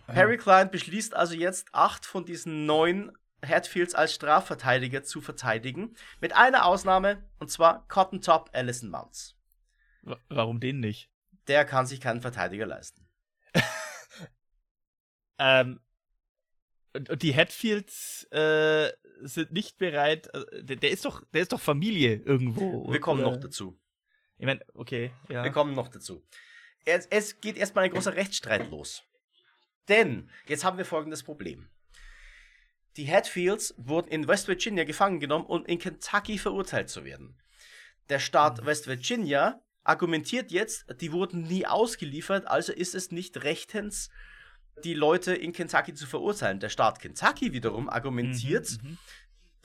Perry 0.07 0.37
Klein 0.37 0.71
beschließt 0.71 1.13
also 1.13 1.33
jetzt, 1.35 1.67
acht 1.73 2.05
von 2.05 2.23
diesen 2.25 2.65
neun 2.65 3.11
Hatfields 3.45 3.95
als 3.95 4.13
Strafverteidiger 4.13 5.03
zu 5.03 5.19
verteidigen. 5.19 5.95
Mit 6.21 6.33
einer 6.33 6.65
Ausnahme, 6.65 7.29
und 7.39 7.51
zwar 7.51 7.85
Cotton 7.89 8.21
Top 8.21 8.49
Allison 8.53 8.89
Mounts. 8.89 9.35
Wa- 10.03 10.19
Warum 10.29 10.59
den 10.61 10.79
nicht? 10.79 11.09
der 11.47 11.65
kann 11.65 11.85
sich 11.85 11.99
keinen 11.99 12.21
Verteidiger 12.21 12.65
leisten. 12.65 13.09
Ähm, 15.37 15.79
und, 16.93 17.09
und 17.09 17.23
die 17.23 17.35
Hatfields 17.35 18.25
äh, 18.31 18.91
sind 19.21 19.51
nicht 19.51 19.77
bereit. 19.77 20.29
Äh, 20.33 20.63
der, 20.63 20.75
der, 20.77 20.91
ist 20.91 21.05
doch, 21.05 21.23
der 21.33 21.41
ist 21.41 21.51
doch 21.51 21.61
Familie 21.61 22.15
irgendwo. 22.15 22.91
Wir 22.91 22.99
kommen 22.99 23.21
noch 23.21 23.37
dazu. 23.37 23.79
Ich 24.37 24.45
meine, 24.45 24.61
okay, 24.73 25.11
ja. 25.29 25.43
Wir 25.43 25.51
kommen 25.51 25.73
noch 25.73 25.87
dazu. 25.87 26.23
Es, 26.85 27.05
es 27.07 27.39
geht 27.39 27.57
erstmal 27.57 27.85
ein 27.85 27.91
großer 27.91 28.15
Rechtsstreit 28.15 28.69
los. 28.69 29.03
Denn 29.87 30.29
jetzt 30.47 30.63
haben 30.63 30.77
wir 30.77 30.85
folgendes 30.85 31.23
Problem. 31.23 31.69
Die 32.97 33.09
Hatfields 33.09 33.73
wurden 33.77 34.09
in 34.09 34.27
West 34.27 34.47
Virginia 34.47 34.83
gefangen 34.83 35.19
genommen, 35.19 35.45
um 35.45 35.65
in 35.65 35.79
Kentucky 35.79 36.37
verurteilt 36.37 36.89
zu 36.89 37.05
werden. 37.05 37.37
Der 38.09 38.19
Staat 38.19 38.61
mhm. 38.61 38.65
West 38.65 38.87
Virginia 38.87 39.61
argumentiert 39.83 40.51
jetzt, 40.51 40.85
die 41.01 41.11
wurden 41.11 41.43
nie 41.43 41.65
ausgeliefert, 41.65 42.47
also 42.47 42.71
ist 42.71 42.95
es 42.95 43.11
nicht 43.11 43.43
rechtens, 43.43 44.09
die 44.83 44.93
Leute 44.93 45.33
in 45.33 45.53
Kentucky 45.53 45.93
zu 45.93 46.07
verurteilen. 46.07 46.59
Der 46.59 46.69
Staat 46.69 46.99
Kentucky 46.99 47.53
wiederum 47.53 47.89
argumentiert, 47.89 48.77
mhm, 48.81 48.91
mhm, 48.91 48.97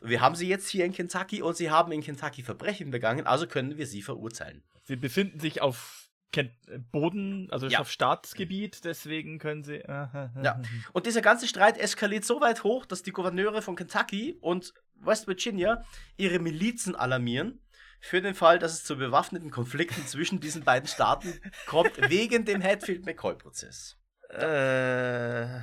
wir 0.03 0.21
haben 0.21 0.37
sie 0.37 0.49
jetzt 0.49 0.69
hier 0.69 0.85
in 0.85 0.93
Kentucky 0.93 1.43
und 1.43 1.57
sie 1.57 1.71
haben 1.71 1.93
in 1.93 2.03
Kentucky 2.03 2.43
Verbrechen 2.43 2.91
begangen, 2.91 3.27
also 3.27 3.47
können 3.47 3.79
wir 3.79 3.87
sie 3.87 4.03
verurteilen. 4.03 4.63
Sie 4.85 4.97
befinden 4.97 5.41
sich 5.41 5.61
auf 5.61 6.09
Ken 6.31 6.51
Boden, 6.93 7.49
also 7.51 7.67
ja. 7.67 7.81
auf 7.81 7.91
Staatsgebiet, 7.91 8.85
deswegen 8.85 9.39
können 9.39 9.65
sie. 9.65 9.77
Äh, 9.77 10.29
ja. 10.43 10.61
Und 10.93 11.07
dieser 11.07 11.23
ganze 11.23 11.49
Streit 11.49 11.79
eskaliert 11.79 12.25
so 12.25 12.41
weit 12.41 12.65
hoch, 12.65 12.85
dass 12.87 13.03
die 13.03 13.13
Gouverneure 13.13 13.63
von 13.63 13.77
Kentucky 13.77 14.37
und 14.41 14.75
West 14.95 15.27
Virginia 15.27 15.85
ihre 16.17 16.39
Milizen 16.39 16.95
alarmieren 16.95 17.61
für 18.01 18.21
den 18.21 18.35
Fall, 18.35 18.59
dass 18.59 18.75
es 18.75 18.85
zu 18.85 18.97
bewaffneten 18.97 19.51
Konflikten 19.51 20.07
zwischen 20.07 20.41
diesen 20.41 20.65
beiden 20.65 20.89
Staaten 20.89 21.33
kommt, 21.67 21.97
wegen 22.11 22.45
dem 22.45 22.63
Hatfield-McCoy-Prozess. 22.63 23.98
Äh. 24.29 25.61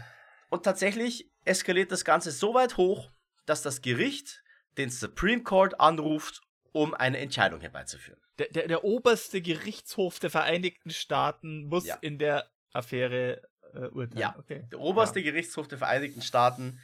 Und 0.49 0.63
tatsächlich 0.63 1.31
eskaliert 1.43 1.91
das 1.91 2.05
Ganze 2.05 2.31
so 2.31 2.53
weit 2.53 2.77
hoch, 2.77 3.11
dass 3.45 3.61
das 3.61 3.81
Gericht 3.81 4.43
den 4.77 4.89
Supreme 4.89 5.43
Court 5.43 5.79
anruft, 5.79 6.41
um 6.71 6.93
eine 6.93 7.19
Entscheidung 7.19 7.61
herbeizuführen. 7.61 8.19
Der, 8.39 8.47
der, 8.49 8.67
der 8.67 8.83
oberste 8.83 9.41
Gerichtshof 9.41 10.19
der 10.19 10.29
Vereinigten 10.29 10.89
Staaten 10.89 11.65
muss 11.65 11.85
ja. 11.85 11.95
in 12.01 12.17
der 12.19 12.49
Affäre 12.73 13.41
äh, 13.73 13.87
urteilen. 13.87 14.19
Ja, 14.19 14.35
okay. 14.37 14.67
der 14.71 14.79
oberste 14.79 15.19
ja. 15.19 15.31
Gerichtshof 15.31 15.67
der 15.67 15.77
Vereinigten 15.77 16.21
Staaten 16.21 16.79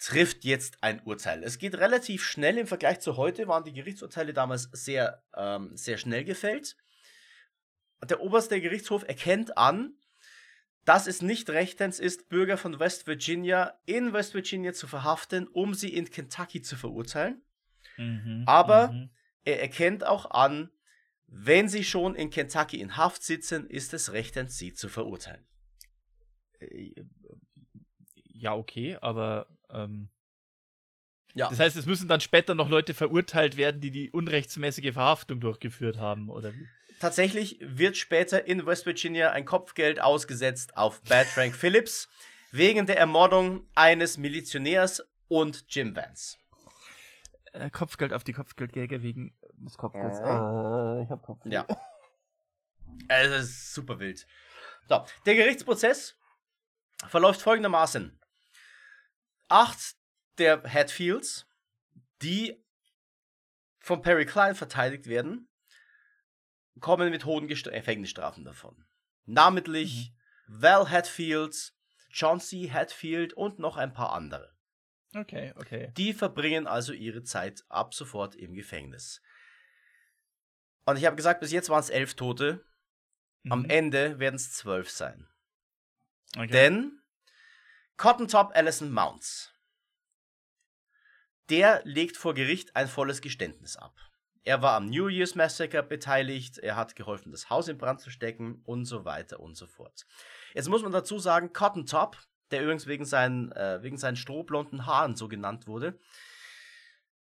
trifft 0.00 0.44
jetzt 0.44 0.82
ein 0.82 1.00
Urteil. 1.04 1.44
Es 1.44 1.58
geht 1.58 1.76
relativ 1.76 2.24
schnell 2.24 2.58
im 2.58 2.66
Vergleich 2.66 2.98
zu 2.98 3.16
heute, 3.16 3.46
waren 3.46 3.62
die 3.62 3.72
Gerichtsurteile 3.72 4.32
damals 4.32 4.68
sehr, 4.72 5.22
ähm, 5.36 5.76
sehr 5.76 5.98
schnell 5.98 6.24
gefällt. 6.24 6.76
Der 8.04 8.20
oberste 8.20 8.60
Gerichtshof 8.60 9.04
erkennt 9.06 9.56
an, 9.56 9.94
dass 10.84 11.06
es 11.06 11.22
nicht 11.22 11.50
rechtens 11.50 12.00
ist, 12.00 12.28
Bürger 12.28 12.56
von 12.56 12.78
West 12.80 13.06
Virginia 13.06 13.78
in 13.86 14.12
West 14.12 14.34
Virginia 14.34 14.72
zu 14.72 14.86
verhaften, 14.86 15.46
um 15.48 15.74
sie 15.74 15.94
in 15.94 16.10
Kentucky 16.10 16.62
zu 16.62 16.76
verurteilen. 16.76 17.42
Mhm, 17.96 18.44
Aber 18.46 18.92
mhm. 18.92 19.10
er 19.44 19.60
erkennt 19.60 20.04
auch 20.04 20.30
an, 20.30 20.70
wenn 21.26 21.68
sie 21.68 21.84
schon 21.84 22.14
in 22.14 22.30
Kentucky 22.30 22.80
in 22.80 22.96
Haft 22.96 23.22
sitzen, 23.22 23.66
ist 23.66 23.94
es 23.94 24.12
rechtens, 24.12 24.58
sie 24.58 24.74
zu 24.74 24.88
verurteilen. 24.88 25.46
Äh, 26.58 26.94
ja, 28.14 28.54
okay, 28.54 28.98
aber 29.00 29.46
ähm, 29.70 30.10
ja. 31.34 31.48
Das 31.48 31.60
heißt, 31.60 31.76
es 31.76 31.86
müssen 31.86 32.08
dann 32.08 32.20
später 32.20 32.54
noch 32.54 32.68
Leute 32.68 32.92
verurteilt 32.92 33.56
werden, 33.56 33.80
die 33.80 33.90
die 33.90 34.10
unrechtsmäßige 34.10 34.92
Verhaftung 34.92 35.40
durchgeführt 35.40 35.96
haben, 35.96 36.28
oder 36.28 36.52
wie? 36.54 36.68
Tatsächlich 37.02 37.58
wird 37.60 37.96
später 37.96 38.44
in 38.44 38.64
West 38.64 38.86
Virginia 38.86 39.32
ein 39.32 39.44
Kopfgeld 39.44 40.00
ausgesetzt 40.00 40.76
auf 40.76 41.02
Bad 41.02 41.26
Frank 41.26 41.56
Phillips 41.56 42.08
wegen 42.52 42.86
der 42.86 42.96
Ermordung 42.96 43.66
eines 43.74 44.18
Milizionärs 44.18 45.02
und 45.26 45.64
Jim 45.66 45.96
Vance. 45.96 46.38
Äh, 47.54 47.70
Kopfgeld 47.70 48.12
auf 48.12 48.22
die 48.22 48.32
Kopfgeldjäger 48.32 49.02
wegen 49.02 49.36
des 49.54 49.76
Kopfgelds. 49.76 50.20
Äh, 50.20 51.02
ich 51.02 51.10
hab 51.10 51.22
Kopfgeld. 51.24 51.52
Ja. 51.52 51.66
Also, 53.08 53.30
das 53.32 53.46
ist 53.46 53.74
super 53.74 53.98
wild. 53.98 54.24
So, 54.88 55.04
der 55.26 55.34
Gerichtsprozess 55.34 56.16
verläuft 57.08 57.42
folgendermaßen. 57.42 58.16
Acht 59.48 59.96
der 60.38 60.62
Hatfields, 60.62 61.48
die 62.22 62.64
von 63.80 64.02
Perry 64.02 64.24
Klein 64.24 64.54
verteidigt 64.54 65.08
werden, 65.08 65.48
kommen 66.80 67.10
mit 67.10 67.24
hohen 67.24 67.48
Gefängnisstrafen 67.48 68.44
davon. 68.44 68.84
Namentlich 69.24 70.12
mhm. 70.46 70.62
Val 70.62 70.90
Hatfield, 70.90 71.72
John 72.10 72.40
C. 72.40 72.70
Hatfield 72.70 73.32
und 73.32 73.58
noch 73.58 73.76
ein 73.76 73.92
paar 73.92 74.12
andere. 74.12 74.52
Okay, 75.14 75.52
okay. 75.56 75.92
Die 75.96 76.14
verbringen 76.14 76.66
also 76.66 76.92
ihre 76.92 77.22
Zeit 77.22 77.64
ab 77.68 77.94
sofort 77.94 78.34
im 78.34 78.54
Gefängnis. 78.54 79.20
Und 80.84 80.96
ich 80.96 81.04
habe 81.04 81.16
gesagt, 81.16 81.40
bis 81.40 81.52
jetzt 81.52 81.68
waren 81.68 81.80
es 81.80 81.90
elf 81.90 82.14
Tote. 82.14 82.64
Mhm. 83.42 83.52
Am 83.52 83.64
Ende 83.66 84.18
werden 84.18 84.36
es 84.36 84.52
zwölf 84.52 84.90
sein. 84.90 85.28
Okay. 86.36 86.46
Denn 86.48 87.02
Cotton 87.96 88.26
Top 88.26 88.52
Allison 88.54 88.90
Mounts, 88.90 89.52
der 91.50 91.82
legt 91.84 92.16
vor 92.16 92.34
Gericht 92.34 92.74
ein 92.74 92.88
volles 92.88 93.20
Geständnis 93.20 93.76
ab. 93.76 93.94
Er 94.44 94.60
war 94.60 94.74
am 94.74 94.86
New 94.86 95.08
Year's 95.08 95.34
Massacre 95.34 95.82
beteiligt, 95.82 96.58
er 96.58 96.74
hat 96.76 96.96
geholfen, 96.96 97.30
das 97.30 97.48
Haus 97.48 97.68
in 97.68 97.78
Brand 97.78 98.00
zu 98.00 98.10
stecken 98.10 98.60
und 98.64 98.86
so 98.86 99.04
weiter 99.04 99.38
und 99.40 99.56
so 99.56 99.66
fort. 99.66 100.04
Jetzt 100.54 100.68
muss 100.68 100.82
man 100.82 100.92
dazu 100.92 101.18
sagen, 101.18 101.52
Cotton 101.52 101.86
Top, 101.86 102.18
der 102.50 102.62
übrigens 102.62 102.86
wegen 102.86 103.04
seinen, 103.04 103.52
äh, 103.52 103.82
wegen 103.82 103.98
seinen 103.98 104.16
strohblonden 104.16 104.86
Haaren 104.86 105.14
so 105.14 105.28
genannt 105.28 105.66
wurde, 105.66 105.98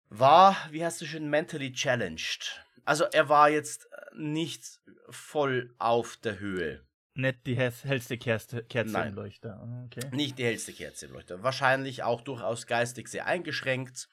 war, 0.08 0.56
wie 0.70 0.84
heißt 0.84 1.00
du 1.00 1.06
schön, 1.06 1.28
mentally 1.28 1.72
challenged. 1.72 2.64
Also 2.84 3.04
er 3.04 3.28
war 3.28 3.50
jetzt 3.50 3.88
nicht 4.16 4.80
voll 5.10 5.74
auf 5.78 6.16
der 6.16 6.38
Höhe. 6.38 6.84
Nicht 7.14 7.46
die 7.46 7.56
hellste 7.56 8.18
Kerze, 8.18 8.62
Kerze 8.64 8.92
Nein. 8.92 9.08
im 9.08 9.14
Leuchter. 9.14 9.60
Ah, 9.60 9.84
okay. 9.84 10.08
Nicht 10.12 10.38
die 10.38 10.44
hellste 10.44 10.72
Kerze 10.72 11.06
im 11.06 11.12
Leuchter. 11.12 11.42
Wahrscheinlich 11.42 12.02
auch 12.02 12.20
durchaus 12.20 12.66
geistig 12.66 13.08
sehr 13.08 13.26
eingeschränkt. 13.26 14.08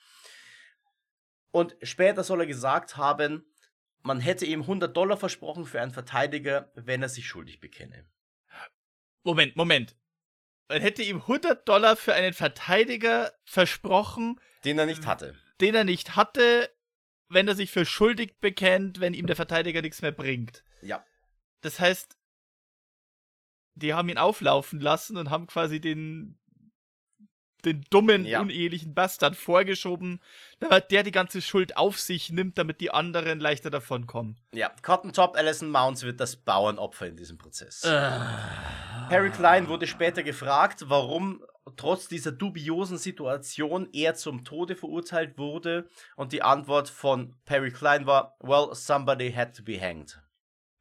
Und 1.58 1.76
später 1.82 2.24
soll 2.24 2.42
er 2.42 2.46
gesagt 2.46 2.98
haben, 2.98 3.44
man 4.04 4.20
hätte 4.20 4.46
ihm 4.46 4.62
100 4.62 4.96
Dollar 4.96 5.18
versprochen 5.18 5.66
für 5.66 5.82
einen 5.82 5.90
Verteidiger, 5.90 6.72
wenn 6.76 7.02
er 7.02 7.10
sich 7.10 7.26
schuldig 7.26 7.60
bekenne. 7.60 8.08
Moment, 9.24 9.56
Moment. 9.56 9.96
Man 10.70 10.82
hätte 10.82 11.02
ihm 11.02 11.22
100 11.22 11.68
Dollar 11.68 11.96
für 11.96 12.14
einen 12.14 12.34
Verteidiger 12.34 13.34
versprochen, 13.44 14.40
den 14.66 14.78
er 14.78 14.86
nicht 14.86 15.08
hatte. 15.08 15.36
Den 15.60 15.74
er 15.74 15.84
nicht 15.84 16.16
hatte, 16.16 16.70
wenn 17.28 17.48
er 17.48 17.56
sich 17.56 17.72
für 17.72 17.88
schuldig 17.88 18.38
bekennt, 18.40 19.00
wenn 19.00 19.16
ihm 19.16 19.26
der 19.26 19.36
Verteidiger 19.36 19.82
nichts 19.82 20.04
mehr 20.04 20.12
bringt. 20.12 20.64
Ja. 20.84 21.04
Das 21.62 21.80
heißt, 21.80 22.20
die 23.74 23.96
haben 23.96 24.10
ihn 24.10 24.20
auflaufen 24.20 24.80
lassen 24.80 25.18
und 25.18 25.32
haben 25.32 25.48
quasi 25.48 25.82
den 25.82 26.38
den 27.66 27.86
dummen, 27.90 28.26
ja. 28.26 28.42
unehelichen 28.42 28.94
Bastard 28.94 29.36
vorgeschoben, 29.36 30.20
damit 30.60 30.92
der 30.92 31.04
die 31.04 31.12
ganze 31.12 31.42
Schuld 31.42 31.78
auf 31.78 32.00
sich 32.00 32.32
nimmt, 32.32 32.58
damit 32.58 32.82
die 32.82 32.92
anderen 32.92 33.40
leichter 33.40 33.70
davon 33.70 34.08
kommen. 34.08 34.38
Ja, 34.54 34.72
Cotton 34.82 35.14
Top 35.14 35.36
Alison 35.36 35.70
Mounts 35.70 36.04
wird 36.04 36.20
das 36.20 36.36
Bauernopfer 36.36 37.08
in 37.08 37.18
diesem 37.18 37.38
Prozess. 37.38 37.84
Uh. 37.86 37.90
Harry 39.10 39.32
Klein 39.32 39.68
wurde 39.68 39.88
später 39.88 40.24
gefragt, 40.24 40.86
warum 40.88 41.44
trotz 41.76 42.08
dieser 42.08 42.32
dubiosen 42.32 42.98
Situation 42.98 43.90
er 43.92 44.16
zum 44.16 44.44
Tode 44.44 44.76
verurteilt 44.76 45.38
wurde 45.38 45.88
und 46.16 46.32
die 46.32 46.42
Antwort 46.42 46.90
von 46.90 47.36
Perry 47.46 47.72
Klein 47.72 48.06
war, 48.06 48.38
well, 48.40 48.70
somebody 48.74 49.32
had 49.32 49.56
to 49.56 49.64
be 49.64 49.80
hanged. 49.80 50.20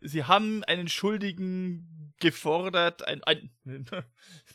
Sie 0.00 0.24
haben 0.24 0.62
einen 0.64 0.88
Schuldigen 0.88 2.14
gefordert, 2.18 3.06
ein, 3.06 3.22
ein 3.24 3.50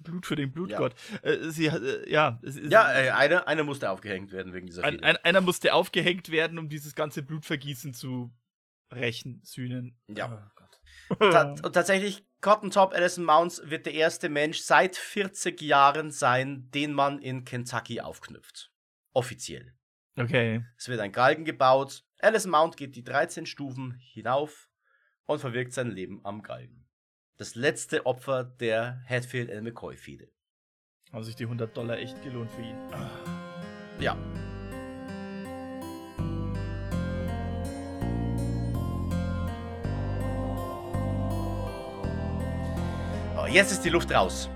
Blut 0.04 0.26
für 0.26 0.36
den 0.36 0.52
Blutgott. 0.52 0.96
Ja, 1.24 1.30
äh, 1.30 1.52
sie, 1.52 1.68
äh, 1.68 2.10
ja, 2.10 2.40
ja 2.44 2.94
äh, 2.94 3.10
einer, 3.12 3.48
einer 3.48 3.64
musste 3.64 3.90
aufgehängt 3.90 4.32
werden 4.32 4.54
wegen 4.54 4.68
dieser 4.68 4.84
ein, 4.84 5.04
ein, 5.04 5.18
Einer 5.18 5.42
musste 5.42 5.74
aufgehängt 5.74 6.32
werden, 6.32 6.58
um 6.58 6.70
dieses 6.70 6.96
ganze 6.96 7.22
Blutvergießen 7.22 7.94
zu 7.94 8.32
rächen, 8.92 9.42
sühnen. 9.44 10.00
Ja. 10.08 10.52
Oh 11.10 11.16
Ta 11.16 11.52
und 11.64 11.74
tatsächlich, 11.74 12.26
Cotton 12.42 12.72
Top 12.72 12.94
Allison 12.94 13.24
Mounts 13.24 13.62
wird 13.66 13.86
der 13.86 13.94
erste 13.94 14.28
Mensch 14.30 14.60
seit 14.60 14.96
40 14.96 15.62
Jahren 15.62 16.10
sein, 16.12 16.70
den 16.72 16.94
man 16.94 17.20
in 17.20 17.46
Kentucky 17.46 18.02
aufknüpft. 18.02 18.72
Offiziell. 19.14 19.76
Okay. 20.16 20.66
Es 20.78 20.88
wird 20.88 21.00
ein 21.00 21.12
Galgen 21.12 21.46
gebaut. 21.46 22.04
Allison 22.20 22.52
Mount 22.52 22.78
geht 22.78 22.96
die 22.96 23.04
13 23.04 23.46
Stufen 23.46 23.94
hinauf 24.00 24.71
und 25.32 25.40
verwirkt 25.40 25.74
sein 25.74 25.92
Leben 25.92 26.20
am 26.24 26.42
Galgen 26.42 26.82
das 27.42 27.56
letzte 27.56 28.06
Opfer 28.06 28.44
der 28.44 29.02
Hatfield 29.10 29.52
and 29.52 29.64
McCoy-Fehde. 29.64 30.30
Haben 31.12 31.24
sich 31.24 31.36
die 31.36 31.46
100 31.46 31.76
Dollar 31.76 31.98
echt 31.98 32.22
gelohnt 32.24 32.52
für 32.52 32.62
ihn. 32.62 32.78
Ja. 34.00 34.16
Oh, 43.36 43.48
jetzt 43.48 43.72
ist 43.72 43.84
die 43.84 43.90
Luft 43.90 44.12
raus. 44.12 44.48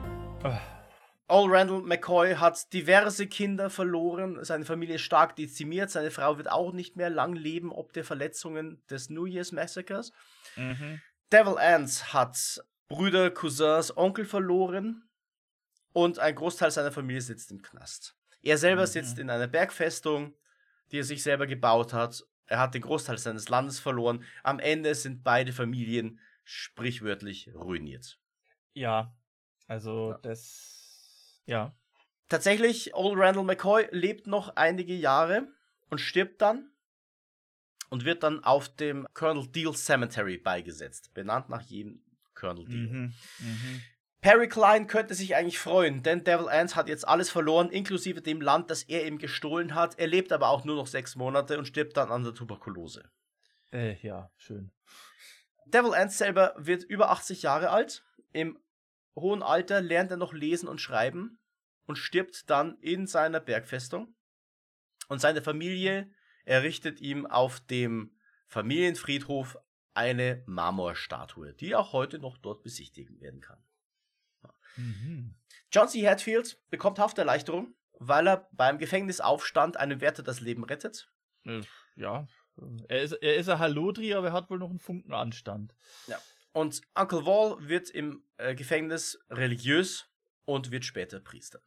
Old 1.28 1.52
Randall 1.52 1.82
McCoy 1.82 2.36
hat 2.36 2.72
diverse 2.72 3.26
Kinder 3.28 3.70
verloren, 3.72 4.44
seine 4.44 4.64
Familie 4.66 4.96
ist 4.96 5.02
stark 5.02 5.36
dezimiert, 5.36 5.90
seine 5.90 6.12
Frau 6.12 6.38
wird 6.38 6.52
auch 6.52 6.72
nicht 6.72 6.98
mehr 6.98 7.10
lang 7.10 7.34
leben, 7.34 7.72
ob 7.72 7.94
der 7.94 8.04
Verletzungen 8.04 8.84
des 8.90 9.10
New 9.10 9.26
Year's 9.26 9.52
Massacres. 9.52 10.12
Mhm. 10.58 11.02
Devil 11.32 11.58
Ants 11.58 12.14
hat 12.14 12.64
Brüder, 12.88 13.32
Cousins, 13.32 13.96
Onkel 13.98 14.26
verloren 14.26 15.10
und 15.94 16.20
ein 16.20 16.36
Großteil 16.36 16.72
seiner 16.72 16.92
Familie 16.92 17.22
sitzt 17.22 17.52
im 17.52 17.62
Knast. 17.62 18.16
Er 18.42 18.58
selber 18.58 18.84
Mhm. 18.84 18.88
sitzt 18.88 19.20
in 19.20 19.30
einer 19.30 19.48
Bergfestung, 19.48 20.36
die 20.92 21.00
er 21.00 21.04
sich 21.04 21.24
selber 21.24 21.48
gebaut 21.48 21.94
hat. 21.94 22.24
Er 22.48 22.60
hat 22.60 22.76
den 22.76 22.84
Großteil 22.84 23.18
seines 23.18 23.50
Landes 23.50 23.80
verloren. 23.80 24.24
Am 24.44 24.60
Ende 24.60 24.94
sind 24.96 25.24
beide 25.24 25.52
Familien 25.54 26.20
sprichwörtlich 26.44 27.50
ruiniert. 27.56 28.20
Ja, 28.74 29.16
also 29.68 30.12
Ja. 30.12 30.18
das. 30.22 30.85
Ja. 31.46 31.76
Tatsächlich, 32.30 32.96
Old 32.96 33.18
Randall 33.18 33.44
McCoy 33.44 33.88
lebt 33.92 34.28
noch 34.28 34.56
einige 34.56 34.94
Jahre 34.94 35.48
und 35.90 36.00
stirbt 36.00 36.42
dann 36.42 36.72
und 37.90 38.04
wird 38.04 38.24
dann 38.24 38.44
auf 38.44 38.70
dem 38.70 39.08
Colonel 39.14 39.48
Deal 39.48 39.74
Cemetery 39.74 40.38
beigesetzt, 40.38 41.14
benannt 41.14 41.50
nach 41.50 41.62
jedem 41.62 42.04
Colonel 42.34 42.66
Deal. 42.66 42.88
Mhm. 42.88 43.14
Mhm. 43.40 43.82
Perry 44.22 44.50
Klein 44.50 44.88
könnte 44.88 45.14
sich 45.14 45.36
eigentlich 45.36 45.60
freuen, 45.60 46.02
denn 46.02 46.24
Devil 46.24 46.50
Ants 46.50 46.76
hat 46.76 46.90
jetzt 46.90 47.08
alles 47.08 47.30
verloren, 47.30 47.70
inklusive 47.70 48.24
dem 48.24 48.42
Land, 48.42 48.72
das 48.72 48.82
er 48.82 49.06
ihm 49.06 49.20
gestohlen 49.20 49.76
hat. 49.76 50.00
Er 50.00 50.08
lebt 50.08 50.32
aber 50.32 50.50
auch 50.50 50.66
nur 50.66 50.76
noch 50.76 50.88
sechs 50.88 51.16
Monate 51.16 51.60
und 51.60 51.68
stirbt 51.68 51.96
dann 51.96 52.10
an 52.10 52.24
der 52.24 52.34
Tuberkulose. 52.34 53.08
Äh, 53.72 53.98
ja, 54.02 54.32
schön. 54.36 54.72
Devil 55.68 55.94
Ants 55.94 56.18
selber 56.18 56.56
wird 56.58 56.84
über 56.84 57.12
80 57.12 57.44
Jahre 57.44 57.70
alt. 57.70 58.04
Im 58.32 58.58
hohen 59.16 59.44
Alter 59.44 59.82
lernt 59.82 60.12
er 60.12 60.18
noch 60.18 60.34
lesen 60.34 60.68
und 60.68 60.82
schreiben 60.82 61.40
und 61.86 61.98
stirbt 61.98 62.50
dann 62.50 62.78
in 62.80 63.08
seiner 63.08 63.40
Bergfestung. 63.40 64.16
Und 65.08 65.20
seine 65.20 65.42
Familie 65.42 66.12
errichtet 66.46 67.00
ihm 67.00 67.26
auf 67.26 67.60
dem 67.60 68.18
Familienfriedhof 68.48 69.58
eine 69.94 70.44
Marmorstatue, 70.46 71.54
die 71.54 71.76
auch 71.76 71.94
heute 71.94 72.20
noch 72.20 72.38
dort 72.38 72.64
besichtigen 72.64 73.20
werden 73.22 73.40
kann. 73.40 73.64
Mhm. 74.76 75.36
John 75.72 75.88
C. 75.88 76.08
Hatfield 76.08 76.60
bekommt 76.70 77.00
Hafterleichterung, 77.00 77.76
weil 78.00 78.28
er 78.28 78.50
beim 78.52 78.78
Gefängnisaufstand 78.78 79.78
einem 79.78 80.02
Wärter 80.02 80.24
das 80.24 80.42
Leben 80.42 80.64
rettet. 80.64 81.10
Äh, 81.46 81.62
ja. 81.96 82.28
Er 82.88 83.02
ist, 83.02 83.12
er 83.14 83.36
ist 83.36 83.50
ein 83.50 83.60
Hallodri, 83.60 84.14
aber 84.14 84.28
er 84.28 84.34
hat 84.34 84.50
wohl 84.50 84.60
noch 84.60 84.70
einen 84.70 84.80
Funken 84.80 85.14
Anstand. 85.14 85.76
Und 86.56 86.84
Uncle 86.94 87.26
Wall 87.26 87.58
wird 87.68 87.90
im 87.90 88.24
äh, 88.38 88.56
Gefängnis 88.56 89.20
religiös 89.30 90.10
und 90.46 90.72
wird 90.72 90.86
später 90.86 91.20
Priester. 91.20 91.60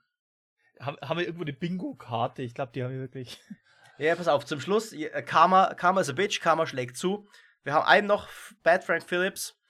Haben, 0.80 0.96
haben 1.02 1.18
wir 1.18 1.26
irgendwo 1.26 1.44
eine 1.44 1.52
Bingo-Karte? 1.52 2.40
Ich 2.40 2.54
glaube, 2.54 2.72
die 2.74 2.82
haben 2.82 2.92
wir 2.92 3.00
wirklich. 3.00 3.38
Ja, 3.98 4.14
pass 4.14 4.28
auf, 4.28 4.46
zum 4.46 4.60
Schluss, 4.60 4.92
äh, 4.92 5.22
Karma, 5.22 5.74
Karma 5.74 6.00
is 6.00 6.08
a 6.08 6.12
bitch, 6.12 6.40
Karma 6.40 6.68
schlägt 6.68 6.96
zu. 6.96 7.28
Wir 7.64 7.74
haben 7.74 7.84
einen 7.84 8.06
noch, 8.06 8.28
Bad 8.62 8.84
Frank 8.84 9.02
Phillips. 9.02 9.60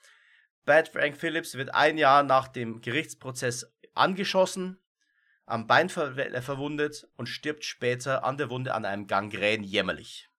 Bad 0.65 0.87
Frank 0.87 1.17
Phillips 1.17 1.55
wird 1.55 1.73
ein 1.73 1.97
Jahr 1.97 2.21
nach 2.21 2.47
dem 2.47 2.79
Gerichtsprozess 2.79 3.75
angeschossen, 3.95 4.79
am 5.47 5.65
Bein 5.65 5.89
ver 5.89 6.15
äh, 6.15 6.41
verwundet 6.43 7.09
und 7.17 7.25
stirbt 7.25 7.65
später 7.65 8.23
an 8.23 8.37
der 8.37 8.51
Wunde 8.51 8.75
an 8.75 8.85
einem 8.85 9.07
Gangrän 9.07 9.63
jämmerlich. 9.63 10.29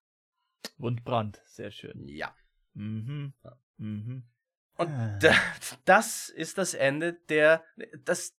Wundbrand, 0.79 1.43
sehr 1.47 1.73
schön. 1.73 2.07
Ja. 2.07 2.33
Mhm. 2.75 3.35
Ja. 3.43 3.59
Mhm. 3.77 4.30
Und 4.81 4.89
Ah. 4.89 5.19
da, 5.21 5.35
das 5.85 6.29
ist 6.31 6.57
das 6.59 6.75
Ende 6.75 7.13
der, 7.29 7.65
das 8.05 8.35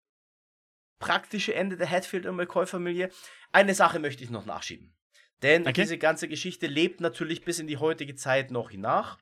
praktische 0.99 1.55
Ende 1.55 1.77
der 1.77 1.89
Hatfield 1.91 2.27
und 2.27 2.37
McCoy-Familie. 2.37 3.11
Eine 3.53 3.75
Sache 3.75 3.99
möchte 3.99 4.25
ich 4.25 4.31
noch 4.31 4.47
nachschieben. 4.47 4.95
Denn 5.43 5.63
Okay. 5.63 5.83
diese 5.83 5.99
ganze 5.99 6.29
Geschichte 6.29 6.67
lebt 6.67 7.01
natürlich 7.01 7.45
bis 7.45 7.59
in 7.59 7.67
die 7.67 7.77
heutige 7.79 8.15
Zeit 8.15 8.51
noch 8.51 8.71
hinach. 8.71 9.19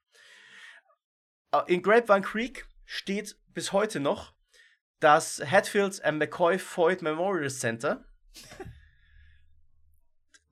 Äh, 1.53 1.63
In 1.73 1.83
Grapevine 1.83 2.23
Creek 2.23 2.67
steht 2.85 3.37
bis 3.49 3.73
heute 3.73 4.01
noch 4.01 4.35
das 5.01 5.41
Hatfields 5.45 6.01
and 6.01 6.19
McCoy 6.19 6.59
Foyt 6.59 7.03
Memorial 7.03 7.51
Center. 7.51 8.05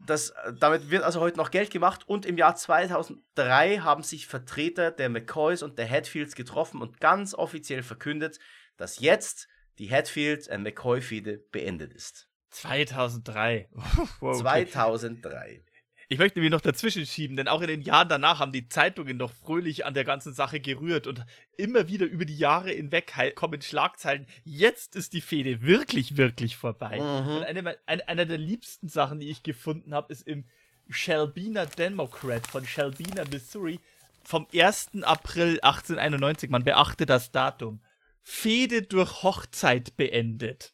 Das, 0.07 0.31
äh, 0.31 0.53
damit 0.59 0.91
wird 0.91 1.03
also 1.03 1.21
heute 1.21 1.37
noch 1.37 1.51
Geld 1.51 1.71
gemacht 1.71 2.09
und 2.09 2.25
im 2.25 2.39
Jahr 2.39 2.57
2003 2.57 3.79
haben 3.79 4.03
sich 4.03 4.27
Vertreter 4.27 4.91
der 4.91 5.09
McCoys 5.09 5.63
und 5.63 5.79
der 5.79 5.89
Hatfields 5.89 6.35
getroffen 6.35 6.81
und 6.81 7.01
ganz 7.01 7.35
offiziell 7.35 7.83
verkündet, 7.83 8.39
dass 8.77 9.01
jetzt 9.01 9.49
die 9.79 9.91
Hatfield 9.91 10.51
and 10.51 10.65
McCoy 10.65 11.01
Fehde 11.01 11.39
beendet 11.51 11.93
ist. 11.93 12.29
2003. 12.51 13.69
Wow, 14.21 14.41
okay. 14.41 14.67
2003. 14.67 15.66
Ich 16.09 16.19
möchte 16.19 16.41
mir 16.41 16.51
noch 16.51 16.61
dazwischen 16.61 17.05
schieben, 17.05 17.37
denn 17.37 17.49
auch 17.49 17.61
in 17.63 17.67
den 17.67 17.81
Jahren 17.83 18.09
danach 18.09 18.39
haben 18.39 18.53
die 18.53 18.69
Zeitungen 18.69 19.17
noch 19.17 19.33
fröhlich 19.33 19.85
an 19.85 19.95
der 19.95 20.05
ganzen 20.05 20.33
Sache 20.33 20.61
gerührt 20.61 21.09
und 21.09 21.25
immer 21.57 21.89
wieder 21.89 22.07
über 22.07 22.25
die 22.25 22.37
Jahre 22.37 22.71
hinweg 22.71 23.13
kommen 23.35 23.61
Schlagzeilen. 23.61 24.27
Jetzt 24.45 24.95
ist 24.95 25.15
die 25.15 25.21
Fehde 25.21 25.63
wirklich, 25.63 26.17
wirklich 26.17 26.57
vorbei. 26.57 27.01
Und 27.01 27.37
Mhm. 27.39 27.43
eine, 27.43 27.63
me- 27.63 27.79
eine, 27.87 28.07
einer 28.09 28.25
der 28.25 28.39
liebsten 28.39 28.89
Sachen, 28.89 29.19
die 29.19 29.31
ich 29.31 29.43
gefunden 29.43 29.95
habe, 29.95 30.13
ist 30.13 30.23
im 30.29 30.45
Shelbina 30.89 31.67
Democrat 31.67 32.47
von 32.47 32.65
Shelbina, 32.65 33.25
Missouri 33.33 33.81
vom 34.23 34.47
1. 34.55 35.03
April 35.03 35.59
1891. 35.61 36.51
Man 36.51 36.63
beachte 36.63 37.07
das 37.07 37.33
Datum. 37.33 37.81
Fehde 38.23 38.83
durch 38.83 39.25
Hochzeit 39.25 39.97
beendet. 39.97 40.73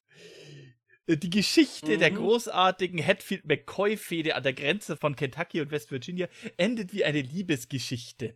Äh, 1.06 1.16
Die 1.16 1.30
Geschichte 1.30 1.98
der 1.98 2.10
Mhm. 2.12 2.16
großartigen 2.16 3.04
Hatfield-McCoy-Fehde 3.04 4.34
an 4.36 4.42
der 4.42 4.52
Grenze 4.52 4.96
von 4.96 5.16
Kentucky 5.16 5.60
und 5.60 5.70
West 5.70 5.90
Virginia 5.90 6.28
endet 6.56 6.92
wie 6.92 7.04
eine 7.04 7.20
Liebesgeschichte. 7.22 8.34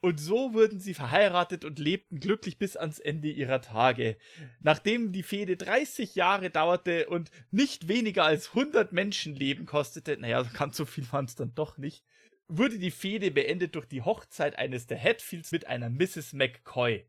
Und 0.00 0.20
so 0.20 0.54
wurden 0.54 0.78
sie 0.78 0.94
verheiratet 0.94 1.64
und 1.64 1.80
lebten 1.80 2.20
glücklich 2.20 2.56
bis 2.56 2.76
ans 2.76 3.00
Ende 3.00 3.28
ihrer 3.30 3.60
Tage. 3.60 4.16
Nachdem 4.60 5.10
die 5.10 5.24
Fehde 5.24 5.56
30 5.56 6.14
Jahre 6.14 6.50
dauerte 6.50 7.08
und 7.08 7.32
nicht 7.50 7.88
weniger 7.88 8.24
als 8.24 8.50
100 8.54 8.92
Menschenleben 8.92 9.66
kostete, 9.66 10.16
naja, 10.16 10.44
ganz 10.56 10.76
so 10.76 10.84
viel 10.84 11.04
waren 11.10 11.24
es 11.24 11.34
dann 11.34 11.52
doch 11.56 11.78
nicht, 11.78 12.04
wurde 12.46 12.78
die 12.78 12.92
Fehde 12.92 13.32
beendet 13.32 13.74
durch 13.74 13.86
die 13.86 14.02
Hochzeit 14.02 14.56
eines 14.56 14.86
der 14.86 15.02
Hatfields 15.02 15.50
mit 15.50 15.66
einer 15.66 15.90
Mrs. 15.90 16.32
McCoy. 16.32 17.04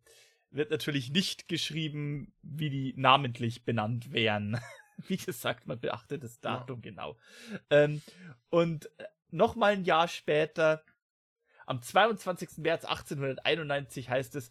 Wird 0.52 0.72
natürlich 0.72 1.12
nicht 1.12 1.48
geschrieben, 1.48 2.34
wie 2.42 2.70
die 2.70 2.94
namentlich 2.98 3.66
benannt 3.66 4.12
wären. 4.12 4.60
Wie 5.08 5.18
gesagt, 5.18 5.66
man 5.66 5.80
beachtet 5.80 6.24
das 6.24 6.40
Ja. 6.44 6.58
Datum 6.58 6.82
genau. 6.82 7.18
Ähm, 7.70 8.02
und 8.50 8.90
nochmal 9.30 9.74
ein 9.74 9.86
Jahr 9.86 10.08
später, 10.08 10.84
am 11.66 11.82
22. 11.82 12.58
März 12.58 12.84
1891 12.84 14.10
heißt 14.10 14.36
es, 14.36 14.50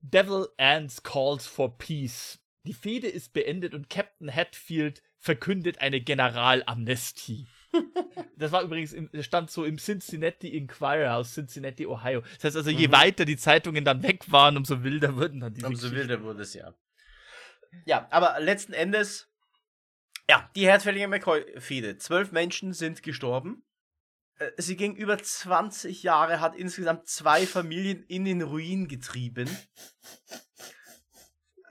Devil 0.00 0.48
Ants 0.56 1.02
calls 1.02 1.46
for 1.46 1.76
peace. 1.78 2.40
Die 2.64 2.72
Fehde 2.74 3.08
ist 3.08 3.32
beendet 3.32 3.74
und 3.74 3.90
Captain 3.90 4.34
Hatfield 4.34 5.02
verkündet 5.18 5.80
eine 5.80 6.00
Generalamnestie. 6.00 7.46
Das 8.36 8.52
war 8.52 8.62
übrigens, 8.62 8.92
im, 8.92 9.10
stand 9.22 9.50
so 9.50 9.64
im 9.64 9.78
Cincinnati 9.78 10.48
Inquirer 10.48 11.16
aus 11.16 11.32
Cincinnati, 11.34 11.86
Ohio. 11.86 12.20
Das 12.20 12.44
heißt 12.44 12.56
also, 12.56 12.70
je 12.70 12.88
Mhm. 12.88 12.92
weiter 12.92 13.24
die 13.24 13.36
Zeitungen 13.36 13.84
dann 13.84 14.02
weg 14.02 14.30
waren, 14.30 14.56
umso 14.56 14.82
wilder 14.84 15.16
wurden 15.16 15.40
dann 15.40 15.54
diese 15.54 15.66
Umso 15.66 15.90
wilder 15.92 16.22
wurde 16.22 16.42
es 16.42 16.54
ja. 16.54 16.74
Ja, 17.84 18.06
aber 18.10 18.38
letzten 18.40 18.72
Endes, 18.72 19.28
ja, 20.28 20.50
die 20.54 20.66
Herzfällige 20.66 21.08
McCoy-Fehde. 21.08 21.98
Zwölf 21.98 22.32
Menschen 22.32 22.72
sind 22.72 23.02
gestorben. 23.02 23.64
Äh, 24.38 24.50
Sie 24.56 24.76
ging 24.76 24.94
über 24.96 25.18
20 25.18 26.02
Jahre, 26.02 26.40
hat 26.40 26.56
insgesamt 26.56 27.08
zwei 27.08 27.46
Familien 27.46 28.02
in 28.04 28.24
den 28.24 28.42
Ruin 28.42 28.88
getrieben. 28.88 29.48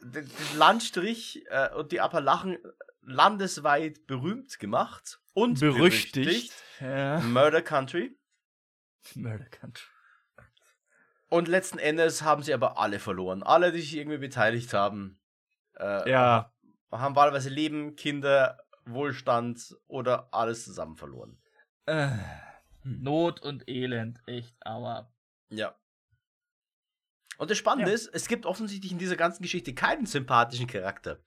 Den 0.02 0.26
den 0.26 0.58
Landstrich 0.58 1.44
äh, 1.50 1.74
und 1.74 1.92
die 1.92 2.00
Appalachen 2.00 2.58
landesweit 3.06 4.06
berühmt 4.08 4.60
gemacht 4.60 5.20
und 5.34 5.60
berüchtigt. 5.60 6.54
Ja. 6.80 7.20
Murder 7.20 7.62
Country. 7.62 8.18
Murder 9.16 9.46
Country. 9.46 9.88
Und 11.30 11.48
letzten 11.48 11.80
Endes 11.80 12.22
haben 12.22 12.44
sie 12.44 12.54
aber 12.54 12.78
alle 12.80 13.00
verloren. 13.00 13.44
Alle, 13.44 13.72
die 13.72 13.82
sich 13.82 13.96
irgendwie 13.96 14.18
beteiligt 14.20 14.74
haben. 14.74 15.20
Äh, 15.78 16.10
Ja, 16.10 16.54
haben 16.92 17.16
wahlweise 17.16 17.50
Leben, 17.50 17.96
Kinder, 17.96 18.58
Wohlstand 18.86 19.76
oder 19.88 20.34
alles 20.34 20.64
zusammen 20.66 20.96
verloren. 20.96 21.42
äh, 21.88 22.10
Not 22.84 23.42
und 23.42 23.68
Elend, 23.68 24.22
echt, 24.28 24.56
aber. 24.62 25.12
Ja. 25.50 25.76
Und 27.38 27.50
das 27.52 27.58
Spannende 27.58 27.90
Ja. 27.92 27.96
ist, 27.96 28.08
es 28.14 28.28
gibt 28.28 28.46
offensichtlich 28.46 28.92
in 28.92 28.98
dieser 29.00 29.16
ganzen 29.18 29.42
Geschichte 29.44 29.74
keinen 29.74 30.06
sympathischen 30.06 30.68
Charakter. 30.68 31.20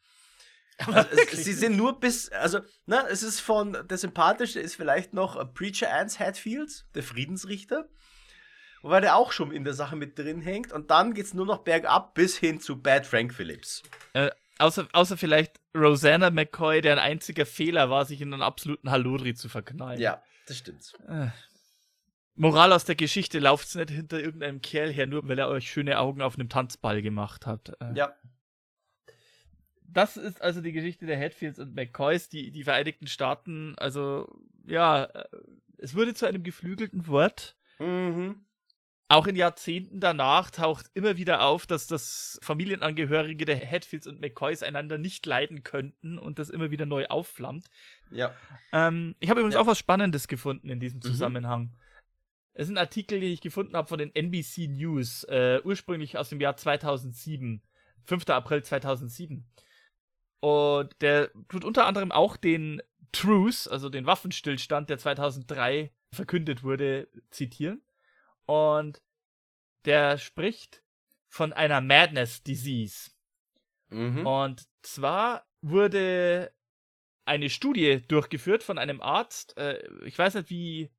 Also 0.87 1.09
es, 1.11 1.45
sie 1.45 1.53
sind 1.53 1.77
nur 1.77 1.99
bis, 1.99 2.31
also, 2.31 2.61
ne, 2.87 3.05
es 3.11 3.23
ist 3.23 3.41
von, 3.41 3.77
der 3.89 3.99
sympathische 3.99 4.61
ist 4.61 4.77
vielleicht 4.77 5.13
noch 5.13 5.37
äh, 5.37 5.45
Preacher 5.45 5.93
Ants 5.93 6.19
Hatfield, 6.21 6.87
der 6.95 7.03
Friedensrichter. 7.03 7.89
wobei 8.83 9.01
der 9.01 9.17
auch 9.17 9.33
schon 9.33 9.51
in 9.51 9.65
der 9.65 9.75
Sache 9.75 9.97
mit 9.97 10.19
drin 10.19 10.41
hängt. 10.41 10.73
Und 10.73 10.91
dann 10.91 11.15
geht 11.15 11.27
es 11.27 11.35
nur 11.35 11.47
noch 11.47 11.59
bergab 11.59 12.15
bis 12.15 12.37
hin 12.37 12.61
zu 12.61 12.81
Bad 12.81 13.07
Frank 13.07 13.35
Phillips. 13.35 13.83
Äh, 14.13 14.31
außer, 14.59 14.87
außer 14.93 15.17
vielleicht 15.17 15.61
Rosanna 15.75 16.31
McCoy, 16.31 16.81
deren 16.81 16.99
einziger 16.99 17.47
Fehler 17.47 17.91
war, 17.91 18.05
sich 18.05 18.21
in 18.21 18.33
einen 18.33 18.43
absoluten 18.43 18.91
Hallodri 18.91 19.35
zu 19.35 19.49
verknallen. 19.49 20.01
Ja, 20.01 20.23
das 20.47 20.59
stimmt. 20.59 20.93
Äh. 21.09 21.29
Moral 22.35 22.73
aus 22.73 22.85
der 22.85 22.95
Geschichte, 22.95 23.41
lauft 23.41 23.75
nicht 23.75 23.91
hinter 23.91 24.21
irgendeinem 24.21 24.63
Kerl 24.63 24.93
her, 24.93 25.09
nur 25.09 25.27
weil 25.27 25.41
er 25.41 25.49
euch 25.49 25.69
schöne 25.69 25.99
Augen 25.99 26.23
auf 26.23 26.39
einem 26.39 26.49
Tanzball 26.49 27.03
gemacht 27.03 27.47
hat. 27.47 27.73
Äh. 27.81 27.95
Ja. 27.95 28.15
Das 29.91 30.17
ist 30.19 30.43
also 30.43 30.61
die 30.61 30.73
Geschichte 30.73 31.07
der 31.07 31.19
Hatfields 31.19 31.59
und 31.59 31.75
McCoys, 31.75 32.29
die, 32.29 32.51
die 32.51 32.63
Vereinigten 32.65 33.07
Staaten, 33.07 33.75
also 33.79 34.29
ja, 34.67 35.05
äh, 35.05 35.25
es 35.79 35.95
wurde 35.95 36.13
zu 36.15 36.27
einem 36.27 36.43
geflügelten 36.43 37.07
Wort. 37.07 37.57
Mhm. 37.79 38.45
Auch 39.11 39.27
in 39.27 39.37
Jahrzehnten 39.37 40.01
danach 40.01 40.51
taucht 40.51 40.91
immer 40.93 41.17
wieder 41.17 41.43
auf, 41.43 41.67
dass 41.67 41.87
das 41.87 42.39
Familienangehörige 42.43 43.47
der 43.47 43.59
Hatfields 43.59 44.07
und 44.07 44.21
McCoys 44.21 44.63
einander 44.63 44.99
nicht 44.99 45.25
leiden 45.25 45.63
könnten 45.63 46.19
und 46.19 46.39
das 46.39 46.51
immer 46.51 46.71
wieder 46.71 46.85
neu 46.85 47.07
aufflammt. 47.07 47.69
Ja. 48.11 48.35
Ähm, 48.73 49.15
ich 49.21 49.31
habe 49.31 49.41
übrigens 49.41 49.55
Ja. 49.55 49.63
auch 49.63 49.67
was 49.67 49.79
Spannendes 49.79 50.29
gefunden 50.29 50.69
in 50.69 50.81
diesem 50.81 50.99
Mhm. 50.99 51.03
Zusammenhang. 51.03 51.73
Es 52.53 52.67
sind 52.67 52.77
Artikel, 52.77 53.21
die 53.21 53.33
ich 53.33 53.41
gefunden 53.41 53.75
habe 53.77 53.89
von 53.89 53.99
den 53.99 54.15
NBC 54.15 54.67
News, 54.69 55.25
äh, 55.25 55.61
ursprünglich 55.65 56.19
aus 56.19 56.29
dem 56.29 56.41
Jahr 56.41 56.57
2007, 56.59 57.63
5. 58.05 58.29
April 58.35 58.63
2007. 58.63 59.47
Und 60.41 60.95
der 61.01 61.31
tut 61.49 61.65
unter 61.65 61.87
anderem 61.87 62.13
auch 62.13 62.37
den 62.37 62.83
Truce, 63.13 63.67
also 63.69 63.89
den 63.89 64.07
Waffenstillstand, 64.07 64.91
der 64.91 64.99
2003 64.99 65.93
verkündet 66.13 66.63
wurde, 66.63 67.09
zitieren. 67.31 67.83
Und 68.47 69.03
der 69.85 70.19
spricht 70.19 70.83
von 71.29 71.53
einer 71.53 71.81
Madness 71.81 72.43
Disease. 72.43 73.11
Mhm. 73.89 74.27
Und 74.27 74.69
zwar 74.83 75.47
wurde 75.61 76.53
eine 77.25 77.51
Studie 77.51 78.03
durchgeführt 78.09 78.63
von 78.63 78.79
einem 78.79 79.01
Arzt. 79.01 79.57
Äh, 79.59 79.87
ich 80.05 80.19
weiß 80.19 80.35
nicht, 80.35 80.51
wie 80.51 80.91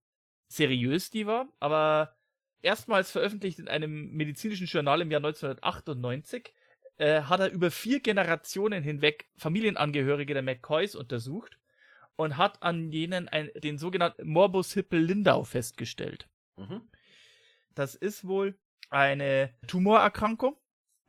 seriös 0.48 1.10
die 1.10 1.26
war, 1.26 1.48
aber 1.60 2.16
erstmals 2.62 3.12
veröffentlicht 3.12 3.60
in 3.60 3.68
einem 3.68 4.12
medizinischen 4.12 4.68
Journal 4.68 5.02
im 5.02 5.12
Jahr 5.12 5.20
1998 5.20 6.54
äh, 7.00 7.24
hat 7.24 7.40
er 7.40 7.52
über 7.52 7.72
vier 7.72 8.02
Generationen 8.02 8.84
hinweg 8.84 9.28
Familienangehörige 9.38 10.34
der 10.34 10.44
McCoys 10.44 10.96
untersucht 10.96 11.58
und 12.16 12.38
hat 12.38 12.62
an 12.62 12.92
jenen 12.92 13.28
ein, 13.30 13.50
den 13.56 13.78
sogenannten 13.78 14.28
Morbus 14.28 14.74
Hippel-Lindau 14.74 15.44
festgestellt. 15.46 16.28
Mhm. 16.58 16.82
Das 17.74 17.96
ist 17.96 18.28
wohl 18.28 18.58
eine 18.90 19.54
Tumorerkrankung, 19.68 20.58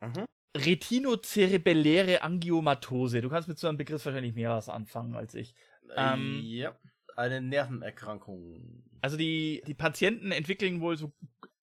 Mhm. 0.01 0.25
retinozerebelläre 0.57 2.23
Angiomatose. 2.23 3.21
Du 3.21 3.29
kannst 3.29 3.47
mit 3.47 3.59
so 3.59 3.67
einem 3.67 3.77
Begriff 3.77 4.03
wahrscheinlich 4.05 4.33
mehr 4.33 4.49
was 4.49 4.69
anfangen 4.69 5.15
als 5.15 5.35
ich. 5.35 5.53
Ähm, 5.95 6.39
ja. 6.43 6.75
Eine 7.15 7.41
Nervenerkrankung. 7.41 8.83
Also 9.01 9.17
die, 9.17 9.61
die 9.67 9.73
Patienten 9.73 10.31
entwickeln 10.31 10.81
wohl 10.81 10.97
so 10.97 11.11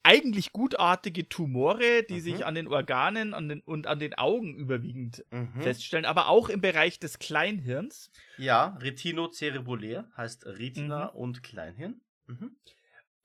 eigentlich 0.09 0.53
gutartige 0.53 1.29
Tumore, 1.29 2.03
die 2.09 2.15
Mhm. 2.15 2.21
sich 2.21 2.47
an 2.47 2.55
den 2.55 2.67
Organen 2.69 3.35
an 3.35 3.49
den, 3.49 3.61
und 3.61 3.87
an 3.87 3.99
den 3.99 4.15
Augen 4.15 4.55
überwiegend 4.55 5.25
Mhm. 5.31 5.61
feststellen, 5.61 6.07
aber 6.07 6.29
auch 6.29 6.49
im 6.49 6.61
Bereich 6.61 6.99
des 6.99 7.19
Kleinhirns. 7.19 8.11
Ja, 8.39 8.77
retinocerebulär 8.81 10.09
heißt 10.17 10.47
Retina 10.47 11.11
Mhm. 11.13 11.19
und 11.21 11.43
Kleinhirn. 11.43 12.01
Mhm. 12.27 12.57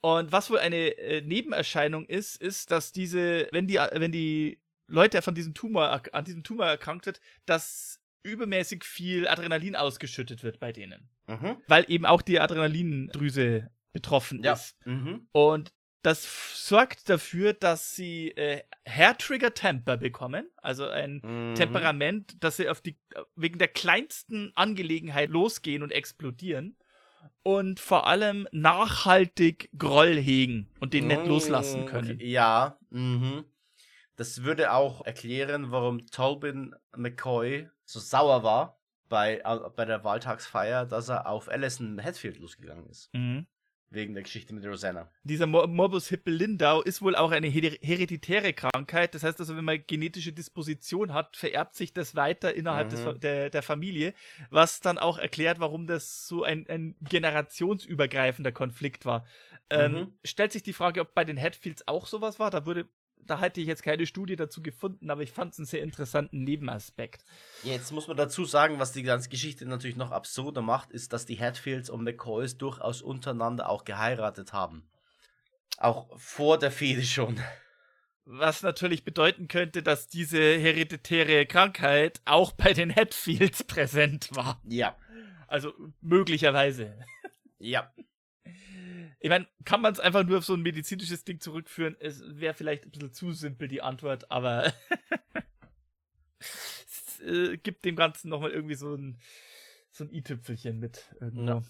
Und 0.01 0.31
was 0.33 0.49
wohl 0.49 0.59
eine 0.59 0.97
äh, 0.97 1.21
Nebenerscheinung 1.21 2.05
ist, 2.05 2.41
ist, 2.41 2.71
dass 2.71 2.91
diese, 2.91 3.47
wenn 3.51 3.67
die, 3.67 3.75
wenn 3.93 4.11
die 4.11 4.59
Leute 4.87 5.21
von 5.21 5.33
diesem 5.35 5.53
Tumor 5.53 6.01
an 6.11 6.25
diesem 6.25 6.43
Tumor 6.43 6.65
erkrankt 6.65 7.05
wird, 7.05 7.21
dass 7.45 8.01
übermäßig 8.23 8.83
viel 8.83 9.27
Adrenalin 9.27 9.75
ausgeschüttet 9.77 10.43
wird 10.43 10.59
bei 10.59 10.71
denen. 10.73 11.09
Mhm. 11.27 11.57
Weil 11.67 11.85
eben 11.87 12.05
auch 12.05 12.21
die 12.21 12.39
Adrenalindrüse 12.39 13.69
betroffen 13.93 14.43
Ja. 14.43 14.53
ist. 14.53 14.75
Mhm. 14.85 15.27
Und 15.31 15.71
das 16.03 16.67
sorgt 16.67 17.09
dafür, 17.09 17.53
dass 17.53 17.95
sie 17.95 18.31
äh, 18.31 18.61
Hair 18.87 19.17
Trigger 19.17 19.53
Temper 19.53 19.97
bekommen, 19.97 20.49
also 20.57 20.87
ein 20.87 21.21
Mhm. 21.23 21.55
Temperament, 21.55 22.43
dass 22.43 22.57
sie 22.57 22.69
auf 22.69 22.81
die 22.81 22.97
wegen 23.35 23.57
der 23.57 23.69
kleinsten 23.69 24.51
Angelegenheit 24.55 25.29
losgehen 25.29 25.81
und 25.81 25.91
explodieren 25.91 26.75
und 27.41 27.79
vor 27.79 28.07
allem 28.07 28.47
nachhaltig 28.51 29.69
Groll 29.77 30.15
hegen 30.15 30.67
und 30.79 30.93
den 30.93 31.07
nicht 31.07 31.25
Mm, 31.25 31.29
loslassen 31.29 31.85
können. 31.85 32.11
Okay. 32.15 32.25
Ja, 32.27 32.77
mhm. 32.89 33.45
Das 34.15 34.43
würde 34.43 34.71
auch 34.73 35.05
erklären, 35.05 35.71
warum 35.71 36.05
Tolbin 36.07 36.75
McCoy 36.95 37.69
so 37.85 37.99
sauer 37.99 38.43
war 38.43 38.79
bei, 39.09 39.41
bei 39.75 39.85
der 39.85 40.03
Wahltagsfeier, 40.03 40.85
dass 40.85 41.09
er 41.09 41.27
auf 41.27 41.49
Alison 41.49 42.01
Hatfield 42.01 42.37
losgegangen 42.39 42.87
ist. 42.89 43.13
Mhm. 43.13 43.47
Wegen 43.93 44.15
der 44.15 44.23
Geschichte 44.23 44.55
mit 44.55 44.65
Rosanna. 44.65 45.07
Dieser 45.23 45.45
Mo 45.45 45.67
Morbus 45.67 46.07
Hippel-Lindau 46.09 46.81
ist 46.81 47.03
wohl 47.03 47.15
auch 47.15 47.29
eine 47.29 47.45
her 47.45 47.77
hereditäre 47.79 48.51
Krankheit. 48.53 49.13
Das 49.13 49.21
heißt 49.21 49.39
also, 49.39 49.55
wenn 49.55 49.63
man 49.65 49.85
genetische 49.85 50.33
Disposition 50.33 51.13
hat, 51.13 51.37
vererbt 51.37 51.75
sich 51.75 51.93
das 51.93 52.15
weiter 52.15 52.55
innerhalb 52.55 52.89
des, 52.89 53.01
Mhm. 53.01 53.03
Fa- 53.05 53.13
der, 53.13 53.49
der 53.51 53.61
Familie, 53.61 54.15
was 54.49 54.79
dann 54.79 54.97
auch 54.97 55.19
erklärt, 55.19 55.59
warum 55.59 55.85
das 55.85 56.27
so 56.27 56.43
ein, 56.43 56.65
ein 56.69 56.95
generationsübergreifender 57.57 58.51
Konflikt 58.51 59.05
war. 59.05 59.25
Ähm, 59.69 59.91
Mhm. 59.93 60.13
Stellt 60.23 60.51
sich 60.51 60.63
die 60.63 60.73
Frage, 60.73 61.01
ob 61.01 61.13
bei 61.13 61.23
den 61.23 61.39
Hatfields 61.39 61.87
auch 61.87 62.07
sowas 62.07 62.39
war. 62.39 62.49
Da 62.51 62.65
würde, 62.65 62.87
da 63.27 63.39
hätte 63.39 63.61
ich 63.61 63.67
jetzt 63.67 63.83
keine 63.83 64.05
Studie 64.05 64.35
dazu 64.35 64.61
gefunden, 64.61 65.09
aber 65.09 65.21
ich 65.21 65.31
fand 65.31 65.53
es 65.53 65.59
einen 65.59 65.65
sehr 65.65 65.83
interessanten 65.83 66.43
Nebenaspekt. 66.43 67.23
Jetzt 67.63 67.91
muss 67.91 68.07
man 68.07 68.17
dazu 68.17 68.45
sagen, 68.45 68.79
was 68.79 68.91
die 68.91 69.03
ganze 69.03 69.29
Geschichte 69.29 69.65
natürlich 69.65 69.95
noch 69.95 70.11
absurder 70.11 70.61
macht, 70.61 70.91
ist, 70.91 71.13
dass 71.13 71.25
die 71.25 71.39
Hatfields 71.39 71.89
und 71.89 72.03
McCoys 72.03 72.57
durchaus 72.57 73.01
untereinander 73.01 73.69
auch 73.69 73.85
geheiratet 73.85 74.53
haben. 74.53 74.89
Auch 75.77 76.07
vor 76.17 76.57
der 76.59 76.71
Fehde 76.71 77.03
schon. 77.03 77.39
Was 78.25 78.61
natürlich 78.61 79.03
bedeuten 79.03 79.47
könnte, 79.47 79.83
dass 79.83 80.07
diese 80.07 80.39
hereditäre 80.39 81.45
Krankheit 81.45 82.21
auch 82.25 82.53
bei 82.53 82.73
den 82.73 82.95
Hatfields 82.95 83.63
präsent 83.65 84.29
war. 84.31 84.61
Ja. 84.65 84.95
Also 85.47 85.73
möglicherweise. 86.01 86.97
Ja. 87.59 87.91
Ich 89.23 89.29
meine, 89.29 89.47
kann 89.63 89.79
man 89.79 89.93
es 89.93 90.01
einfach 90.01 90.25
nur 90.25 90.39
auf 90.39 90.43
so 90.43 90.53
ein 90.53 90.61
medizinisches 90.61 91.23
Ding 91.23 91.39
zurückführen? 91.39 91.95
Es 92.01 92.21
wäre 92.37 92.53
vielleicht 92.53 92.83
ein 92.83 92.91
bisschen 92.91 93.13
zu 93.13 93.31
simpel 93.31 93.69
die 93.69 93.81
Antwort, 93.81 94.29
aber 94.29 94.73
es 96.39 97.21
äh, 97.21 97.55
gibt 97.55 97.85
dem 97.85 97.95
Ganzen 97.95 98.27
nochmal 98.27 98.51
irgendwie 98.51 98.75
so 98.75 98.93
ein, 98.93 99.21
so 99.91 100.03
ein 100.03 100.11
i-Tüpfelchen 100.11 100.77
mit. 100.77 101.15
Irgendwo. 101.21 101.45
Ja. 101.45 101.61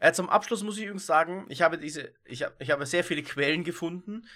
Äh, 0.00 0.12
zum 0.12 0.28
Abschluss 0.28 0.64
muss 0.64 0.76
ich 0.76 0.82
übrigens 0.82 1.06
sagen, 1.06 1.46
ich 1.50 1.62
habe 1.62 1.78
diese, 1.78 2.12
ich, 2.24 2.42
hab, 2.42 2.60
ich 2.60 2.72
habe 2.72 2.84
sehr 2.84 3.04
viele 3.04 3.22
Quellen 3.22 3.62
gefunden. 3.62 4.26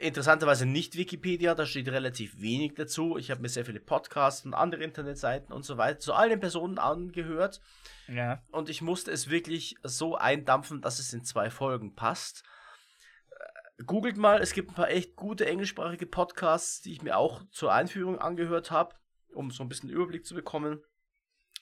Interessanterweise 0.00 0.64
nicht 0.66 0.96
Wikipedia, 0.96 1.54
da 1.54 1.66
steht 1.66 1.88
relativ 1.88 2.40
wenig 2.40 2.74
dazu. 2.74 3.18
Ich 3.18 3.30
habe 3.30 3.42
mir 3.42 3.48
sehr 3.48 3.64
viele 3.66 3.80
Podcasts 3.80 4.44
und 4.46 4.54
andere 4.54 4.82
Internetseiten 4.82 5.52
und 5.52 5.64
so 5.64 5.76
weiter 5.76 5.98
zu 5.98 6.14
all 6.14 6.30
den 6.30 6.40
Personen 6.40 6.78
angehört. 6.78 7.60
Ja. 8.08 8.42
Und 8.50 8.68
ich 8.70 8.80
musste 8.80 9.10
es 9.10 9.28
wirklich 9.28 9.76
so 9.82 10.16
eindampfen, 10.16 10.80
dass 10.80 10.98
es 10.98 11.12
in 11.12 11.24
zwei 11.24 11.50
Folgen 11.50 11.94
passt. 11.94 12.44
Äh, 13.78 13.84
Googelt 13.84 14.16
mal, 14.16 14.40
es 14.40 14.54
gibt 14.54 14.70
ein 14.70 14.74
paar 14.74 14.88
echt 14.90 15.16
gute 15.16 15.46
englischsprachige 15.46 16.06
Podcasts, 16.06 16.80
die 16.80 16.92
ich 16.92 17.02
mir 17.02 17.16
auch 17.16 17.42
zur 17.50 17.72
Einführung 17.72 18.18
angehört 18.18 18.70
habe, 18.70 18.94
um 19.34 19.50
so 19.50 19.62
ein 19.62 19.68
bisschen 19.68 19.90
Überblick 19.90 20.24
zu 20.24 20.34
bekommen. 20.34 20.80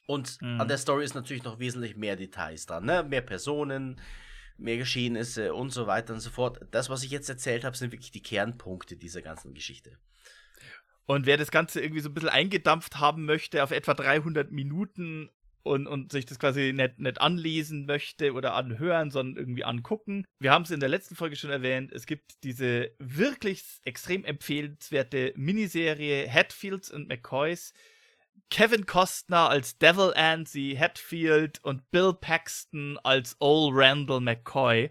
Und 0.07 0.41
Mhm. 0.41 0.61
an 0.61 0.69
der 0.69 0.79
Story 0.79 1.05
ist 1.05 1.15
natürlich 1.15 1.43
noch 1.43 1.59
wesentlich 1.59 1.97
mehr 1.97 2.17
Details 2.17 2.67
dran, 2.67 2.85
ne? 2.87 3.03
Mehr 3.03 3.21
Personen, 3.21 4.01
mehr 4.59 4.77
Geschehnisse 4.77 5.55
und 5.55 5.71
so 5.71 5.87
weiter 5.87 6.15
und 6.15 6.21
so 6.21 6.31
fort. 6.31 6.61
Das, 6.71 6.91
was 6.91 7.03
ich 7.03 7.11
jetzt 7.11 7.29
erzählt 7.29 7.65
habe, 7.65 7.77
sind 7.77 7.93
wirklich 7.93 8.11
die 8.11 8.23
Kernpunkte 8.23 8.97
dieser 8.97 9.23
ganzen 9.23 9.55
Geschichte. 9.55 9.99
Und 11.07 11.25
wer 11.25 11.39
das 11.39 11.51
Ganze 11.51 11.81
irgendwie 11.81 12.03
so 12.03 12.11
ein 12.11 12.15
bisschen 12.15 12.29
eingedampft 12.29 12.99
haben 12.99 13.25
möchte 13.25 13.63
auf 13.65 13.71
etwa 13.71 13.95
300 13.95 14.51
Minuten 14.53 15.31
und, 15.63 15.87
und 15.87 16.13
sich 16.13 16.27
das 16.27 16.39
quasi 16.39 16.73
nicht, 16.75 16.99
nicht 16.99 17.21
anlesen 17.21 17.87
möchte 17.87 18.33
oder 18.33 18.55
anhören, 18.55 19.11
sondern 19.11 19.37
irgendwie 19.37 19.65
angucken. 19.65 20.25
Wir 20.39 20.53
haben 20.53 20.63
es 20.63 20.71
in 20.71 20.81
der 20.81 20.89
letzten 20.89 21.15
Folge 21.15 21.37
schon 21.37 21.51
erwähnt, 21.51 21.93
es 21.93 22.07
gibt 22.07 22.43
diese 22.45 22.91
wirklich 22.99 23.65
extrem 23.85 24.25
empfehlenswerte 24.25 25.33
Miniserie 25.37 26.31
Hatfields 26.31 26.91
und 26.91 27.09
McCoys. 27.09 27.73
Kevin 28.51 28.87
Costner 28.87 29.51
als 29.51 29.79
Devil 29.79 30.13
Ansi 30.15 30.77
Hatfield 30.79 31.63
und 31.65 31.91
Bill 31.91 32.13
Paxton 32.13 32.99
als 33.03 33.37
Ole 33.41 33.71
Randall 33.75 34.21
McCoy. 34.21 34.91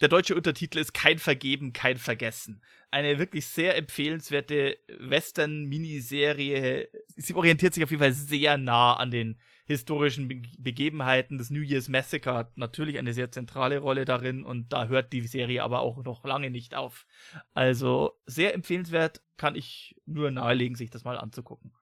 Der 0.00 0.08
deutsche 0.08 0.34
Untertitel 0.34 0.78
ist 0.78 0.92
Kein 0.92 1.18
Vergeben, 1.18 1.72
kein 1.72 1.96
Vergessen. 1.98 2.62
Eine 2.90 3.18
wirklich 3.18 3.46
sehr 3.46 3.76
empfehlenswerte 3.76 4.78
Western-Miniserie. 4.98 6.88
Sie 7.16 7.34
orientiert 7.34 7.74
sich 7.74 7.84
auf 7.84 7.90
jeden 7.90 8.02
Fall 8.02 8.12
sehr 8.12 8.58
nah 8.58 8.94
an 8.94 9.10
den 9.10 9.38
historischen 9.66 10.28
Be 10.28 10.42
Begebenheiten. 10.58 11.38
Das 11.38 11.50
New 11.50 11.62
Year's 11.62 11.88
Massacre 11.88 12.34
hat 12.34 12.56
natürlich 12.58 12.98
eine 12.98 13.14
sehr 13.14 13.30
zentrale 13.30 13.78
Rolle 13.78 14.04
darin 14.04 14.44
und 14.44 14.72
da 14.72 14.88
hört 14.88 15.12
die 15.12 15.26
Serie 15.26 15.62
aber 15.62 15.80
auch 15.80 16.02
noch 16.04 16.24
lange 16.24 16.50
nicht 16.50 16.74
auf. 16.74 17.06
Also 17.54 18.12
sehr 18.26 18.54
empfehlenswert, 18.54 19.22
kann 19.36 19.56
ich 19.56 19.96
nur 20.06 20.30
nahelegen, 20.30 20.76
sich 20.76 20.90
das 20.90 21.04
mal 21.04 21.18
anzugucken. 21.18 21.72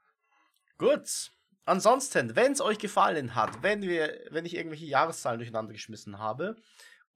Gut. 0.79 1.33
Ansonsten, 1.65 2.35
wenn 2.35 2.53
es 2.53 2.61
euch 2.61 2.79
gefallen 2.79 3.35
hat, 3.35 3.63
wenn 3.63 3.83
wir, 3.83 4.19
wenn 4.31 4.45
ich 4.45 4.57
irgendwelche 4.57 4.87
Jahreszahlen 4.87 5.39
durcheinander 5.39 5.73
geschmissen 5.73 6.19
habe, 6.19 6.57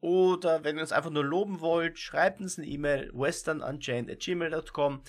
oder 0.00 0.62
wenn 0.62 0.76
ihr 0.76 0.82
uns 0.82 0.92
einfach 0.92 1.10
nur 1.10 1.24
loben 1.24 1.60
wollt, 1.60 1.98
schreibt 1.98 2.40
uns 2.40 2.58
eine 2.58 2.66
E-Mail 2.66 3.10
westernunchained.gmail.com. 3.12 5.02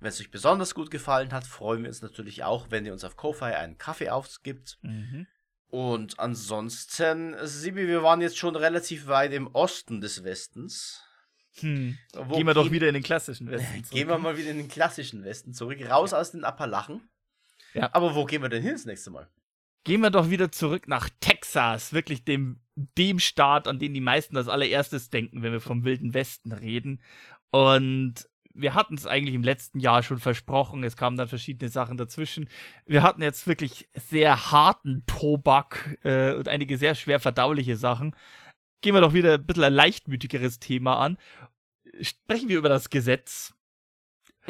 Wenn 0.00 0.08
es 0.08 0.20
euch 0.20 0.30
besonders 0.30 0.74
gut 0.74 0.90
gefallen 0.90 1.32
hat, 1.32 1.46
freuen 1.46 1.82
wir 1.82 1.88
uns 1.88 2.02
natürlich 2.02 2.42
auch, 2.42 2.70
wenn 2.70 2.86
ihr 2.86 2.92
uns 2.92 3.04
auf 3.04 3.16
Ko-Fi 3.16 3.44
einen 3.44 3.78
Kaffee 3.78 4.10
aufgibt. 4.10 4.78
Mhm. 4.82 5.26
Und 5.68 6.18
ansonsten, 6.18 7.36
Sibi, 7.42 7.86
wir 7.86 8.02
waren 8.02 8.20
jetzt 8.20 8.38
schon 8.38 8.56
relativ 8.56 9.06
weit 9.06 9.32
im 9.32 9.46
Osten 9.54 10.00
des 10.00 10.24
Westens. 10.24 11.04
Hm. 11.60 11.96
Gehen 12.32 12.46
wir 12.46 12.54
doch 12.54 12.70
wieder 12.70 12.88
in 12.88 12.94
den 12.94 13.02
klassischen 13.02 13.50
Westen. 13.50 13.82
Gehen 13.90 14.08
wir 14.08 14.18
mal 14.18 14.36
wieder 14.36 14.50
in 14.50 14.56
den 14.56 14.68
klassischen 14.68 15.22
Westen 15.24 15.52
zurück, 15.52 15.78
raus 15.88 16.12
aus 16.12 16.32
den 16.32 16.44
Appalachen. 16.44 17.08
Ja. 17.74 17.90
Aber 17.92 18.14
wo 18.14 18.24
gehen 18.24 18.42
wir 18.42 18.48
denn 18.48 18.62
hin 18.62 18.72
das 18.72 18.84
nächste 18.84 19.10
Mal? 19.10 19.28
Gehen 19.84 20.02
wir 20.02 20.10
doch 20.10 20.28
wieder 20.28 20.52
zurück 20.52 20.88
nach 20.88 21.08
Texas, 21.20 21.92
wirklich 21.92 22.24
dem, 22.24 22.60
dem 22.74 23.18
Staat, 23.18 23.66
an 23.66 23.78
den 23.78 23.94
die 23.94 24.00
meisten 24.00 24.36
als 24.36 24.48
allererstes 24.48 25.08
denken, 25.08 25.42
wenn 25.42 25.52
wir 25.52 25.60
vom 25.60 25.84
Wilden 25.84 26.12
Westen 26.12 26.52
reden. 26.52 27.00
Und 27.50 28.28
wir 28.52 28.74
hatten 28.74 28.94
es 28.94 29.06
eigentlich 29.06 29.34
im 29.34 29.42
letzten 29.42 29.80
Jahr 29.80 30.02
schon 30.02 30.18
versprochen, 30.18 30.84
es 30.84 30.96
kamen 30.96 31.16
dann 31.16 31.28
verschiedene 31.28 31.70
Sachen 31.70 31.96
dazwischen. 31.96 32.48
Wir 32.84 33.02
hatten 33.02 33.22
jetzt 33.22 33.46
wirklich 33.46 33.88
sehr 33.94 34.50
harten 34.50 35.04
Tobak 35.06 35.98
äh, 36.02 36.34
und 36.34 36.48
einige 36.48 36.76
sehr 36.76 36.94
schwer 36.94 37.20
verdauliche 37.20 37.76
Sachen. 37.76 38.14
Gehen 38.82 38.94
wir 38.94 39.00
doch 39.00 39.14
wieder 39.14 39.34
ein 39.34 39.46
bisschen 39.46 39.64
ein 39.64 39.72
leichtmütigeres 39.72 40.58
Thema 40.58 40.98
an. 40.98 41.16
Sprechen 42.00 42.48
wir 42.48 42.58
über 42.58 42.68
das 42.68 42.90
Gesetz. 42.90 43.54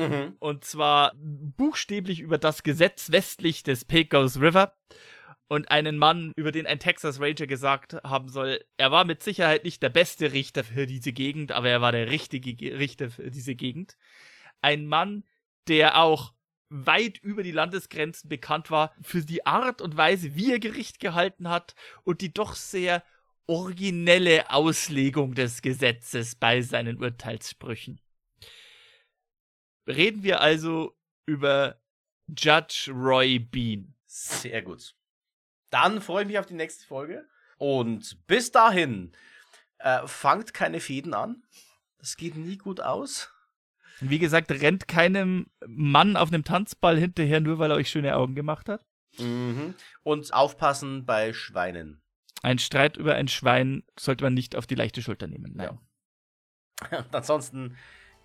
Mhm. 0.09 0.37
Und 0.39 0.65
zwar 0.65 1.13
buchstäblich 1.17 2.21
über 2.21 2.39
das 2.39 2.63
Gesetz 2.63 3.11
westlich 3.13 3.63
des 3.63 3.85
Pecos 3.85 4.41
River. 4.41 4.75
Und 5.49 5.71
einen 5.71 5.99
Mann, 5.99 6.33
über 6.37 6.53
den 6.53 6.67
ein 6.67 6.79
Texas 6.79 7.21
Ranger 7.21 7.49
gesagt 7.49 7.95
haben 8.05 8.29
soll, 8.29 8.65
er 8.77 8.93
war 8.93 9.05
mit 9.05 9.23
Sicherheit 9.23 9.65
nicht 9.65 9.83
der 9.83 9.89
beste 9.89 10.33
Richter 10.33 10.63
für 10.63 10.87
diese 10.87 11.13
Gegend, 11.13 11.51
aber 11.51 11.69
er 11.69 11.81
war 11.81 11.91
der 11.91 12.09
richtige 12.09 12.55
Ge- 12.55 12.77
Richter 12.77 13.11
für 13.11 13.33
diese 13.33 13.57
Gegend. 13.57 13.97
Ein 14.63 14.87
Mann, 14.87 15.25
der 15.67 16.01
auch 16.01 16.35
weit 16.69 17.19
über 17.19 17.43
die 17.43 17.51
Landesgrenzen 17.51 18.29
bekannt 18.29 18.71
war 18.71 18.95
für 19.03 19.25
die 19.25 19.45
Art 19.45 19.83
und 19.83 19.97
Weise, 19.97 20.37
wie 20.37 20.53
er 20.53 20.61
Gericht 20.61 21.01
gehalten 21.01 21.49
hat 21.49 21.75
und 22.05 22.21
die 22.21 22.33
doch 22.33 22.55
sehr 22.55 23.03
originelle 23.49 24.51
Auslegung 24.51 25.35
des 25.35 25.63
Gesetzes 25.63 26.37
bei 26.37 26.63
seinen 26.63 27.03
Urteilssprüchen. 27.03 28.01
Reden 29.97 30.23
wir 30.23 30.41
also 30.41 30.97
über 31.27 31.81
Judge 32.29 32.91
Roy 32.93 33.39
Bean. 33.39 33.95
Sehr 34.07 34.63
gut. 34.63 34.95
Dann 35.71 36.01
freue 36.01 36.23
ich 36.23 36.29
mich 36.29 36.39
auf 36.39 36.47
die 36.47 36.55
nächste 36.55 36.87
Folge. 36.87 37.29
Und 37.59 38.27
bis 38.27 38.51
dahin, 38.51 39.13
äh, 39.79 40.07
fangt 40.07 40.55
keine 40.55 40.81
Fäden 40.81 41.15
an. 41.15 41.43
Das 41.99 42.17
geht 42.17 42.37
nie 42.37 42.57
gut 42.57 42.81
aus. 42.81 43.33
Wie 44.01 44.19
gesagt, 44.19 44.51
rennt 44.51 44.89
keinem 44.89 45.47
Mann 45.67 46.17
auf 46.17 46.33
einem 46.33 46.45
Tanzball 46.45 46.99
hinterher, 46.99 47.41
nur 47.41 47.59
weil 47.59 47.71
er 47.71 47.77
euch 47.77 47.91
schöne 47.91 48.17
Augen 48.17 48.35
gemacht 48.35 48.69
hat. 48.69 48.87
Mhm. 49.19 49.75
Und 50.03 50.33
aufpassen 50.33 51.05
bei 51.05 51.33
Schweinen. 51.33 52.03
Ein 52.43 52.59
Streit 52.59 52.97
über 52.97 53.15
ein 53.15 53.29
Schwein 53.29 53.85
sollte 53.99 54.25
man 54.25 54.33
nicht 54.33 54.57
auf 54.57 54.67
die 54.67 54.75
leichte 54.75 55.03
Schulter 55.03 55.27
nehmen. 55.27 55.53
Nein. 55.55 55.79
Und 56.91 57.07
ansonsten, 57.15 57.77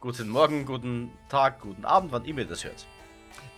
guten 0.05 0.29
Morgen, 0.29 0.65
guten 0.65 1.11
Tag, 1.29 1.61
guten 1.61 1.83
Abend, 1.83 2.11
wann 2.11 2.25
ihr 2.25 2.45
das 2.45 2.63
hört. 2.63 2.85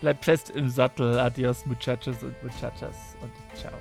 Bleibt 0.00 0.24
fest 0.24 0.48
im 0.48 0.70
Sattel. 0.70 1.18
Adios, 1.18 1.66
Muchachos 1.66 2.22
und 2.22 2.42
Muchachas. 2.42 3.16
Und 3.20 3.30
ciao. 3.54 3.72